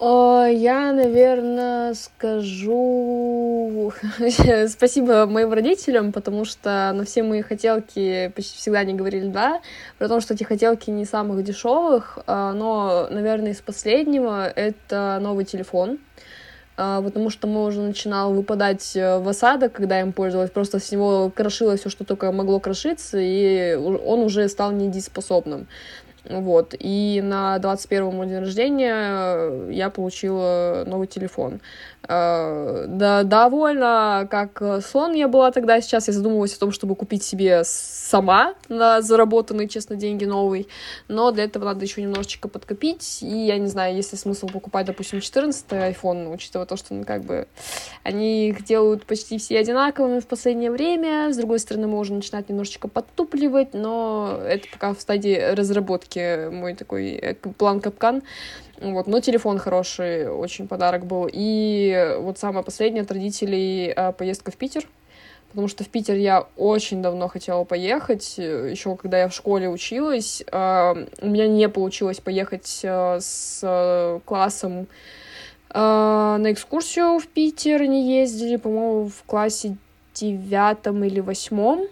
[0.00, 3.92] Я, наверное, скажу
[4.68, 9.60] спасибо моим родителям, потому что на все мои хотелки почти всегда они говорили «да»,
[9.98, 15.44] при том, что эти хотелки не самых дешевых, а, но, наверное, из последнего это новый
[15.44, 15.98] телефон,
[16.76, 20.78] а, потому что мой уже начинал выпадать э, в осадок, когда я им пользовалась, просто
[20.78, 25.66] с него крошилось все, что только могло крошиться, и он уже стал недееспособным.
[26.28, 26.74] Вот.
[26.78, 31.60] И на 21 мой день рождения я получила новый телефон.
[32.08, 35.80] Э, да, довольно как сон я была тогда.
[35.80, 40.68] Сейчас я задумывалась о том, чтобы купить себе сама на заработанные, честно, деньги новый.
[41.08, 43.18] Но для этого надо еще немножечко подкопить.
[43.22, 47.04] И я не знаю, есть ли смысл покупать, допустим, 14 iPhone, учитывая то, что, ну,
[47.04, 47.46] как бы,
[48.02, 51.32] они их делают почти все одинаковыми в последнее время.
[51.32, 57.12] С другой стороны, можно начинать немножечко подтупливать, но это пока в стадии разработки мой такой
[57.12, 58.22] э, план капкан.
[58.82, 61.28] Вот, но телефон хороший, очень подарок был.
[61.32, 64.88] И вот самое последнее от родителей а, поездка в Питер.
[65.50, 70.42] Потому что в Питер я очень давно хотела поехать, еще когда я в школе училась.
[70.50, 74.88] А, у меня не получилось поехать а, с классом
[75.74, 79.78] на экскурсию в Питер, не ездили, по-моему, в классе
[80.12, 81.88] девятом или восьмом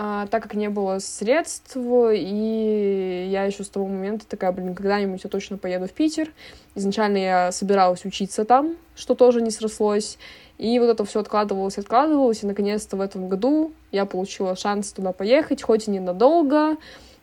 [0.00, 5.24] а, так как не было средств, и я еще с того момента такая, блин, когда-нибудь
[5.24, 6.30] я точно поеду в Питер.
[6.76, 10.16] Изначально я собиралась учиться там, что тоже не срослось.
[10.56, 15.10] И вот это все откладывалось, откладывалось, и наконец-то в этом году я получила шанс туда
[15.10, 16.76] поехать, хоть и ненадолго,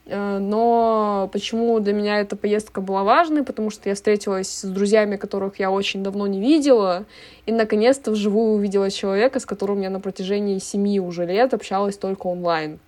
[0.07, 3.43] но почему для меня эта поездка была важной?
[3.43, 7.05] Потому что я встретилась с друзьями, которых я очень давно не видела,
[7.45, 12.27] и наконец-то вживую увидела человека, с которым я на протяжении семи уже лет общалась только
[12.27, 12.79] онлайн.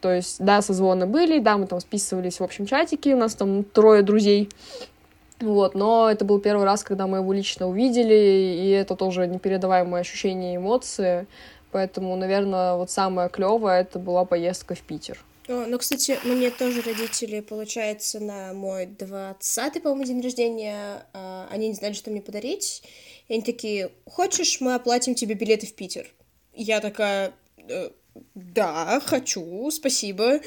[0.00, 3.64] То есть, да, созвоны были, да, мы там списывались в общем чатике, у нас там
[3.64, 4.48] трое друзей,
[5.40, 10.00] вот, но это был первый раз, когда мы его лично увидели, и это тоже непередаваемые
[10.00, 11.26] ощущения и эмоции,
[11.72, 15.22] поэтому, наверное, вот самое клевое это была поездка в Питер.
[15.48, 21.74] Ну, кстати, мне тоже родители, получается, на мой 20-й, по-моему, день рождения, а, они не
[21.74, 22.82] знали, что мне подарить.
[23.28, 26.12] И они такие, хочешь, мы оплатим тебе билеты в Питер?
[26.52, 27.32] Я такая,
[27.68, 27.90] «Э,
[28.34, 30.40] да, хочу, спасибо.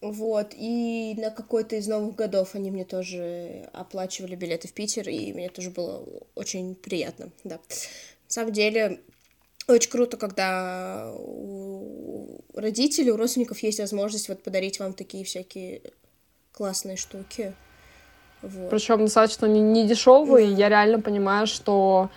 [0.00, 5.32] Вот, и на какой-то из новых годов они мне тоже оплачивали билеты в Питер, и
[5.32, 7.56] мне тоже было очень приятно, да.
[7.56, 7.60] На
[8.28, 9.00] самом деле,
[9.66, 11.12] очень круто, когда
[12.56, 15.82] родителей, у родственников есть возможность вот подарить вам такие всякие
[16.52, 17.54] классные штуки.
[18.42, 18.70] Вот.
[18.70, 20.48] Причем достаточно не, не дешевые.
[20.50, 20.56] Да.
[20.56, 22.10] Я реально понимаю, что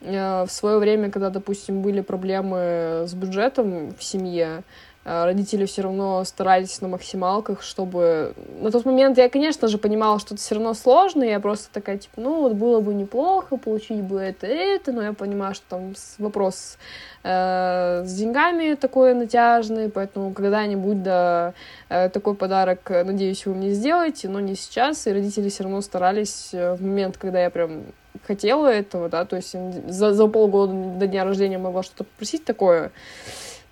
[0.00, 4.64] э, в свое время, когда, допустим, были проблемы с бюджетом в семье,
[5.04, 8.34] родители все равно старались на максималках, чтобы...
[8.60, 11.98] На тот момент я, конечно же, понимала, что это все равно сложно, я просто такая,
[11.98, 15.94] типа, ну, вот было бы неплохо, получить бы это, это, но я понимаю, что там
[16.18, 16.78] вопрос
[17.22, 21.52] э, с деньгами такой натяжный, поэтому когда-нибудь, да,
[21.90, 26.50] э, такой подарок, надеюсь, вы мне сделаете, но не сейчас, и родители все равно старались
[26.52, 27.82] э, в момент, когда я прям
[28.26, 29.54] хотела этого, да, то есть
[29.88, 32.90] за, за полгода до дня рождения могла что-то попросить такое,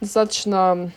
[0.00, 0.90] достаточно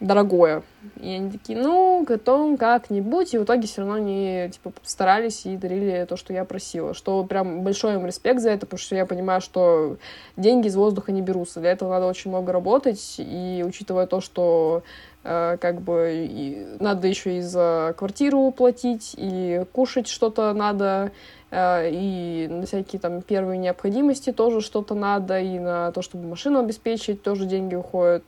[0.00, 0.62] дорогое.
[1.00, 5.56] И они такие, ну, готовим как-нибудь, и в итоге все равно они, типа, старались и
[5.56, 9.04] дарили то, что я просила, что прям большой им респект за это, потому что я
[9.04, 9.98] понимаю, что
[10.36, 14.82] деньги из воздуха не берутся, для этого надо очень много работать, и учитывая то, что
[15.22, 21.12] э, как бы и надо еще и за квартиру платить, и кушать что-то надо,
[21.50, 26.58] э, и на всякие там первые необходимости тоже что-то надо, и на то, чтобы машину
[26.58, 28.24] обеспечить, тоже деньги уходят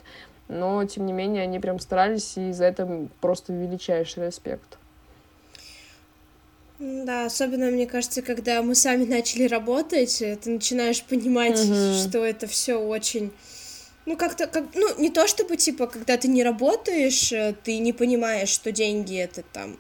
[0.53, 4.79] но, тем не менее, они прям старались, и за это просто величайший респект.
[6.79, 11.95] Да, особенно, мне кажется, когда мы сами начали работать, ты начинаешь понимать, угу.
[11.95, 13.33] что это все очень...
[14.05, 17.93] Ну, как-то, как, ну, не то чтобы, типа, когда ты не работаешь, э, ты не
[17.93, 19.77] понимаешь, что деньги это там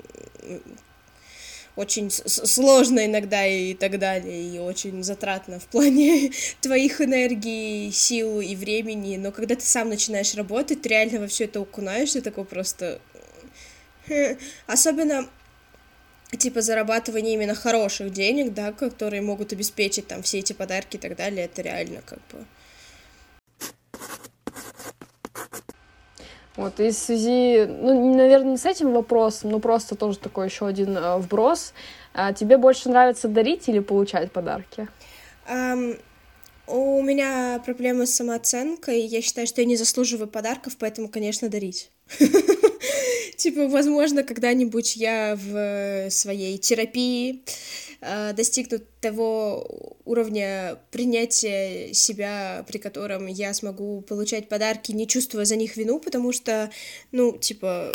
[1.77, 8.55] очень сложно иногда и так далее, и очень затратно в плане твоих энергий, сил и
[8.55, 13.01] времени, но когда ты сам начинаешь работать, ты реально во все это окунаешься, такой просто...
[14.67, 15.29] Особенно
[16.37, 21.17] типа зарабатывание именно хороших денег, да, которые могут обеспечить там все эти подарки и так
[21.17, 22.45] далее, это реально как бы
[26.57, 30.67] Вот, и в связи, ну, наверное, не с этим вопросом, но просто тоже такой еще
[30.67, 31.73] один э, вброс.
[32.13, 34.89] А тебе больше нравится дарить или получать подарки?
[35.51, 35.99] Um,
[36.67, 39.01] у меня проблемы с самооценкой.
[39.01, 41.91] Я считаю, что я не заслуживаю подарков, поэтому, конечно, дарить.
[43.37, 47.43] Типа, возможно, когда-нибудь я в своей терапии
[48.03, 55.57] э, достигну того уровня принятия себя, при котором я смогу получать подарки, не чувствуя за
[55.57, 56.71] них вину, потому что,
[57.13, 57.93] ну, типа,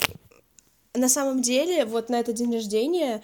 [0.95, 3.21] на самом деле, вот на этот день рождения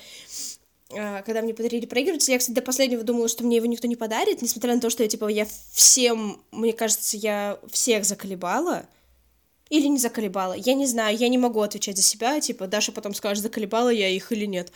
[0.91, 3.95] э, когда мне подарили проигрыватель, я, кстати, до последнего думала, что мне его никто не
[3.95, 8.85] подарит, несмотря на то, что я, типа, я всем, мне кажется, я всех заколебала,
[9.69, 10.53] или не заколебала.
[10.53, 14.07] Я не знаю, я не могу отвечать за себя, типа, Даша потом скажет, заколебала я
[14.07, 14.71] их или нет.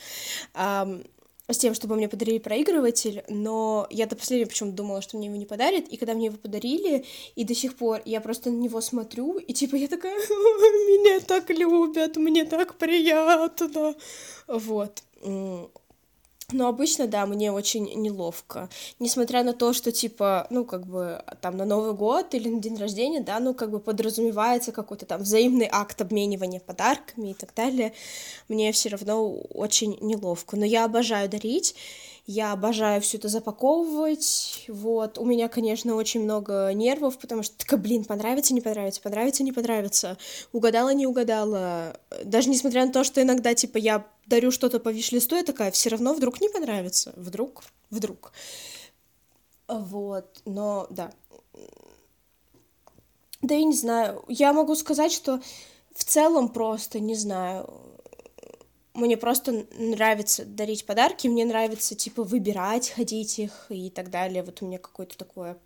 [1.49, 5.37] С тем, чтобы мне подарили проигрыватель, но я до последнего почему-то думала, что мне его
[5.37, 8.81] не подарят, и когда мне его подарили, и до сих пор я просто на него
[8.81, 13.95] смотрю, и типа я такая, меня так любят, мне так приятно,
[14.47, 15.03] вот.
[16.53, 18.69] Но обычно, да, мне очень неловко.
[18.99, 22.77] Несмотря на то, что, типа, ну, как бы, там, на Новый год или на день
[22.77, 27.91] рождения, да, ну, как бы подразумевается какой-то там взаимный акт обменивания подарками и так далее,
[28.47, 30.55] мне все равно очень неловко.
[30.55, 31.75] Но я обожаю дарить,
[32.27, 34.65] я обожаю все это запаковывать.
[34.67, 35.17] Вот.
[35.17, 39.53] У меня, конечно, очень много нервов, потому что такая, блин, понравится, не понравится, понравится, не
[39.53, 40.17] понравится.
[40.51, 41.97] Угадала, не угадала.
[42.25, 45.89] Даже несмотря на то, что иногда, типа, я дарю что-то по виш-листу, я такая, все
[45.89, 47.13] равно вдруг не понравится.
[47.15, 48.33] Вдруг, вдруг.
[49.69, 51.11] Вот, но да.
[53.41, 54.25] Да я не знаю.
[54.27, 55.39] Я могу сказать, что
[55.95, 57.73] в целом просто, не знаю,
[58.97, 64.43] мне просто нравится дарить подарки, мне нравится, типа, выбирать, ходить их и так далее.
[64.43, 65.57] Вот у меня какое-то такое...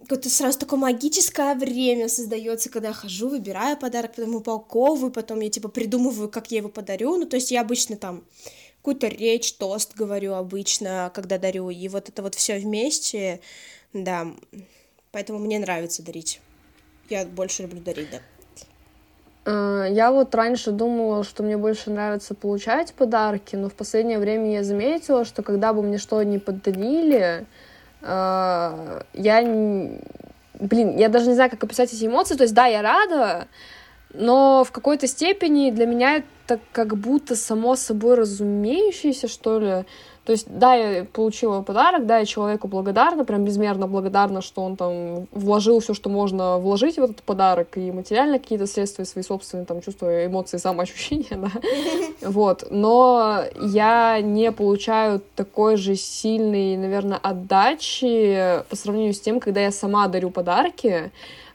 [0.00, 5.50] Какое-то сразу такое магическое время создается, когда я хожу, выбираю подарок, потом упаковываю, потом я,
[5.50, 7.18] типа, придумываю, как я его подарю.
[7.18, 8.24] Ну, то есть я обычно там
[8.78, 13.40] какую-то речь, тост говорю обычно, когда дарю, и вот это вот все вместе,
[13.92, 14.34] да,
[15.12, 16.40] поэтому мне нравится дарить.
[17.10, 18.22] Я больше люблю дарить, да.
[19.50, 24.52] Э, я вот раньше думала, что мне больше нравится получать подарки, но в последнее время
[24.52, 27.46] я заметила, что когда бы мне что ни подарили,
[28.02, 29.42] э, я...
[30.60, 32.36] Блин, я даже не знаю, как описать эти эмоции.
[32.36, 33.48] То есть, да, я рада,
[34.12, 39.84] но в какой-то степени для меня это как будто само собой разумеющееся, что ли.
[40.30, 44.76] То есть, да, я получила подарок, да, я человеку благодарна, прям безмерно благодарна, что он
[44.76, 49.24] там вложил все, что можно вложить в этот подарок, и материально какие-то средства, и свои
[49.24, 51.50] собственные там чувства, эмоции, самоощущения, да,
[52.28, 59.62] вот, но я не получаю такой же сильной, наверное, отдачи по сравнению с тем, когда
[59.62, 61.10] я сама дарю подарки,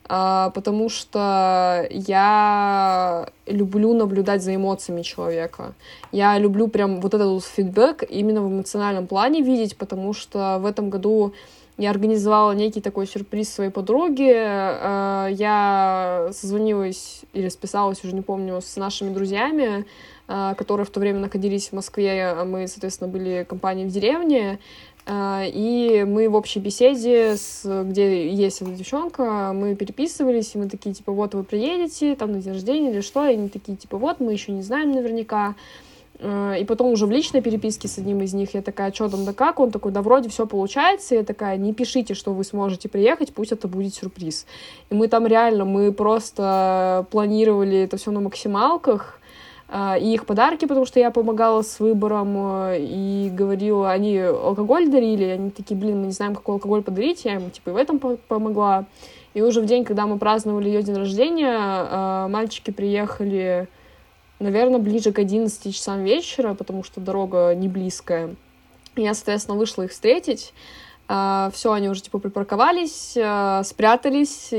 [0.07, 5.73] потому что я люблю наблюдать за эмоциями человека.
[6.11, 10.65] Я люблю прям вот этот вот фидбэк именно в эмоциональном плане видеть, потому что в
[10.65, 11.33] этом году
[11.77, 14.33] я организовала некий такой сюрприз своей подруге.
[14.37, 19.85] А, я созвонилась или списалась, уже не помню, с нашими друзьями,
[20.27, 24.59] а, которые в то время находились в Москве, а мы, соответственно, были компанией в деревне.
[25.07, 30.67] А, и мы в общей беседе, с, где есть эта девчонка, мы переписывались, и мы
[30.67, 33.97] такие, типа, вот вы приедете, там, на день рождения или что, и они такие, типа,
[33.97, 35.55] вот, мы еще не знаем наверняка,
[36.19, 39.25] Э, и потом уже в личной переписке с одним из них я такая, что там,
[39.25, 39.59] да как?
[39.59, 41.15] Он такой, да вроде все получается.
[41.15, 44.45] И я такая, не пишите, что вы сможете приехать, пусть это будет сюрприз.
[44.89, 49.19] И мы там реально, мы просто планировали это все на максималках,
[49.73, 52.35] и их подарки, потому что я помогала с выбором
[52.67, 57.25] э, и говорила, они алкоголь дарили, они такие, блин, мы не знаем, какой алкоголь подарить,
[57.25, 58.85] я им типа и в этом помогла.
[59.33, 63.67] И уже в день, когда мы праздновали ее день рождения, мальчики приехали
[64.39, 68.35] наверное, ближе к 11 часам вечера, потому что дорога не близкая.
[68.95, 70.53] Я, соответственно, вышла их встретить.
[71.07, 74.51] Uh, все, они уже типа припарковались, uh, спрятались.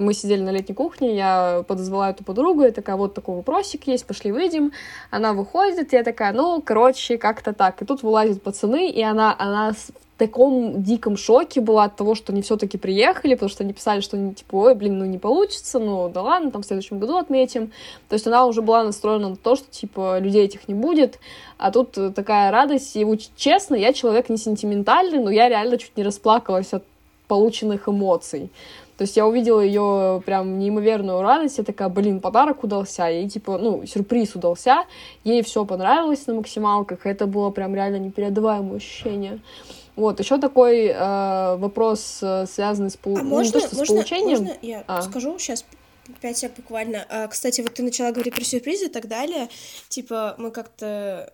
[0.00, 4.04] Мы сидели на летней кухне, я подозвала эту подругу, я такая, вот такой вопросик есть,
[4.04, 4.72] пошли выйдем.
[5.10, 7.80] Она выходит, я такая, ну, короче, как-то так.
[7.82, 9.74] И тут вылазят пацаны, и она, она
[10.18, 14.16] таком диком шоке была от того, что они все-таки приехали, потому что они писали, что
[14.16, 17.72] они типа, ой, блин, ну не получится, ну да ладно, там в следующем году отметим.
[18.08, 21.18] То есть она уже была настроена на то, что типа людей этих не будет,
[21.58, 22.94] а тут такая радость.
[22.96, 26.84] И вот, честно, я человек не сентиментальный, но я реально чуть не расплакалась от
[27.26, 28.50] полученных эмоций.
[28.98, 33.58] То есть я увидела ее прям неимоверную радость, я такая, блин, подарок удался, ей типа,
[33.58, 34.84] ну, сюрприз удался,
[35.24, 39.40] ей все понравилось на максималках, это было прям реально непередаваемое ощущение.
[39.94, 43.18] Вот, еще такой э, вопрос, э, связанный с, пол...
[43.18, 44.38] а можно, ну, то, можно, с получением.
[44.44, 45.02] Можно я а.
[45.02, 45.64] скажу сейчас
[46.20, 47.06] пять сек буквально.
[47.08, 49.48] А, кстати, вот ты начала говорить про сюрпризы и так далее.
[49.88, 51.32] Типа, мы как-то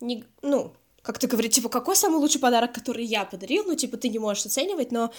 [0.00, 3.96] не, ну, как ты говоришь, типа, какой самый лучший подарок, который я подарил, ну, типа,
[3.96, 5.10] ты не можешь оценивать, но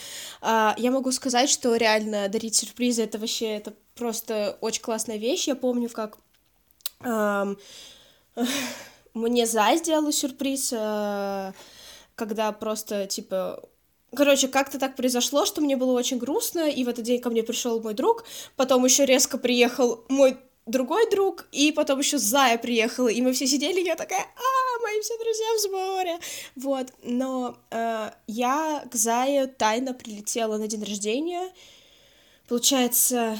[0.41, 5.47] а, я могу сказать, что реально дарить сюрпризы, это вообще, это просто очень классная вещь,
[5.47, 6.17] я помню, как
[7.01, 7.55] а,
[9.13, 11.53] мне Зай сделала сюрприз, а,
[12.19, 13.63] когда просто, типа,
[14.15, 17.43] Короче, как-то так произошло, что мне было очень грустно, и в этот день ко мне
[17.43, 23.07] пришел мой друг, потом еще резко приехал мой другой друг, и потом еще Зая приехала,
[23.07, 26.19] и мы все сидели, и я такая, а, мои все друзья в сборе,
[26.55, 31.51] вот, но э, я к Зае тайно прилетела на день рождения,
[32.47, 33.37] получается,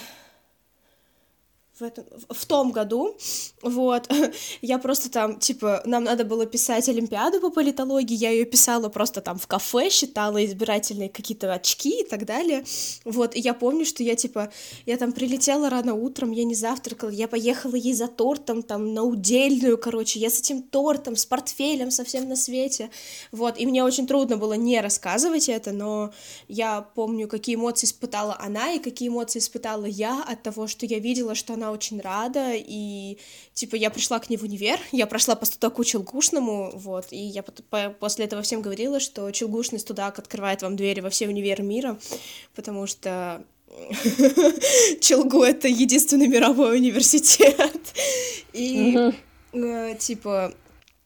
[1.80, 3.16] в, этом, в том году,
[3.62, 4.10] вот,
[4.62, 9.22] я просто там, типа, нам надо было писать Олимпиаду по политологии, я ее писала просто
[9.22, 12.66] там в кафе, считала избирательные какие-то очки и так далее,
[13.06, 14.52] вот, и я помню, что я, типа,
[14.86, 19.04] я там прилетела рано утром, я не завтракала, я поехала ей за тортом, там, на
[19.04, 22.90] удельную, короче, я с этим тортом, с портфелем совсем на свете,
[23.32, 26.12] вот, и мне очень трудно было не рассказывать это, но
[26.48, 31.00] я помню, какие эмоции испытала она и какие эмоции испытала я от того, что я
[31.00, 33.18] видела, что она очень рада, и,
[33.54, 37.44] типа, я пришла к ней в универ, я прошла по студаку Челгушному, вот, и я
[37.44, 41.98] после этого всем говорила, что Челгушный студак открывает вам двери во все универы мира,
[42.56, 43.44] потому что
[45.02, 47.94] Челгу— это единственный мировой университет,
[48.54, 49.12] и,
[49.54, 50.54] э, типа,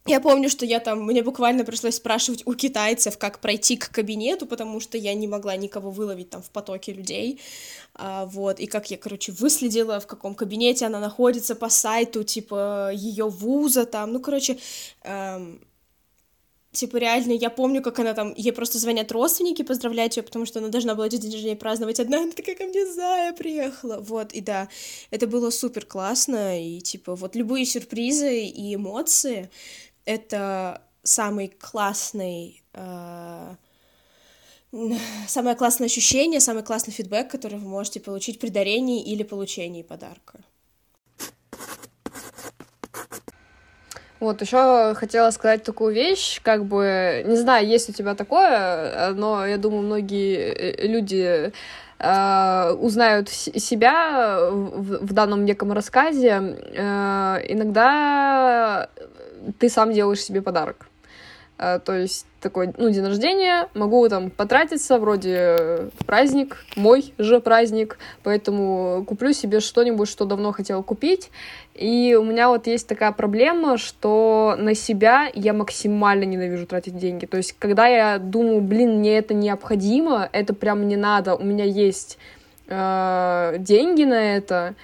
[0.06, 4.46] я помню, что я там, мне буквально пришлось спрашивать у китайцев, как пройти к кабинету,
[4.46, 7.40] потому что я не могла никого выловить там в потоке людей,
[7.96, 12.92] а, вот, и как я, короче, выследила, в каком кабинете она находится по сайту, типа,
[12.94, 14.58] ее вуза там, ну, короче,
[15.04, 15.62] эм,
[16.74, 20.60] типа, реально, я помню, как она там, ей просто звонят родственники поздравлять ее, потому что
[20.60, 22.00] она должна была день рождения праздновать.
[22.00, 24.68] Одна, она такая ко мне Зая приехала, вот, и да,
[25.12, 29.50] это было супер классно, и, типа, вот любые сюрпризы и эмоции,
[30.06, 33.56] это самый классный, э,
[35.28, 40.40] самое классное ощущение, самый классный фидбэк, который вы можете получить при дарении или получении подарка.
[44.24, 49.46] Вот, еще хотела сказать такую вещь, как бы, не знаю, есть у тебя такое, но
[49.46, 51.52] я думаю, многие э, люди
[52.00, 56.30] э, узнают себя в, в данном неком рассказе.
[56.30, 58.88] Э, иногда
[59.60, 60.88] ты сам делаешь себе подарок.
[61.58, 68.00] А, то есть такой, ну, день рождения, могу там потратиться, вроде праздник, мой же праздник,
[68.24, 71.30] поэтому куплю себе что-нибудь, что давно хотела купить.
[71.76, 77.28] И у меня вот есть такая проблема, что на себя я максимально ненавижу тратить деньги.
[77.28, 81.66] То есть, когда я думаю, блин, мне это необходимо, это прям не надо, у меня
[81.66, 82.18] есть
[82.68, 84.76] э, деньги на это,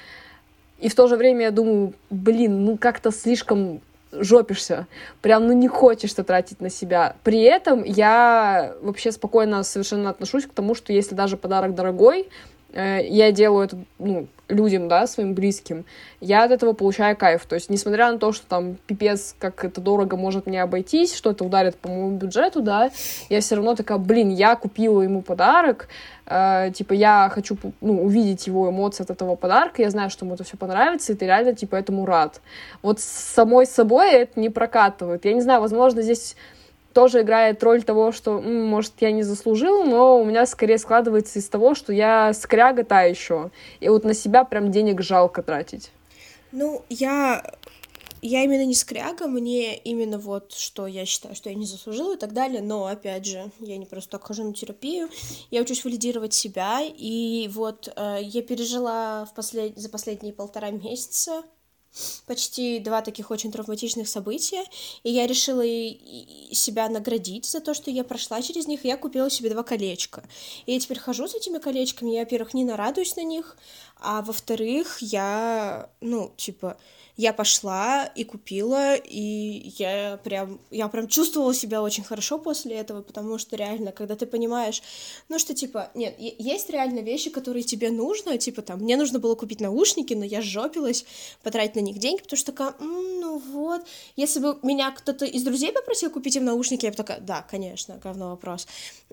[0.80, 3.82] и в то же время я думаю, блин, ну как-то слишком
[4.12, 4.88] жопишься,
[5.22, 7.16] прям, ну, не хочешь ты тратить на себя.
[7.24, 12.30] При этом я вообще спокойно совершенно отношусь к тому, что если даже подарок дорогой,
[12.74, 15.86] э, я делаю это, ну, людям, да, своим близким,
[16.20, 17.46] я от этого получаю кайф.
[17.46, 21.32] То есть, несмотря на то, что там пипец, как это дорого может мне обойтись, что
[21.32, 22.92] это ударит по моему бюджету, да,
[23.30, 25.88] я все равно такая, блин, я купила ему подарок,
[26.30, 30.36] э, типа, я хочу, ну, увидеть его эмоции от этого подарка, я знаю, что ему
[30.36, 32.42] это все понравится, и ты реально, типа, этому рад.
[32.82, 35.26] Вот с самой собой это не прокатывает.
[35.26, 36.36] Я не знаю, возможно, здесь
[36.94, 41.48] тоже играет роль того, что, может, я не заслужил, но у меня скорее складывается из
[41.48, 43.52] того, что я скряга та еще.
[43.80, 45.92] И вот на себя прям денег жалко тратить.
[46.52, 47.44] Ну, я
[48.22, 52.18] я именно не скряга, мне именно вот, что я считаю, что я не заслужила и
[52.18, 55.10] так далее, но, опять же, я не просто так хожу на терапию,
[55.52, 59.78] я учусь валидировать себя, и вот э, я пережила в послед...
[59.78, 61.44] за последние полтора месяца
[62.28, 64.64] почти два таких очень травматичных события,
[65.04, 69.30] и я решила себя наградить за то, что я прошла через них, и я купила
[69.30, 70.24] себе два колечка.
[70.66, 73.58] И я теперь хожу с этими колечками, я, во-первых, не нарадуюсь на них,
[73.98, 76.78] а во-вторых, я, ну, типа,
[77.20, 83.02] я пошла и купила, и я прям, я прям чувствовала себя очень хорошо после этого,
[83.02, 84.82] потому что реально, когда ты понимаешь,
[85.28, 89.36] ну что, типа, нет, есть реально вещи, которые тебе нужно, типа, там, мне нужно было
[89.36, 91.06] купить наушники, но я жопилась
[91.44, 93.82] потратить на них деньги, потому что такая, М, ну вот,
[94.16, 98.00] если бы меня кто-то из друзей попросил купить им наушники, я бы такая, да, конечно,
[98.02, 98.66] говно вопрос,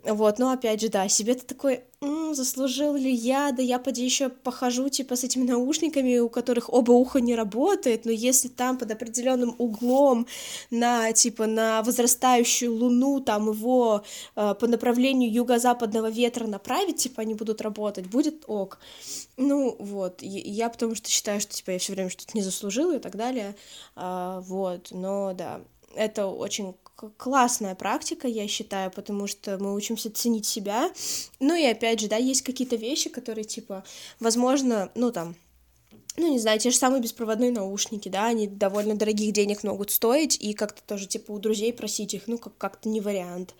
[0.04, 4.04] вот, но опять же, да, себе ты такой, М, заслужил ли я, да я поди
[4.04, 8.78] еще похожу, типа, с этими наушниками, у которых оба уха не работает, но если там
[8.78, 10.26] под определенным углом
[10.70, 14.04] на, типа, на возрастающую луну, там его
[14.34, 18.78] э, по направлению юго-западного ветра направить, типа, они будут работать, будет ок.
[19.36, 23.00] Ну, вот, я потому что считаю, что, типа, я все время что-то не заслужила и
[23.00, 23.54] так далее,
[23.94, 25.60] а, вот, но, да,
[25.94, 26.74] это очень
[27.16, 30.90] классная практика, я считаю, потому что мы учимся ценить себя.
[31.40, 33.84] Ну и опять же, да, есть какие-то вещи, которые, типа,
[34.18, 35.36] возможно, ну там,
[36.16, 40.36] ну, не знаю, те же самые беспроводные наушники, да, они довольно дорогих денег могут стоить,
[40.40, 43.54] и как-то тоже, типа, у друзей просить их, ну, как- как-то не вариант,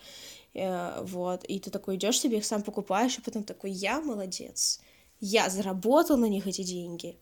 [0.53, 4.79] э, вот, и ты такой идешь себе их сам покупаешь, и потом такой, я молодец,
[5.19, 7.17] я заработал на них эти деньги,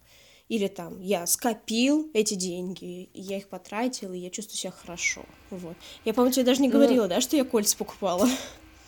[0.48, 5.24] или там я скопил эти деньги, я их потратил, и я чувствую себя хорошо.
[5.50, 5.76] Вот.
[6.06, 8.28] Я, по-моему, тебе даже не ну, говорила, ну, да, что я кольца покупала.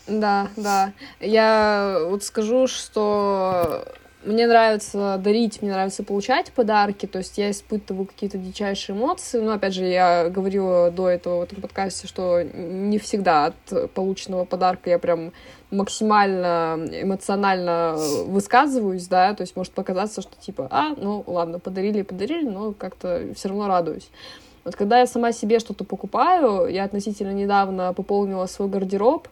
[0.08, 0.94] Да, да.
[1.20, 3.86] Я вот скажу, что
[4.28, 9.40] мне нравится дарить, мне нравится получать подарки, то есть я испытываю какие-то дичайшие эмоции.
[9.40, 14.46] Но, опять же, я говорила до этого в этом подкасте, что не всегда от полученного
[14.46, 15.32] подарка я прям
[15.72, 17.96] максимально эмоционально
[18.26, 23.24] высказываюсь, да, то есть может показаться, что типа, а, ну ладно, подарили, подарили, но как-то
[23.36, 24.10] все равно радуюсь.
[24.64, 29.28] Вот когда я сама себе что-то покупаю, я относительно недавно пополнила свой гардероб,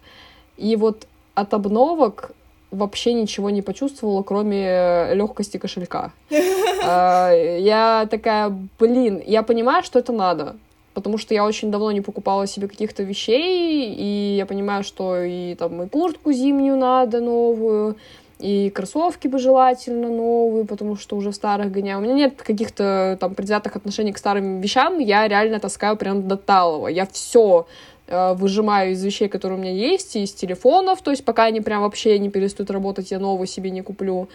[0.57, 2.31] и вот от обновок
[2.75, 6.11] вообще ничего не почувствовала, кроме легкости кошелька.
[6.87, 10.55] А, я такая, блин, я понимаю, что это надо,
[10.93, 15.55] потому что я очень давно не покупала себе каких-то вещей, и я понимаю, что и
[15.55, 17.95] там и куртку зимнюю надо новую,
[18.37, 21.97] и кроссовки бы желательно новые, потому что уже старых гоняю.
[21.97, 26.37] У меня нет каких-то там предвзятых отношений к старым вещам, я реально таскаю прям до
[26.37, 26.87] талого.
[26.87, 31.45] Я все Э, выжимаю из вещей, которые у меня есть, из телефонов, то есть пока
[31.45, 34.29] они прям вообще не перестают работать, я новую себе не куплю.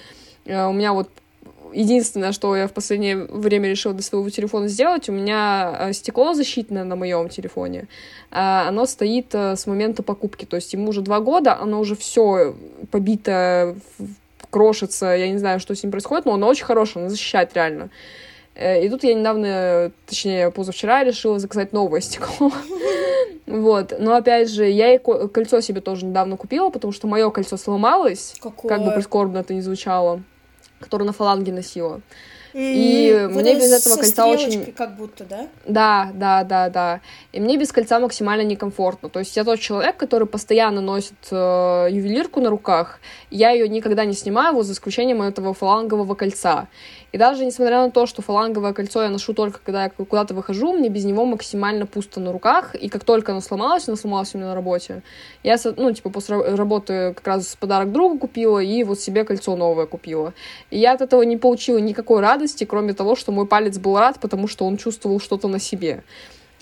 [0.45, 1.09] Э, у меня вот
[1.73, 6.35] единственное, что я в последнее время решила для своего телефона сделать, у меня э, стекло
[6.35, 7.87] защитное на моем телефоне,
[8.31, 12.55] оно стоит с момента покупки, то есть ему уже два года, оно уже все
[12.91, 13.77] побито,
[14.51, 17.91] крошится, я не знаю, что с ним происходит, но оно очень хорошее, оно защищает реально.
[18.57, 22.53] И тут я недавно, точнее, позавчера решила заказать новое стекло.
[23.47, 27.57] Вот, но опять же, я и кольцо себе тоже недавно купила, потому что мое кольцо
[27.57, 28.69] сломалось, Какое?
[28.69, 30.23] как бы прискорбно это не звучало,
[30.79, 32.01] которое на фаланге носила.
[32.53, 34.73] И вот мне без этого кольца очень...
[34.73, 35.49] как будто, да?
[35.67, 37.01] Да, да, да, да.
[37.33, 39.09] И мне без кольца максимально некомфортно.
[39.09, 43.01] То есть я тот человек, который постоянно носит э, ювелирку на руках.
[43.31, 46.69] Я ее никогда не снимаю, вот за исключением этого фалангового кольца.
[47.13, 50.73] И даже несмотря на то, что фаланговое кольцо я ношу только когда я куда-то выхожу,
[50.73, 52.75] мне без него максимально пусто на руках.
[52.75, 55.03] И как только оно сломалось, оно сломалось у меня на работе,
[55.43, 59.87] я, ну, типа, после работы как раз подарок другу купила и вот себе кольцо новое
[59.87, 60.35] купила.
[60.71, 64.21] И я от этого не получила никакой радости, кроме того, что мой палец был рад,
[64.21, 66.05] потому что он чувствовал что-то на себе.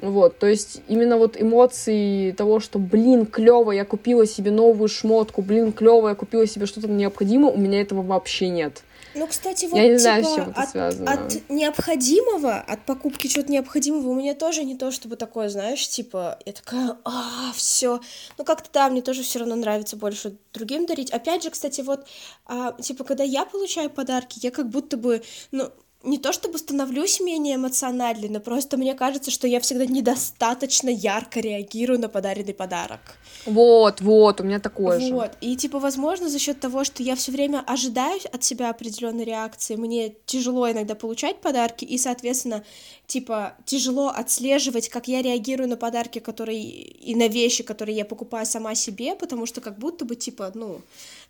[0.00, 5.42] Вот, то есть именно вот эмоции того, что, блин, клево, я купила себе новую шмотку,
[5.42, 8.84] блин, клево, я купила себе что-то необходимое, у меня этого вообще нет.
[9.14, 11.12] Ну, кстати, вот, я не знаю, типа, с чем это от, связано.
[11.12, 16.38] От необходимого, от покупки чего-то необходимого у меня тоже не то, чтобы такое, знаешь, типа,
[16.44, 18.00] я такая, а, все.
[18.36, 21.10] Ну, как-то да, мне тоже все равно нравится больше другим дарить.
[21.10, 22.06] Опять же, кстати, вот,
[22.46, 25.70] а, типа, когда я получаю подарки, я как будто бы, ну,
[26.04, 31.40] не то чтобы становлюсь менее эмоциональной, но просто мне кажется, что я всегда недостаточно ярко
[31.40, 33.00] реагирую на подаренный подарок.
[33.46, 35.12] Вот, вот, у меня такое же.
[35.12, 39.24] Вот, и типа, возможно, за счет того, что я все время ожидаю от себя определенной
[39.24, 42.62] реакции, мне тяжело иногда получать подарки, и, соответственно,
[43.08, 48.46] типа, тяжело отслеживать, как я реагирую на подарки, которые и на вещи, которые я покупаю
[48.46, 50.80] сама себе, потому что как будто бы, типа, ну,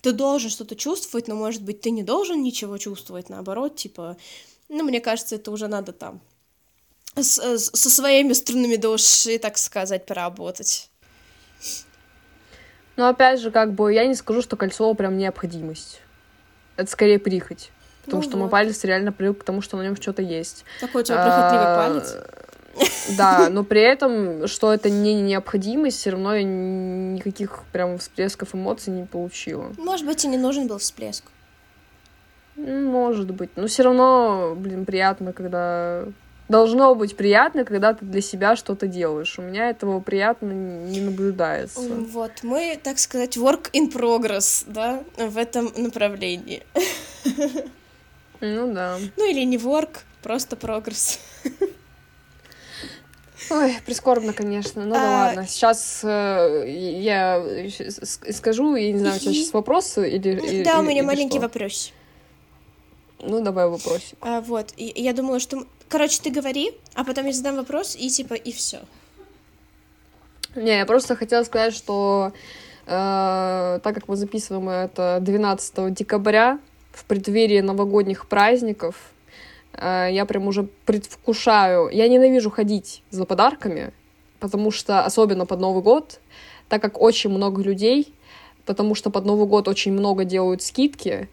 [0.02, 4.16] ты должен что-то чувствовать, но, может быть, ты не должен ничего чувствовать, наоборот, типа,
[4.68, 6.20] ну, мне кажется, это уже надо там
[7.16, 10.90] с, со своими струнами души, так сказать, поработать.
[12.96, 16.00] Но опять же, как бы я не скажу, что кольцо прям необходимость.
[16.76, 17.70] Это скорее прихоть.
[18.04, 18.42] Потому ну что вот.
[18.44, 20.64] мой палец реально привык к тому, что на нем что-то есть.
[20.80, 22.16] Такой у тебя прихотливый а, палец.
[23.16, 28.92] Да, но при этом, что это не необходимость, все равно я никаких прям всплесков эмоций
[28.92, 29.72] не получила.
[29.76, 31.24] Может быть, и не нужен был всплеск.
[32.58, 33.50] Может быть.
[33.56, 36.04] Но все равно, блин, приятно, когда...
[36.48, 39.38] Должно быть приятно, когда ты для себя что-то делаешь.
[39.38, 41.80] У меня этого приятно не наблюдается.
[41.80, 46.62] Вот, мы, так сказать, work in progress, да, в этом направлении.
[48.40, 48.98] Ну да.
[49.16, 51.18] Ну или не work, просто прогресс.
[53.50, 54.84] Ой, прискорбно, конечно.
[54.84, 54.98] Ну а...
[54.98, 55.46] да ладно.
[55.46, 57.44] Сейчас э, я
[58.30, 60.62] скажу, я не знаю, у тебя сейчас вопросы или.
[60.62, 61.92] Да, или, у меня маленький вопрос.
[63.20, 64.16] Ну, давай вопросик.
[64.20, 65.64] А, вот, и, я думала, что...
[65.88, 68.80] Короче, ты говори, а потом я задам вопрос, и типа, и все.
[70.54, 72.32] Не, я просто хотела сказать, что
[72.86, 76.58] э, так как мы записываем это 12 декабря,
[76.92, 79.12] в преддверии новогодних праздников,
[79.72, 81.88] э, я прям уже предвкушаю...
[81.88, 83.92] Я ненавижу ходить за подарками,
[84.40, 86.20] потому что, особенно под Новый год,
[86.68, 88.12] так как очень много людей,
[88.66, 91.28] потому что под Новый год очень много делают скидки,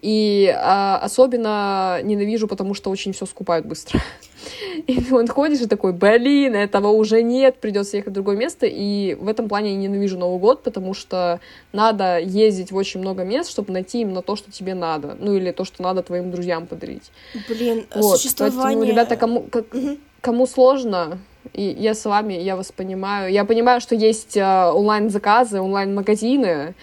[0.00, 4.00] и а, особенно ненавижу, потому что очень все скупают быстро.
[4.86, 8.66] И он ходишь и такой, блин, этого уже нет, придется ехать в другое место.
[8.66, 11.40] И в этом плане я ненавижу Новый год, потому что
[11.72, 15.16] надо ездить в очень много мест, чтобы найти именно то, что тебе надо.
[15.18, 17.10] Ну или то, что надо твоим друзьям подарить.
[17.48, 18.18] Блин, вот.
[18.18, 18.62] существование...
[18.62, 19.98] Поэтому, ребята, кому, как, угу.
[20.20, 21.18] кому сложно,
[21.52, 23.32] и я с вами, я вас понимаю.
[23.32, 26.74] Я понимаю, что есть uh, онлайн-заказы, онлайн-магазины,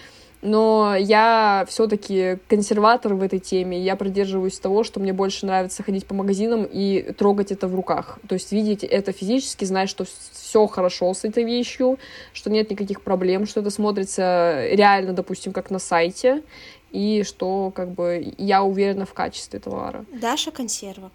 [0.46, 3.80] но я все-таки консерватор в этой теме.
[3.80, 8.20] Я придерживаюсь того, что мне больше нравится ходить по магазинам и трогать это в руках.
[8.28, 11.98] То есть видеть это физически, знать, что все хорошо с этой вещью,
[12.32, 16.44] что нет никаких проблем, что это смотрится реально, допустим, как на сайте,
[16.92, 20.04] и что как бы я уверена в качестве товара.
[20.12, 21.10] Даша консерва.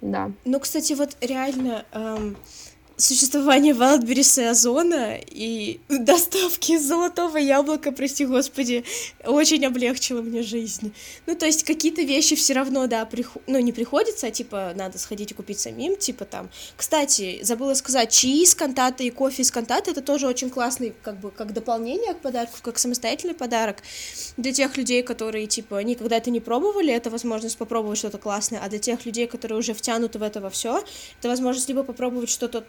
[0.00, 0.30] Да.
[0.46, 2.36] Ну, кстати, вот реально эм,
[2.96, 8.84] существование Wildberries и Озона и доставки золотого яблока, прости господи,
[9.24, 10.92] очень облегчило мне жизнь.
[11.26, 13.42] Ну, то есть какие-то вещи все равно, да, приход...
[13.46, 16.48] ну, не приходится, а, типа, надо сходить и купить самим, типа, там.
[16.76, 21.20] Кстати, забыла сказать, чаи из контата и кофе из контата, это тоже очень классный, как
[21.20, 23.82] бы, как дополнение к подарку, как самостоятельный подарок
[24.36, 28.68] для тех людей, которые, типа, никогда это не пробовали, это возможность попробовать что-то классное, а
[28.68, 30.82] для тех людей, которые уже втянуты в это во все,
[31.18, 32.64] это возможность либо попробовать что-то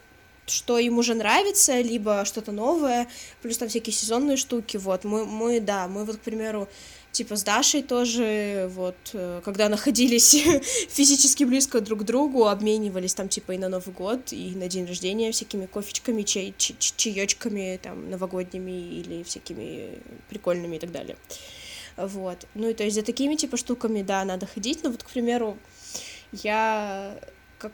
[0.50, 3.08] что им уже нравится, либо что-то новое,
[3.42, 6.68] плюс там всякие сезонные штуки, вот, мы, мы, да, мы вот, к примеру,
[7.12, 10.30] типа с Дашей тоже, вот, э, когда находились
[10.88, 14.86] физически близко друг к другу, обменивались там, типа, и на Новый год, и на день
[14.86, 19.98] рождения всякими кофечками, чай, чаечками, там, новогодними или всякими
[20.28, 21.16] прикольными и так далее.
[21.96, 22.46] Вот.
[22.54, 25.58] Ну, и то есть за такими, типа, штуками, да, надо ходить, но вот, к примеру,
[26.32, 27.18] я
[27.58, 27.72] как...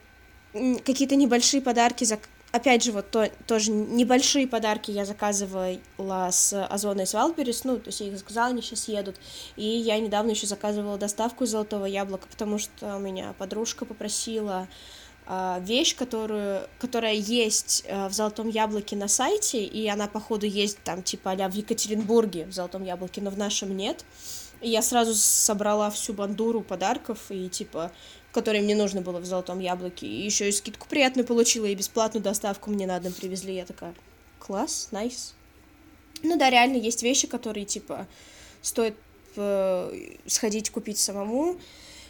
[0.85, 2.19] какие-то небольшие подарки за
[2.55, 5.81] опять же, вот то, тоже небольшие подарки я заказывала
[6.31, 9.17] с Озона и с Валберис, ну, то есть я их заказала, они сейчас едут,
[9.57, 14.69] и я недавно еще заказывала доставку из Золотого Яблока, потому что у меня подружка попросила
[15.27, 20.79] э, вещь, которую, которая есть э, в Золотом Яблоке на сайте, и она, походу, есть
[20.85, 24.05] там, типа, а в Екатеринбурге в Золотом Яблоке, но в нашем нет,
[24.61, 27.91] и я сразу собрала всю бандуру подарков, и, типа,
[28.35, 30.07] которое мне нужно было в Золотом Яблоке.
[30.07, 33.55] И еще и скидку приятную получила, и бесплатную доставку мне на дом привезли.
[33.55, 33.95] Я такая,
[34.41, 35.35] класс, найс.
[36.23, 38.09] Ну да, реально есть вещи, которые, типа,
[38.61, 38.97] стоит
[39.37, 41.57] э, сходить купить самому.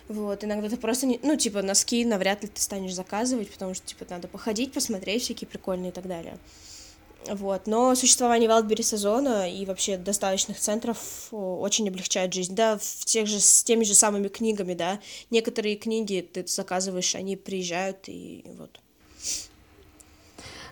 [0.08, 3.86] Вот, иногда ты просто, не, ну, типа, носки навряд ли ты станешь заказывать, потому что,
[3.86, 6.38] типа, надо походить, посмотреть всякие прикольные и так далее.
[7.28, 12.54] Вот, но существование Валдбери сезона и вообще достаточных центров очень облегчает жизнь.
[12.54, 17.36] Да, в тех же, с теми же самыми книгами, да, некоторые книги ты заказываешь, они
[17.36, 18.80] приезжают и вот.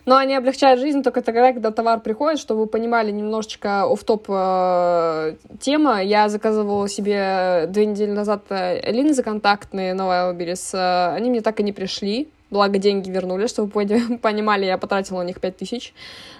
[0.04, 4.26] Но они облегчают жизнь только тогда, когда товар приходит, чтобы вы понимали немножечко оф топ
[4.28, 6.02] э, тема.
[6.02, 10.76] Я заказывала себе две недели назад э, линзы контактные на Wildberries.
[10.76, 12.28] Э, они мне так и не пришли.
[12.52, 15.94] Благо, деньги вернули, чтобы вы понимали, я потратила на них 5000.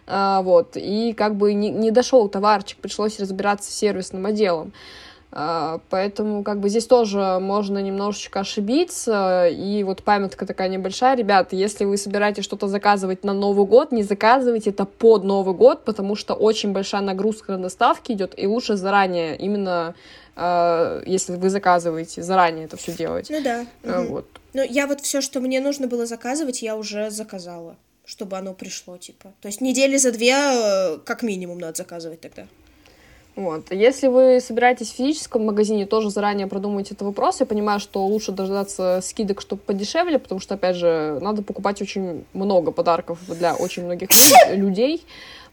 [0.06, 0.76] А, вот.
[0.76, 4.72] И как бы не, не дошел товарчик, пришлось разбираться с сервисным отделом.
[5.30, 9.48] А, поэтому как бы здесь тоже можно немножечко ошибиться.
[9.48, 11.16] И вот памятка такая небольшая.
[11.16, 15.86] Ребята, если вы собираетесь что-то заказывать на Новый год, не заказывайте это под Новый год,
[15.86, 19.94] потому что очень большая нагрузка на доставки идет, и лучше заранее именно
[20.36, 23.28] э, если вы заказываете, заранее это все делать.
[23.30, 23.64] Ну да.
[23.82, 24.26] Э, вот.
[24.54, 28.98] Ну, я вот все, что мне нужно было заказывать, я уже заказала, чтобы оно пришло,
[28.98, 29.32] типа.
[29.40, 32.46] То есть недели за две, э, как минимум, надо заказывать тогда.
[33.34, 33.72] Вот.
[33.72, 37.40] Если вы собираетесь в физическом магазине, тоже заранее продумайте этот вопрос.
[37.40, 42.26] Я понимаю, что лучше дождаться скидок, чтобы подешевле, потому что, опять же, надо покупать очень
[42.34, 44.10] много подарков для очень многих
[44.50, 45.02] людей.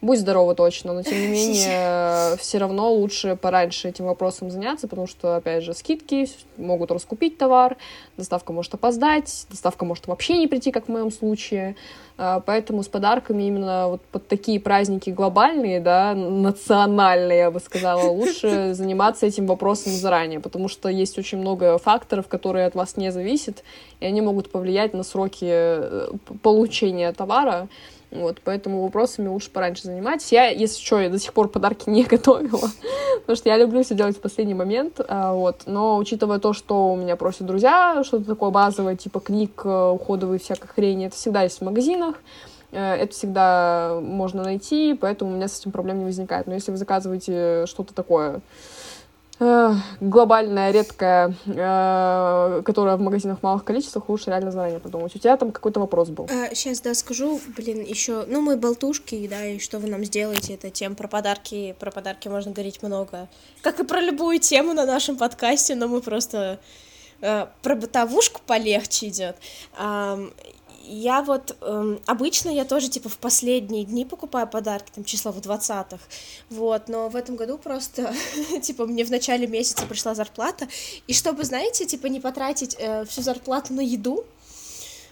[0.02, 5.08] Будь здорова точно, но тем не менее все равно лучше пораньше этим вопросом заняться, потому
[5.08, 7.76] что, опять же, скидки могут раскупить товар,
[8.16, 11.76] доставка может опоздать, доставка может вообще не прийти, как в моем случае.
[12.22, 18.10] А, поэтому с подарками именно вот под такие праздники глобальные, да, национальные, я бы сказала,
[18.10, 23.12] лучше заниматься этим вопросом заранее, потому что есть очень много факторов, которые от вас не
[23.12, 23.64] зависят,
[24.00, 26.10] и они могут повлиять на сроки э,
[26.42, 27.68] получения товара.
[28.12, 30.32] Вот, поэтому вопросами лучше пораньше занимайтесь.
[30.32, 32.70] Я, если что, я до сих пор подарки не готовила,
[33.22, 35.62] потому что я люблю все делать в последний момент, а, вот.
[35.68, 40.40] Но учитывая то, что у меня просят друзья, что-то такое базовое, типа книг, э, уходовые,
[40.40, 42.16] всякой хрени, это всегда есть в магазинах,
[42.72, 46.48] э, это всегда можно найти, поэтому у меня с этим проблем не возникает.
[46.48, 48.42] Но если вы заказываете что-то такое,
[49.40, 55.16] глобальная, редкая, э, которая в магазинах в малых количествах, лучше реально заранее подумать.
[55.16, 56.28] У тебя там какой-то вопрос был.
[56.54, 60.70] Сейчас, да, скажу, блин, еще, ну, мы болтушки, да, и что вы нам сделаете, это
[60.70, 63.30] тем про подарки, про подарки можно говорить много,
[63.62, 66.60] как и про любую тему на нашем подкасте, но мы просто
[67.22, 69.38] э, про бытовушку полегче идет
[70.84, 75.38] я вот эм, обычно я тоже типа в последние дни покупаю подарки, там числа в
[75.38, 76.00] 20-х,
[76.50, 78.14] вот, но в этом году просто
[78.62, 80.68] типа мне в начале месяца пришла зарплата,
[81.08, 84.26] и чтобы, знаете, типа не потратить э, всю зарплату на еду,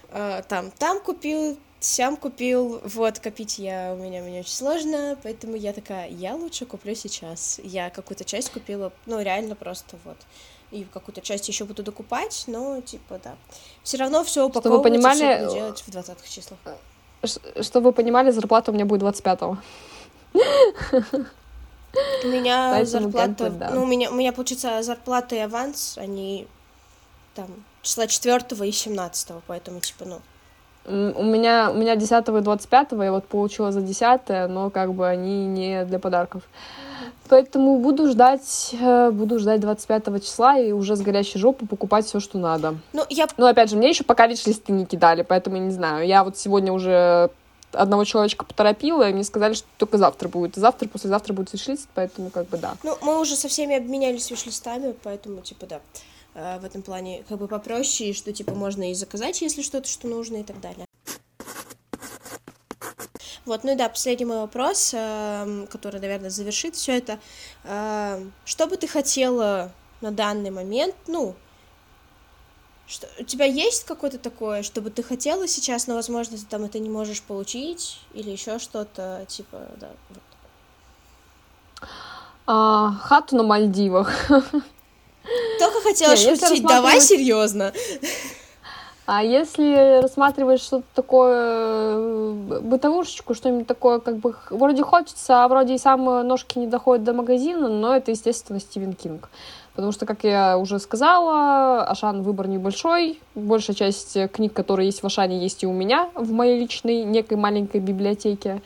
[0.10, 5.56] э, там, там купил, сям купил, вот, копить я, у меня, мне очень сложно, поэтому
[5.56, 10.18] я такая, я лучше куплю сейчас, я какую-то часть купила, ну, реально просто вот,
[10.72, 13.36] и какую-то часть еще буду докупать, но типа да.
[13.84, 16.60] Все равно все упаковывать вы понимали, буду делать в 20 числах.
[17.62, 19.58] Чтобы вы понимали, зарплата у меня будет 25-го.
[22.24, 23.70] У меня Поэтому зарплата, бы, да.
[23.72, 26.48] ну, у меня, у меня, получится, зарплата и аванс, они
[27.34, 27.48] там
[27.82, 30.20] числа 4 и 17, поэтому, типа, ну,
[30.88, 35.08] у меня, у меня 10 и 25, я вот получила за 10, но как бы
[35.08, 36.44] они не для подарков.
[37.30, 42.20] Поэтому буду ждать, э, буду ждать 25 числа и уже с горящей жопы покупать все,
[42.20, 42.78] что надо.
[42.94, 43.28] Ну, я...
[43.38, 46.08] Ну, опять же, мне еще пока виш-листы не кидали, поэтому я не знаю.
[46.08, 47.30] Я вот сегодня уже
[47.72, 50.56] одного человечка поторопила, и мне сказали, что только завтра будет.
[50.56, 52.76] Завтра, послезавтра будет виш-лист, поэтому как бы да.
[52.84, 55.82] Ну, мы уже со всеми обменялись виш-листами, поэтому типа да
[56.34, 60.08] э, в этом плане как бы попроще, что типа можно и заказать, если что-то, что
[60.08, 60.86] нужно и так далее.
[63.48, 67.18] Вот, ну и да, последний мой вопрос, эм, который, наверное, завершит все это.
[67.64, 69.72] Эм, что бы ты хотела
[70.02, 71.34] на данный момент, ну,
[72.88, 76.66] что, у тебя есть какое-то такое, что бы ты хотела сейчас, но, возможно, ты там
[76.66, 81.90] это не можешь получить, или еще что-то, типа, да, вот.
[82.48, 84.12] А, хату на Мальдивах.
[84.30, 87.72] Только хотела шутить, давай серьезно.
[89.08, 95.76] А если рассматривать что-то такое, э, бытовушечку, что-нибудь такое, как бы вроде хочется, а вроде
[95.76, 99.30] и сам ножки не доходят до магазина, но это, естественно, Стивен Кинг.
[99.76, 103.22] Потому что, как я уже сказала, Ашан выбор небольшой.
[103.34, 107.38] Большая часть книг, которые есть в Ашане, есть и у меня в моей личной некой
[107.38, 108.62] маленькой библиотеке.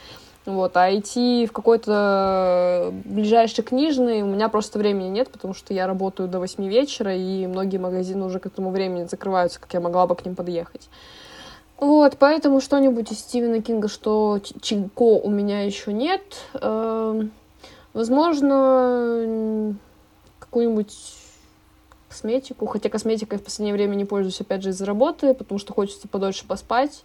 [0.46, 5.86] Вот, а идти в какой-то ближайший книжный у меня просто времени нет, потому что я
[5.86, 10.08] работаю до 8 вечера, и многие магазины уже к этому времени закрываются, как я могла
[10.08, 10.90] бы к ним подъехать.
[11.78, 16.22] Вот, поэтому что-нибудь из Стивена Кинга, что Чинко у меня еще нет.
[16.54, 17.32] Эм,
[17.94, 19.76] возможно,
[20.40, 20.96] какую-нибудь
[22.08, 22.68] косметику.
[22.68, 26.46] Хотя косметикой в последнее время не пользуюсь, опять же, из-за работы, потому что хочется подольше
[26.46, 27.04] поспать.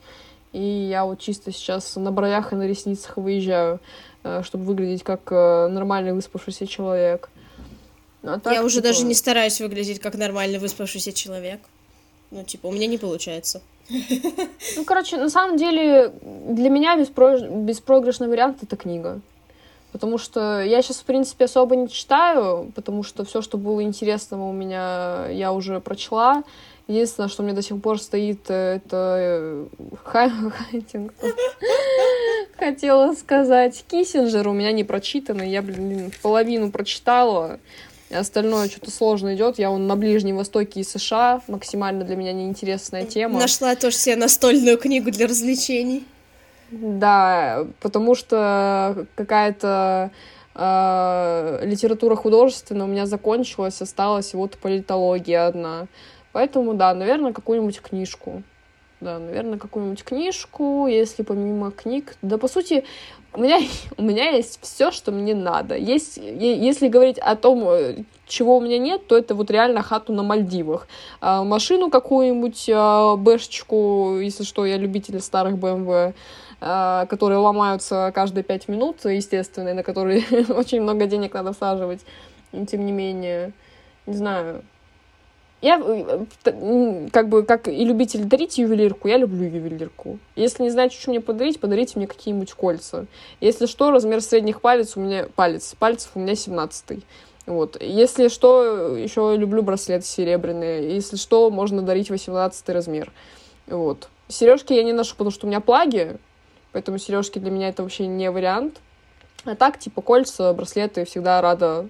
[0.53, 3.81] И я вот чисто сейчас на бровях и на ресницах выезжаю,
[4.25, 7.29] э, чтобы выглядеть как э, нормальный выспавшийся человек.
[8.23, 8.89] А так, я уже типа...
[8.89, 11.61] даже не стараюсь выглядеть как нормальный выспавшийся человек.
[12.31, 13.63] Ну, типа, у меня не получается.
[14.77, 16.13] Ну, короче, на самом деле,
[16.49, 17.39] для меня беспро...
[17.39, 19.21] беспроигрышный вариант— это книга.
[19.93, 24.49] Потому что я сейчас, в принципе, особо не читаю, потому что все, что было интересного
[24.49, 26.43] у меня, я уже прочла.
[26.89, 29.67] Единственное, что мне до сих пор стоит, это э,
[30.05, 31.13] хайтинг.
[32.57, 35.43] Хотела сказать Киссинджер, у меня не прочитано.
[35.43, 37.59] Я, блин, половину прочитала.
[38.11, 39.59] Остальное что-то сложно идет.
[39.59, 41.43] Я он на Ближнем Востоке и США.
[41.49, 43.41] Максимально для меня неинтересная тема.
[43.41, 46.05] Нашла тоже себе настольную книгу для развлечений.
[46.71, 50.11] Да, потому что какая-то
[50.55, 55.87] э, литература художественная у меня закончилась, осталась вот политология одна.
[56.37, 58.43] Поэтому, да, наверное, какую-нибудь книжку.
[59.01, 62.15] Да, наверное, какую-нибудь книжку, если помимо книг.
[62.21, 62.85] Да, по сути,
[63.33, 63.59] у меня,
[63.97, 65.79] у меня есть все, что мне надо.
[65.79, 70.13] Есть, если говорить о том, э, чего у меня нет, то это вот реально хату
[70.13, 70.89] на Мальдивах.
[71.23, 76.13] А, машину какую-нибудь, а, бэшечку, если что, я любитель старых BMW,
[76.61, 82.01] а, которые ломаются каждые пять минут, естественно, и на которые очень много денег надо всаживать.
[82.69, 83.53] Тем не менее,
[84.05, 84.63] не знаю,
[85.63, 86.27] я э,
[87.13, 90.19] как бы как и любитель дарить ювелирку, я люблю ювелирку.
[90.35, 93.07] Если не знаете, что мне подарить, подарите мне какие-нибудь кольца.
[93.41, 97.03] Если что, размер средних палец у меня палец, пальцев у меня 17
[97.47, 97.81] вот.
[97.81, 100.95] Если что, еще люблю браслеты серебряные.
[100.95, 103.13] Если что, можно дарить 18 размер.
[103.69, 104.09] Вот.
[104.29, 106.17] Сережки я не ношу, потому что у меня плаги,
[106.73, 108.81] поэтому сережки для меня это вообще не вариант.
[109.45, 111.89] А так, типа, кольца, браслеты всегда рада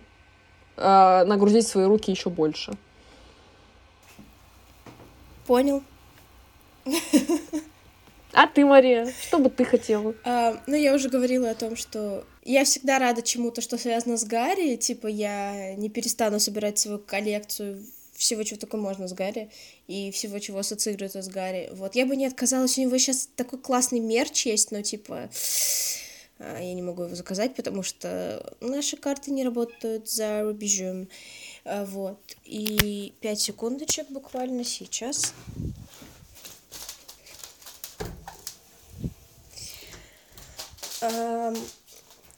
[0.76, 2.74] э, нагрузить свои руки еще больше.
[5.46, 5.82] Понял.
[8.32, 10.14] А ты, Мария, что бы ты хотела?
[10.24, 14.24] А, ну, я уже говорила о том, что я всегда рада чему-то, что связано с
[14.24, 14.76] Гарри.
[14.76, 17.82] Типа, я не перестану собирать свою коллекцию
[18.12, 19.50] всего, чего только можно с Гарри,
[19.88, 21.70] и всего, чего ассоциируется с Гарри.
[21.72, 25.30] Вот, я бы не отказалась, у него сейчас такой классный мерч есть, но, типа,
[26.38, 31.08] а, я не могу его заказать, потому что наши карты не работают за рубежом.
[31.68, 32.20] А, вот.
[32.44, 35.34] И 5 секундочек буквально сейчас.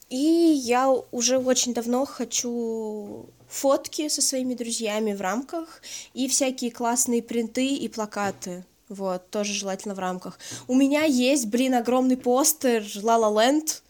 [0.09, 5.81] И я уже очень давно хочу фотки со своими друзьями в рамках
[6.13, 8.65] и всякие классные принты и плакаты.
[8.89, 10.39] Вот, тоже желательно в рамках.
[10.67, 13.81] У меня есть, блин, огромный постер La La Land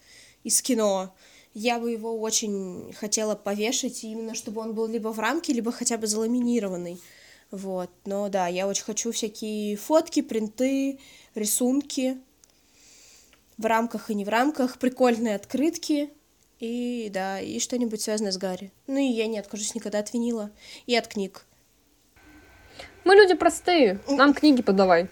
[0.44, 1.14] из кино
[1.54, 5.98] я бы его очень хотела повешать, именно чтобы он был либо в рамке, либо хотя
[5.98, 7.00] бы заламинированный.
[7.50, 11.00] Вот, но да, я очень хочу всякие фотки, принты,
[11.34, 12.18] рисунки
[13.58, 16.10] в рамках и не в рамках, прикольные открытки
[16.60, 18.72] и, да, и что-нибудь связанное с Гарри.
[18.86, 20.50] Ну и я не откажусь никогда от винила
[20.86, 21.44] и от книг.
[23.04, 25.08] Мы люди простые, нам книги подавай.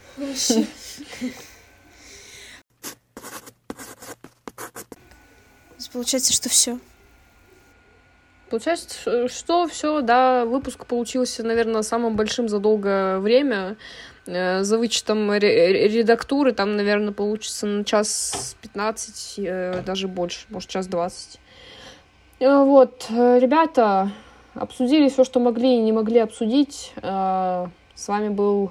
[5.93, 6.79] Получается, что все.
[8.51, 13.77] Получается, что все, да, выпуск получился, наверное, самым большим за долгое время.
[14.29, 20.87] Э, за вычетом редактуры там, наверное, получится на час 15, э, даже больше, может, час
[20.87, 21.41] 20.
[22.41, 24.13] Э, вот, ребята,
[24.55, 26.93] обсудили все, что могли и не могли обсудить.
[27.03, 28.71] С вами был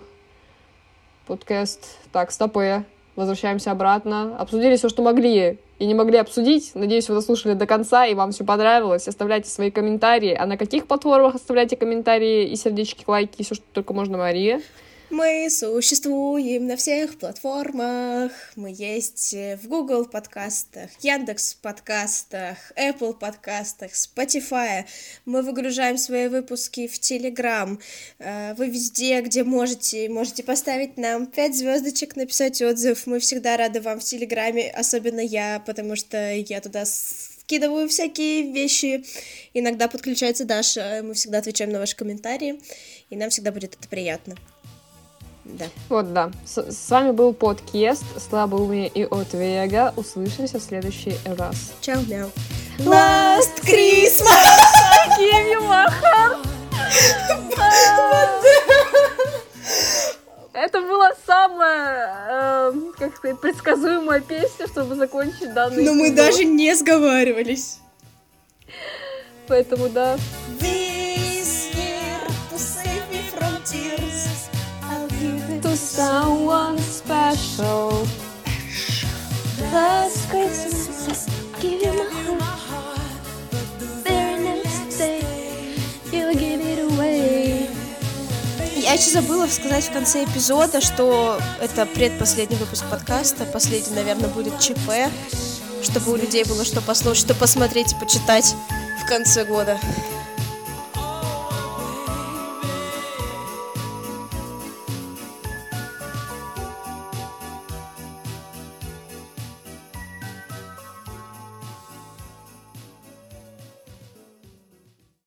[1.26, 2.86] подкаст «Так, стопы».
[3.16, 4.38] Возвращаемся обратно.
[4.38, 6.72] Обсудили все, что могли и не могли обсудить.
[6.74, 9.08] Надеюсь, вы дослушали до конца и вам все понравилось.
[9.08, 10.34] Оставляйте свои комментарии.
[10.34, 14.62] А на каких платформах оставляйте комментарии и сердечки, лайки, все, что только можно, Мария?
[15.10, 18.34] Мы существуем на всех платформах.
[18.58, 24.84] Мы есть в Google подкастах, Яндекс подкастах, Apple подкастах, Spotify.
[25.24, 27.80] Мы выгружаем свои выпуски в Telegram.
[28.20, 33.08] Э, вы везде, где можете, можете поставить нам 5 звездочек, написать отзыв.
[33.08, 39.06] Мы всегда рады вам в Телеграме, особенно я, потому что я туда скидываю всякие вещи.
[39.54, 42.62] Иногда подключается Даша, мы всегда отвечаем на ваши комментарии,
[43.10, 44.36] и нам всегда будет это приятно.
[45.48, 45.66] Да.
[45.90, 46.32] Вот, да.
[46.46, 49.94] С, с вами был подкаст Слабоумие и от Вега.
[49.96, 51.74] Услышимся в следующий раз.
[51.82, 52.30] Чао, мяу.
[52.80, 54.28] Last Christmas!
[55.18, 56.48] Give you my heart!
[60.54, 66.76] Это была самая, э, как сказать, предсказуемая песня, чтобы закончить данный Но мы даже не
[66.76, 67.80] сговаривались.
[69.48, 70.18] Поэтому да.
[75.98, 78.06] someone special.
[79.74, 81.26] Last Christmas,
[81.60, 83.02] give you my heart.
[88.76, 93.44] Я еще забыла сказать в конце эпизода, что это предпоследний выпуск подкаста.
[93.46, 95.12] Последний, наверное, будет ЧП,
[95.84, 98.56] чтобы у людей было что послушать, что посмотреть и почитать
[99.04, 99.78] в конце года.